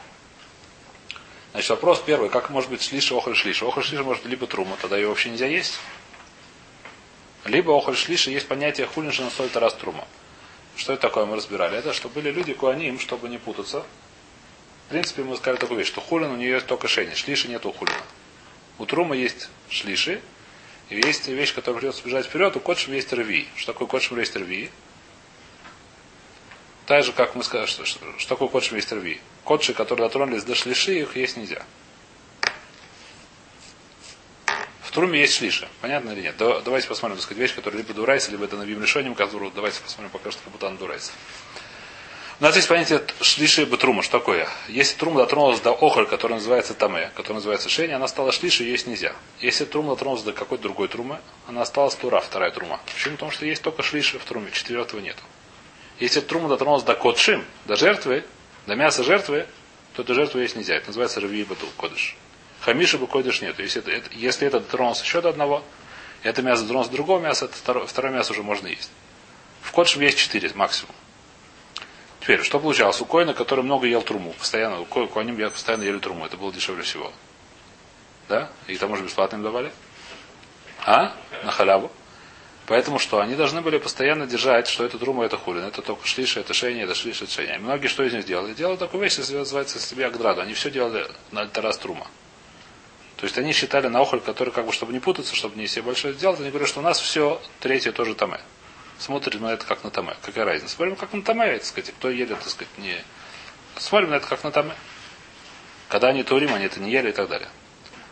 Значит, 1.58 1.72
вопрос 1.72 2.04
первый. 2.06 2.30
Как 2.30 2.52
может 2.52 2.70
быть 2.70 2.84
шлиша, 2.84 3.18
охоль 3.18 3.36
шлиша? 3.36 3.66
Охоль 3.66 3.84
шлиша 3.84 4.04
может 4.04 4.24
либо 4.26 4.46
трума, 4.46 4.78
тогда 4.80 4.96
ее 4.96 5.08
вообще 5.08 5.32
нельзя 5.32 5.48
есть. 5.48 5.80
Либо 7.46 7.72
охоль 7.76 7.98
шлиша 7.98 8.30
есть 8.30 8.48
понятие 8.48 8.86
хулинша 8.86 9.24
на 9.24 9.32
соль 9.32 9.50
раз 9.56 9.74
трума. 9.74 10.08
Что 10.76 10.94
это 10.94 11.02
такое, 11.02 11.26
мы 11.26 11.36
разбирали. 11.36 11.76
Это, 11.76 11.94
что 11.94 12.10
были 12.10 12.30
люди 12.30 12.54
куаним, 12.54 13.00
чтобы 13.00 13.28
не 13.28 13.40
путаться. 13.40 13.84
В 14.86 14.90
принципе, 14.90 15.24
мы 15.24 15.36
сказали 15.36 15.58
такую 15.58 15.80
вещь, 15.80 15.88
что 15.88 16.00
хулин 16.00 16.30
у 16.30 16.36
нее 16.36 16.52
есть 16.52 16.68
только 16.68 16.88
шейни. 16.88 17.16
Шлиши 17.16 17.48
нет 17.48 17.66
у 17.66 17.72
хулина. 17.72 18.04
У 18.78 18.86
трума 18.86 19.16
есть 19.18 19.50
шлиши, 19.72 20.22
и 20.90 20.96
есть 20.98 21.28
вещь, 21.28 21.56
которая 21.56 21.80
придется 21.80 22.04
бежать 22.06 22.28
вперед, 22.28 22.56
у 22.56 22.60
котшем 22.60 22.94
есть 22.94 23.12
рви. 23.14 23.48
Что 23.56 23.74
такое 23.74 23.88
котшем 23.88 24.20
есть 24.20 24.36
рви? 24.36 24.70
Так 26.88 27.04
же, 27.04 27.12
как 27.12 27.36
мы 27.36 27.44
сказали, 27.44 27.68
что, 27.68 27.84
что, 27.84 28.00
что 28.18 28.30
такое 28.30 28.48
котшем 28.48 28.78
есть 28.78 28.92
рви. 28.94 29.20
Котши, 29.44 29.74
которые 29.74 30.08
дотронулись 30.08 30.46
до 30.46 30.56
шлиши, 30.56 31.02
их 31.02 31.18
есть 31.18 31.36
нельзя. 31.36 31.62
В 34.82 34.92
труме 34.92 35.20
есть 35.20 35.36
шлиша. 35.36 35.68
Понятно 35.82 36.12
или 36.12 36.22
нет? 36.22 36.36
Да, 36.38 36.62
давайте 36.62 36.88
посмотрим, 36.88 37.18
так 37.18 37.26
сказать, 37.26 37.42
вещь, 37.42 37.54
которая 37.54 37.82
либо 37.82 37.94
дурайся, 37.94 38.32
либо 38.32 38.46
это 38.46 38.56
на 38.56 38.64
решением, 38.64 39.16
которую 39.16 39.52
давайте 39.52 39.82
посмотрим 39.82 40.12
пока 40.12 40.32
что, 40.32 40.42
как 40.44 40.54
будто 40.54 40.70
она 40.70 40.78
дурайся. 40.78 41.12
У 42.40 42.44
нас 42.44 42.56
есть 42.56 42.70
понятие 42.70 43.04
шлиши 43.20 43.66
батрума. 43.66 44.02
Что 44.02 44.20
такое? 44.20 44.48
Если 44.70 44.96
трума 44.96 45.18
дотронулась 45.20 45.60
до 45.60 45.72
охоль, 45.72 46.08
который 46.08 46.34
называется 46.34 46.74
таме, 46.74 47.12
который 47.16 47.34
называется 47.34 47.68
шени, 47.68 47.92
она 47.92 48.08
стала 48.08 48.32
шлиши, 48.32 48.64
есть 48.64 48.88
нельзя. 48.88 49.14
Если 49.42 49.66
трума 49.66 49.90
дотронулась 49.90 50.24
до 50.24 50.32
какой-то 50.32 50.64
другой 50.64 50.88
трумы, 50.88 51.20
она 51.48 51.64
осталась 51.64 51.96
тура, 51.96 52.22
вторая 52.22 52.52
трума. 52.52 52.80
Почему? 52.86 53.16
Потому 53.16 53.32
что 53.32 53.46
есть 53.46 53.62
только 53.62 53.84
шлиши 53.84 54.20
в 54.20 54.24
труме, 54.24 54.52
четвертого 54.52 55.02
нету. 55.02 55.24
Если 56.00 56.20
трума 56.22 56.48
дотронулась 56.48 56.84
до 56.84 56.94
котшим, 56.94 57.44
до 57.66 57.76
жертвы, 57.76 58.24
до 58.68 58.76
мяса 58.76 59.04
жертвы, 59.04 59.48
то 59.94 60.04
эту 60.04 60.14
жертву 60.14 60.40
есть 60.40 60.56
нельзя. 60.56 60.76
Это 60.76 60.88
называется 60.88 61.20
рви 61.20 61.44
бату, 61.44 61.66
кодыш. 61.76 62.16
Хамиша 62.62 62.98
бы 62.98 63.08
кодыш 63.08 63.42
нет. 63.42 63.58
Если 63.60 63.82
это, 63.82 63.92
это, 63.92 64.10
если 64.14 64.48
это 64.48 64.60
дотронулось 64.60 65.02
еще 65.02 65.22
до 65.22 65.30
одного, 65.30 65.64
это 66.24 66.42
мясо 66.42 66.62
дотронулось 66.62 66.90
до 66.90 66.96
другого 66.96 67.20
мяса, 67.20 67.46
это 67.46 67.56
второе, 67.56 67.86
второе 67.86 68.14
мясо 68.14 68.32
уже 68.34 68.44
можно 68.44 68.68
есть. 68.68 68.92
В 69.62 69.72
кодшим 69.72 70.02
есть 70.02 70.18
четыре 70.18 70.52
максимум. 70.54 70.94
Теперь, 72.22 72.44
что 72.44 72.60
получалось? 72.60 73.00
У 73.02 73.06
Коина, 73.06 73.34
который 73.34 73.64
много 73.64 73.88
ел 73.88 74.02
труму, 74.02 74.34
постоянно, 74.34 74.82
у 74.82 74.86
Коиним 74.86 75.50
постоянно 75.50 75.84
ели 75.84 75.98
труму, 76.00 76.26
это 76.26 76.36
было 76.36 76.52
дешевле 76.52 76.84
всего. 76.84 77.12
Да? 78.28 78.50
И 78.68 78.76
к 78.76 78.80
тому 78.80 78.98
же 78.98 79.04
бесплатно 79.04 79.38
им 79.38 79.44
давали. 79.44 79.72
А? 80.86 81.14
На 81.44 81.52
халяву. 81.52 81.92
Поэтому 82.68 83.00
что? 83.00 83.20
Они 83.20 83.36
должны 83.36 83.62
были 83.62 83.78
постоянно 83.78 84.28
держать, 84.28 84.68
что 84.68 84.84
это 84.84 85.00
трума, 85.00 85.26
это 85.26 85.38
хулин, 85.38 85.64
это 85.64 85.82
только 85.82 86.06
шлиша, 86.06 86.42
это 86.42 86.54
шейни, 86.54 86.84
это 86.84 86.94
шлиша, 86.94 87.24
это 87.24 87.34
шейни. 87.34 87.56
И 87.56 87.58
многие 87.58 87.88
что 87.88 88.04
из 88.04 88.14
них 88.14 88.26
делали? 88.26 88.54
Делали 88.54 88.78
такую 88.78 89.02
вещь, 89.02 89.18
называется 89.18 89.80
себе 89.80 90.06
Агдраду. 90.06 90.42
Они 90.42 90.54
все 90.54 90.70
делали 90.70 91.08
на 91.32 91.42
альтарас 91.42 91.78
трума. 91.78 92.08
То 93.16 93.24
есть 93.24 93.38
они 93.38 93.54
считали 93.54 93.88
на 93.88 94.02
охоль, 94.02 94.20
который, 94.20 94.54
как 94.54 94.66
бы, 94.66 94.74
чтобы 94.74 94.94
не 94.94 95.00
путаться, 95.00 95.34
чтобы 95.34 95.58
не 95.58 95.68
себе 95.68 95.84
большое 95.84 96.14
сделать, 96.14 96.40
они 96.40 96.50
говорят, 96.50 96.70
что 96.70 96.82
у 96.82 96.84
нас 96.84 97.00
все 97.00 97.42
третье 97.60 97.92
тоже 97.92 98.14
таме 98.14 98.40
смотрим 99.00 99.44
на 99.44 99.54
это 99.54 99.66
как 99.66 99.84
на 99.84 99.92
таме. 99.92 100.16
Какая 100.22 100.46
разница? 100.46 100.76
Смотрим 100.76 100.96
как 100.96 101.14
на 101.14 101.22
таме, 101.22 101.54
так 101.54 101.66
сказать, 101.66 101.94
кто 101.98 102.10
едет, 102.10 102.40
так 102.40 102.50
сказать, 102.50 102.78
не... 102.78 102.96
Смотрим 103.78 104.10
на 104.10 104.16
это 104.16 104.28
как 104.28 104.44
на 104.44 104.52
таме. 104.52 104.74
Когда 105.88 106.10
они 106.10 106.24
турим, 106.24 106.54
они 106.54 106.66
это 106.66 106.80
не 106.80 106.92
ели 106.92 107.10
и 107.10 107.14
так 107.14 107.30
далее. 107.30 107.50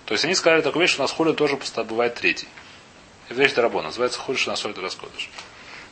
То 0.05 0.13
есть 0.13 0.23
они 0.23 0.35
сказали 0.35 0.61
такую 0.61 0.81
вещь, 0.81 0.91
что 0.91 1.01
у 1.01 1.03
нас 1.03 1.11
хулин 1.11 1.35
тоже 1.35 1.59
бывает 1.87 2.15
третий. 2.15 2.47
Вещь 3.29 3.53
Дарабона, 3.53 3.87
называется 3.87 4.19
хулин, 4.19 4.39
что 4.39 4.51
на 4.51 4.55
соль 4.55 4.73
раскодыш. 4.75 5.29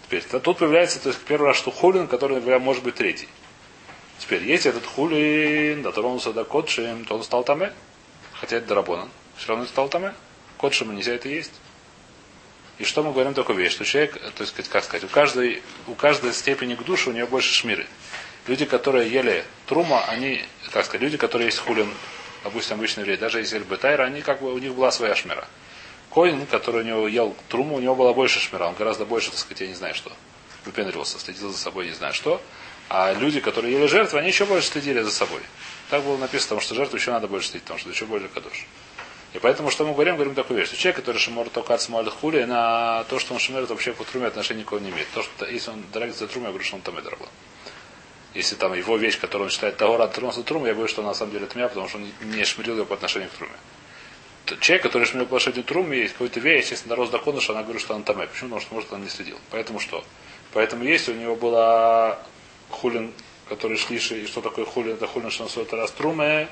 Теперь, 0.05 0.23
тут 0.23 0.57
появляется, 0.59 0.99
то 0.99 1.09
есть, 1.09 1.19
первый 1.21 1.47
раз, 1.47 1.57
что 1.57 1.71
хулин, 1.71 2.07
который, 2.07 2.39
может 2.59 2.83
быть 2.83 2.95
третий. 2.95 3.27
Теперь, 4.19 4.43
если 4.43 4.69
этот 4.69 4.85
хулин 4.85 5.81
дотронулся 5.81 6.31
до 6.31 6.45
котшим, 6.45 7.05
то 7.05 7.15
он 7.15 7.23
стал 7.23 7.43
таме. 7.43 7.73
Хотя 8.33 8.57
это 8.57 8.67
Дарабона. 8.67 9.09
Все 9.35 9.49
равно 9.49 9.65
стал 9.65 9.89
таме. 9.89 10.13
Котшим 10.57 10.95
нельзя 10.95 11.13
это 11.13 11.27
есть. 11.27 11.51
И 12.77 12.85
что 12.85 13.03
мы 13.03 13.11
говорим 13.11 13.33
такую 13.33 13.57
вещь, 13.57 13.73
что 13.73 13.85
человек, 13.85 14.13
то 14.13 14.41
есть, 14.41 14.69
как 14.69 14.83
сказать, 14.83 15.03
у 15.03 15.07
каждой, 15.07 15.61
у 15.87 15.93
каждой 15.93 16.33
степени 16.33 16.75
к 16.75 16.83
душе 16.83 17.09
у 17.09 17.13
нее 17.13 17.25
больше 17.25 17.53
шмиры. 17.53 17.87
Люди, 18.47 18.65
которые 18.65 19.09
ели 19.09 19.43
трума, 19.67 20.03
они, 20.05 20.43
как 20.71 20.85
сказать, 20.85 21.01
люди, 21.01 21.17
которые 21.17 21.47
есть 21.47 21.59
хулин, 21.59 21.91
допустим, 22.43 22.77
обычные 22.77 23.03
евреи, 23.03 23.17
даже 23.17 23.39
если 23.39 23.59
бетайра, 23.59 24.05
они 24.05 24.21
как 24.21 24.41
бы, 24.41 24.53
у 24.53 24.57
них 24.57 24.73
была 24.73 24.91
своя 24.91 25.15
шмира. 25.15 25.47
Коин, 26.13 26.45
который 26.45 26.83
у 26.83 26.85
него 26.85 27.07
ел 27.07 27.35
труму, 27.49 27.75
у 27.75 27.79
него 27.79 27.95
было 27.95 28.13
больше 28.13 28.39
шмира, 28.39 28.65
он 28.67 28.75
гораздо 28.75 29.05
больше, 29.05 29.31
так 29.31 29.39
сказать, 29.39 29.61
я 29.61 29.67
не 29.67 29.73
знаю 29.73 29.95
что, 29.95 30.11
выпендривался, 30.65 31.17
следил 31.19 31.51
за 31.51 31.57
собой, 31.57 31.87
не 31.87 31.93
знаю 31.93 32.13
что. 32.13 32.39
А 32.89 33.13
люди, 33.13 33.39
которые 33.39 33.73
ели 33.73 33.87
жертвы, 33.87 34.19
они 34.19 34.27
еще 34.27 34.45
больше 34.45 34.67
следили 34.67 35.01
за 35.01 35.11
собой. 35.11 35.41
Так 35.89 36.03
было 36.03 36.17
написано, 36.17 36.49
потому 36.49 36.61
что 36.61 36.75
жертву 36.75 36.97
еще 36.97 37.11
надо 37.11 37.27
больше 37.27 37.47
следить, 37.47 37.63
потому 37.63 37.79
что 37.79 37.89
еще 37.89 38.05
более 38.05 38.29
кадош. 38.29 38.67
И 39.33 39.39
поэтому, 39.39 39.71
что 39.71 39.85
мы 39.85 39.93
говорим, 39.93 40.15
говорим 40.15 40.35
такую 40.35 40.59
вещь, 40.59 40.67
что 40.67 40.77
человек, 40.77 40.97
который 40.97 41.17
шимор 41.17 41.49
только 41.49 41.73
от 41.73 41.81
смолит 41.81 42.13
хули, 42.13 42.43
на 42.43 43.03
то, 43.05 43.17
что 43.17 43.33
он 43.33 43.39
шимер, 43.39 43.63
это 43.63 43.73
вообще 43.73 43.93
по 43.93 44.03
труме 44.03 44.27
отношения 44.27 44.61
никого 44.61 44.79
не 44.79 44.91
имеет. 44.91 45.09
То, 45.11 45.23
что 45.23 45.45
если 45.47 45.71
он 45.71 45.83
дорогит 45.91 46.15
за 46.15 46.27
труму, 46.27 46.45
я 46.45 46.51
говорю, 46.51 46.65
что 46.65 46.75
он 46.75 46.83
там 46.83 46.97
это 46.97 47.09
работает. 47.09 47.35
Если 48.35 48.55
там 48.55 48.73
его 48.73 48.97
вещь, 48.97 49.19
которую 49.19 49.47
он 49.47 49.51
считает 49.51 49.77
того 49.77 49.97
рад 49.97 50.13
тронулся 50.13 50.43
труму, 50.43 50.67
я 50.67 50.73
говорю, 50.73 50.87
что 50.87 51.01
он 51.01 51.07
на 51.07 51.15
самом 51.15 51.31
деле 51.31 51.47
тмя, 51.47 51.67
потому 51.67 51.87
что 51.87 51.97
он 51.97 52.11
не 52.21 52.43
шмирил 52.45 52.77
ее 52.77 52.85
по 52.85 52.93
отношению 52.93 53.29
к 53.29 53.33
труме. 53.33 53.53
Человек, 54.59 54.83
который 54.83 55.05
шмирил 55.05 55.27
по 55.27 55.37
отношению 55.37 55.63
к 55.63 55.67
труме, 55.67 55.99
есть 55.99 56.13
какой-то 56.13 56.39
вещь, 56.39 56.71
если 56.71 56.89
дорос 56.89 57.09
до 57.09 57.19
коныша, 57.19 57.53
она 57.53 57.63
говорит, 57.63 57.81
что 57.81 57.95
он 57.95 58.03
там. 58.03 58.17
Почему? 58.17 58.49
Потому 58.49 58.61
что, 58.61 58.73
может, 58.73 58.91
он 58.91 59.03
не 59.03 59.09
следил. 59.09 59.39
Поэтому 59.51 59.79
что? 59.79 60.03
Поэтому 60.51 60.83
есть 60.83 61.07
у 61.07 61.13
него 61.13 61.35
была 61.35 62.19
хулин, 62.69 63.13
который 63.47 63.77
шлиши, 63.77 64.21
и 64.21 64.27
что 64.27 64.41
такое 64.41 64.65
хулин, 64.65 64.93
это 64.93 65.07
хулин, 65.07 65.31
что 65.31 65.43
он 65.45 65.79
раз 65.79 65.91
труме, 65.91 66.49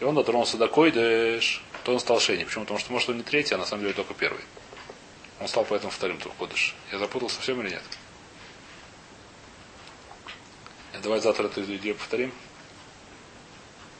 и 0.00 0.04
он 0.04 0.14
дотронулся 0.14 0.56
до 0.56 0.68
койдыш, 0.68 1.62
то 1.84 1.92
он 1.92 2.00
стал 2.00 2.20
шейни. 2.20 2.44
Почему? 2.44 2.64
Потому 2.64 2.78
что, 2.78 2.92
может, 2.92 3.08
он 3.08 3.16
не 3.16 3.22
третий, 3.22 3.54
а 3.54 3.58
на 3.58 3.66
самом 3.66 3.82
деле 3.82 3.94
только 3.94 4.14
первый. 4.14 4.42
Он 5.40 5.48
стал 5.48 5.64
поэтому 5.68 5.90
вторым 5.90 6.18
Тухкодыш. 6.18 6.76
Я 6.92 6.98
запутал 6.98 7.28
совсем 7.28 7.60
или 7.60 7.70
нет? 7.70 7.82
Давай 11.02 11.20
завтра 11.20 11.46
эту 11.46 11.62
идею 11.62 11.96
повторим. 11.96 12.32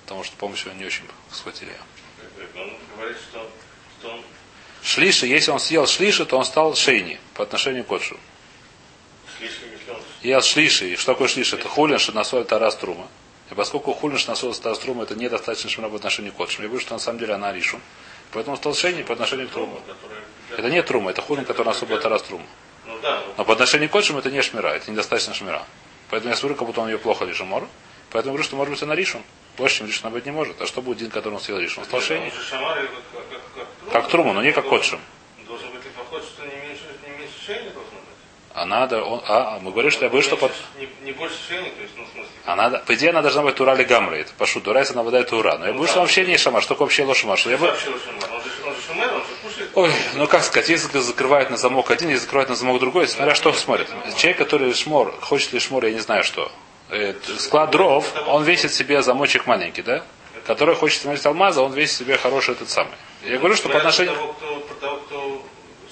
Потому 0.04 0.22
что, 0.22 0.36
по-моему, 0.36 0.56
сегодня 0.56 0.80
не 0.80 0.86
очень 0.86 1.04
схватили. 1.32 1.72
Он 2.92 2.98
говорит, 2.98 3.16
что, 3.18 3.50
что 4.00 4.14
он... 4.14 4.20
Шлиши, 4.82 5.26
если 5.26 5.50
он 5.50 5.60
съел 5.60 5.86
шлиши, 5.86 6.24
то 6.26 6.36
он 6.36 6.44
стал 6.44 6.74
шейни 6.74 7.20
по 7.34 7.42
отношению 7.42 7.84
к 7.84 7.92
он... 7.92 8.00
Ел 10.22 10.40
шлиши. 10.42 10.92
И 10.92 10.96
что 10.96 11.12
такое 11.12 11.28
шлиши? 11.28 11.56
Это 11.56 11.68
хулин, 11.68 11.98
что 11.98 12.12
на 12.12 12.24
соль 12.24 12.44
тарас 12.44 12.76
трума. 12.76 13.08
И 13.52 13.54
поскольку 13.54 13.92
хулиш 13.92 14.26
насос 14.28 14.60
Таструма 14.60 15.02
это 15.02 15.14
недостаточно 15.14 15.68
шмира 15.68 15.90
по 15.90 15.96
отношению 15.96 16.32
к 16.32 16.36
Котшим, 16.36 16.62
я 16.62 16.68
говорю, 16.68 16.80
что 16.80 16.94
на 16.94 17.00
самом 17.00 17.18
деле 17.18 17.34
она 17.34 17.52
Ришу. 17.52 17.80
Поэтому 18.30 18.56
стал 18.56 18.74
шейни 18.74 19.02
по 19.02 19.12
отношению 19.12 19.48
к 19.48 19.52
Труму. 19.52 19.78
Это 20.56 20.70
не 20.70 20.82
Трума, 20.82 21.10
это 21.10 21.20
хулин, 21.20 21.44
который 21.44 21.66
на 21.66 21.72
особо 21.72 21.98
Тарас 21.98 22.22
Трума. 22.22 22.46
Ну, 22.86 22.98
да, 23.02 23.22
Но 23.36 23.44
по 23.44 23.52
отношению 23.52 23.90
к 23.90 23.92
Котшим 23.92 24.16
это 24.16 24.30
не 24.30 24.40
шмира, 24.40 24.68
это 24.68 24.90
недостаточно 24.90 25.34
шмира. 25.34 25.66
Поэтому 26.08 26.30
я 26.30 26.36
смотрю, 26.36 26.56
как 26.56 26.66
будто 26.66 26.80
он 26.80 26.88
ее 26.88 26.96
плохо 26.98 27.26
лишь 27.26 27.40
мор. 27.40 27.68
Поэтому 28.10 28.32
я 28.32 28.32
говорю, 28.32 28.44
что 28.44 28.56
может 28.56 28.72
быть 28.72 28.82
она 28.82 28.94
Ришу. 28.94 29.20
Больше, 29.58 29.78
чем 29.78 29.86
Ришон 29.86 30.12
быть 30.12 30.24
не 30.24 30.32
может. 30.32 30.60
А 30.60 30.66
что 30.66 30.80
будет 30.82 30.98
день, 30.98 31.10
который 31.10 31.34
он 31.34 31.40
съел 31.40 31.58
Ришон? 31.58 31.82
Он 31.82 31.88
стал 31.88 32.00
шейни. 32.00 32.32
как, 33.90 34.08
труму, 34.08 34.32
но 34.32 34.42
не 34.42 34.52
как 34.52 34.68
котшим. 34.68 35.00
Должен 35.46 35.70
быть 35.70 35.84
и 35.84 35.88
поход, 35.90 36.24
что 36.24 36.42
не 36.44 36.56
меньше, 36.66 36.84
не 37.06 37.18
меньше 37.18 37.34
шейни 37.44 37.68
должно 37.68 37.92
быть. 37.92 38.02
А 38.54 38.64
надо, 38.66 39.02
он, 39.02 39.22
а, 39.26 39.58
мы 39.60 39.70
говорим, 39.70 39.90
что 39.90 40.04
я 40.04 40.08
говорю, 40.10 40.24
что 40.24 40.36
под... 40.36 40.52
Не, 40.78 40.88
не 41.04 41.12
больше 41.12 41.36
шейни, 41.48 41.68
то 41.70 41.82
есть, 41.82 41.94
ну, 41.96 42.04
в 42.04 42.08
смысле. 42.08 42.30
А 42.44 42.56
надо, 42.56 42.78
по 42.86 42.94
идее, 42.94 43.10
она 43.10 43.22
должна 43.22 43.42
быть 43.42 43.54
тура 43.54 43.74
или 43.74 43.84
гамра. 43.84 44.14
Это 44.14 44.32
пашу, 44.38 44.60
тура, 44.60 44.80
если 44.80 44.94
она 44.94 45.02
выдает 45.02 45.28
тура. 45.28 45.56
Но 45.58 45.66
я 45.66 45.72
Ну 45.72 45.82
да. 45.82 45.88
что 45.88 46.00
вообще 46.00 46.24
не 46.26 46.36
шамар. 46.36 46.62
Что 46.62 46.74
такое 46.74 46.86
вообще 46.86 47.04
лошамар? 47.04 47.38
Что 47.38 47.50
я 47.50 47.58
кушает. 49.42 49.70
Ой, 49.74 49.92
ну 50.14 50.26
как 50.26 50.44
сказать, 50.44 50.68
если 50.68 50.98
закрывает 50.98 51.50
на 51.50 51.56
замок 51.56 51.90
один, 51.90 52.08
если 52.08 52.24
закрывает 52.24 52.48
на 52.48 52.54
замок 52.54 52.80
другой, 52.80 53.08
смотря 53.08 53.34
что 53.34 53.52
смотрит. 53.52 53.88
Человек, 54.16 54.38
который 54.38 54.72
шмор, 54.74 55.14
хочет 55.20 55.52
ли 55.52 55.60
шмор, 55.60 55.84
я 55.84 55.92
не 55.92 56.00
знаю 56.00 56.24
что. 56.24 56.50
Э, 56.92 57.14
Склад 57.38 57.70
дров, 57.70 58.06
он 58.26 58.44
весит 58.44 58.72
себе 58.72 59.02
замочек 59.02 59.46
маленький, 59.46 59.80
да? 59.82 60.04
Который 60.46 60.74
хочет 60.74 61.00
смотреть 61.00 61.24
алмаза, 61.24 61.62
он 61.62 61.72
весит 61.72 61.96
себе 61.96 62.18
хороший 62.18 62.52
этот 62.52 62.68
самый. 62.68 62.92
Я 63.24 63.38
говорю, 63.38 63.56
что 63.56 63.70
по 63.70 63.78
отношению... 63.78 64.14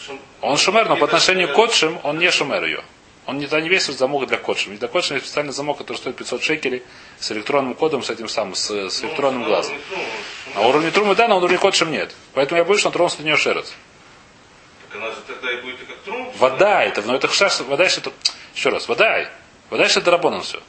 Шум- 0.06 0.20
Он 0.42 0.56
шумер, 0.56 0.88
но 0.88 0.96
по 0.96 1.04
отношению 1.06 1.48
к 1.48 1.52
котшим, 1.54 1.98
он 2.02 2.18
не 2.18 2.30
шумер 2.30 2.64
ее. 2.64 2.82
Он 3.26 3.38
не, 3.38 3.46
не 3.46 3.68
весит 3.68 3.96
замок 3.96 4.26
для 4.26 4.36
котшим. 4.36 4.76
Для 4.76 4.88
котшим 4.88 5.16
есть 5.16 5.26
специальный 5.26 5.52
замок, 5.52 5.78
который 5.78 5.96
стоит 5.98 6.16
500 6.16 6.42
шекелей, 6.42 6.82
с 7.18 7.30
электронным 7.32 7.74
кодом, 7.74 8.02
с 8.02 8.10
этим 8.10 8.28
самым, 8.28 8.54
с, 8.54 8.70
с 8.70 9.02
Ну, 9.02 9.08
электронным 9.08 9.44
глазом. 9.44 9.76
На 10.54 10.62
уровне 10.62 10.90
трумы 10.90 11.14
да, 11.14 11.28
на 11.28 11.36
уровне 11.36 11.56
котшим 11.56 11.92
нет. 11.92 12.14
Поэтому 12.34 12.58
я 12.58 12.64
боюсь, 12.64 12.80
что 12.80 12.88
он 12.88 12.92
тронулся 12.92 13.18
до 13.18 13.24
нее 13.24 13.36
шерец. 13.36 13.72
Так 14.88 15.00
она 15.00 15.10
же 15.10 15.16
тогда 15.26 15.52
и 15.52 15.60
будет 15.62 15.80
и 15.80 15.84
как 15.84 15.96
трум. 15.98 16.32
Вода 16.38 16.82
это, 16.82 17.02
но 17.02 17.14
это 17.14 17.28
хшаш, 17.28 17.60
вода 17.60 17.84
это, 17.84 18.12
еще 18.54 18.70
раз, 18.70 18.88
вода, 18.88 19.30
вода 19.70 19.84
это 19.84 20.10
рабонан 20.10 20.42
все. 20.42 20.60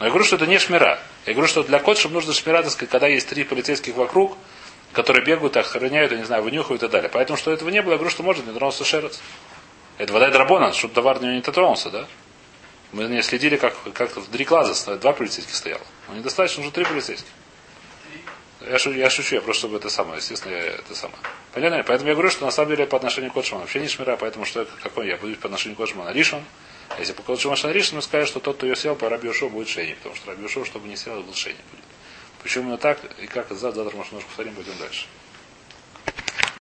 Но 0.00 0.06
я 0.06 0.10
говорю, 0.10 0.24
что 0.24 0.36
это 0.36 0.46
не 0.46 0.58
шмира. 0.58 0.98
Я 1.26 1.34
говорю, 1.34 1.46
что 1.46 1.62
для 1.62 1.78
котшев 1.78 2.10
нужно 2.10 2.32
шмира, 2.32 2.62
так 2.62 2.72
сказать, 2.72 2.90
когда 2.90 3.06
есть 3.06 3.28
три 3.28 3.44
полицейских 3.44 3.94
вокруг, 3.94 4.36
которые 4.92 5.22
бегают, 5.22 5.58
охраняют, 5.58 6.10
я 6.10 6.18
не 6.18 6.24
знаю, 6.24 6.42
вынюхают 6.42 6.82
и 6.82 6.84
так 6.86 6.90
далее. 6.90 7.10
Поэтому, 7.12 7.36
что 7.36 7.52
этого 7.52 7.68
не 7.68 7.82
было, 7.82 7.92
я 7.92 7.98
говорю, 7.98 8.10
что 8.10 8.22
может, 8.22 8.46
не 8.46 8.52
тронулся 8.54 8.82
шерец. 8.82 9.20
Это 9.98 10.14
вода 10.14 10.30
драбонан, 10.30 10.72
чтобы 10.72 10.94
товар 10.94 11.22
не 11.22 11.42
дотронулся, 11.42 11.90
да? 11.90 12.06
Мы 12.92 13.04
не 13.04 13.20
следили, 13.20 13.56
как, 13.56 13.74
как 13.92 14.16
в 14.16 14.30
три 14.30 14.46
глаза 14.46 14.96
два 14.96 15.12
полицейских 15.12 15.54
стояло. 15.54 15.82
Но 16.08 16.14
недостаточно, 16.14 16.62
уже 16.62 16.72
три 16.72 16.86
полицейских. 16.86 17.30
Я, 18.62 18.78
шу, 18.78 18.92
я 18.92 19.10
шучу, 19.10 19.34
я 19.34 19.42
просто 19.42 19.60
чтобы 19.60 19.76
это 19.76 19.90
самое, 19.90 20.16
естественно, 20.16 20.54
я 20.54 20.62
это 20.62 20.94
самое. 20.94 21.18
Понятно? 21.52 21.84
Поэтому 21.86 22.08
я 22.08 22.14
говорю, 22.14 22.30
что 22.30 22.46
на 22.46 22.50
самом 22.50 22.70
деле 22.70 22.86
по 22.86 22.96
отношению 22.96 23.30
к 23.30 23.34
Котшману 23.34 23.64
вообще 23.64 23.80
не 23.80 23.88
шмира, 23.88 24.16
поэтому 24.16 24.46
что 24.46 24.66
какой 24.82 25.08
я 25.08 25.18
буду 25.18 25.36
по 25.36 25.46
отношению 25.46 25.76
к 25.76 25.80
Котшману 25.80 26.10
Ришон. 26.10 26.42
А 26.90 26.98
если 26.98 27.12
по 27.12 27.22
Котшману 27.22 27.72
Ришон, 27.72 27.96
мы 27.96 28.02
скажем, 28.02 28.26
что 28.26 28.40
тот, 28.40 28.56
кто 28.56 28.66
ее 28.66 28.76
съел, 28.76 28.96
по 28.96 29.08
Раби 29.08 29.28
Йошуа 29.28 29.48
будет 29.48 29.68
шейни, 29.68 29.94
потому 29.94 30.16
что 30.16 30.30
Раби 30.30 30.42
Йошуа, 30.42 30.64
чтобы 30.64 30.88
не 30.88 30.96
съел, 30.96 31.22
был 31.22 31.34
шейни 31.34 31.60
будет. 31.70 31.84
Почему 32.42 32.64
именно 32.64 32.78
так, 32.78 32.98
и 33.20 33.26
как 33.26 33.48
завтра, 33.50 33.82
завтра 33.82 33.96
немножко 33.96 34.26
повторим, 34.26 34.54
пойдем 34.54 34.76
дальше. 34.78 35.06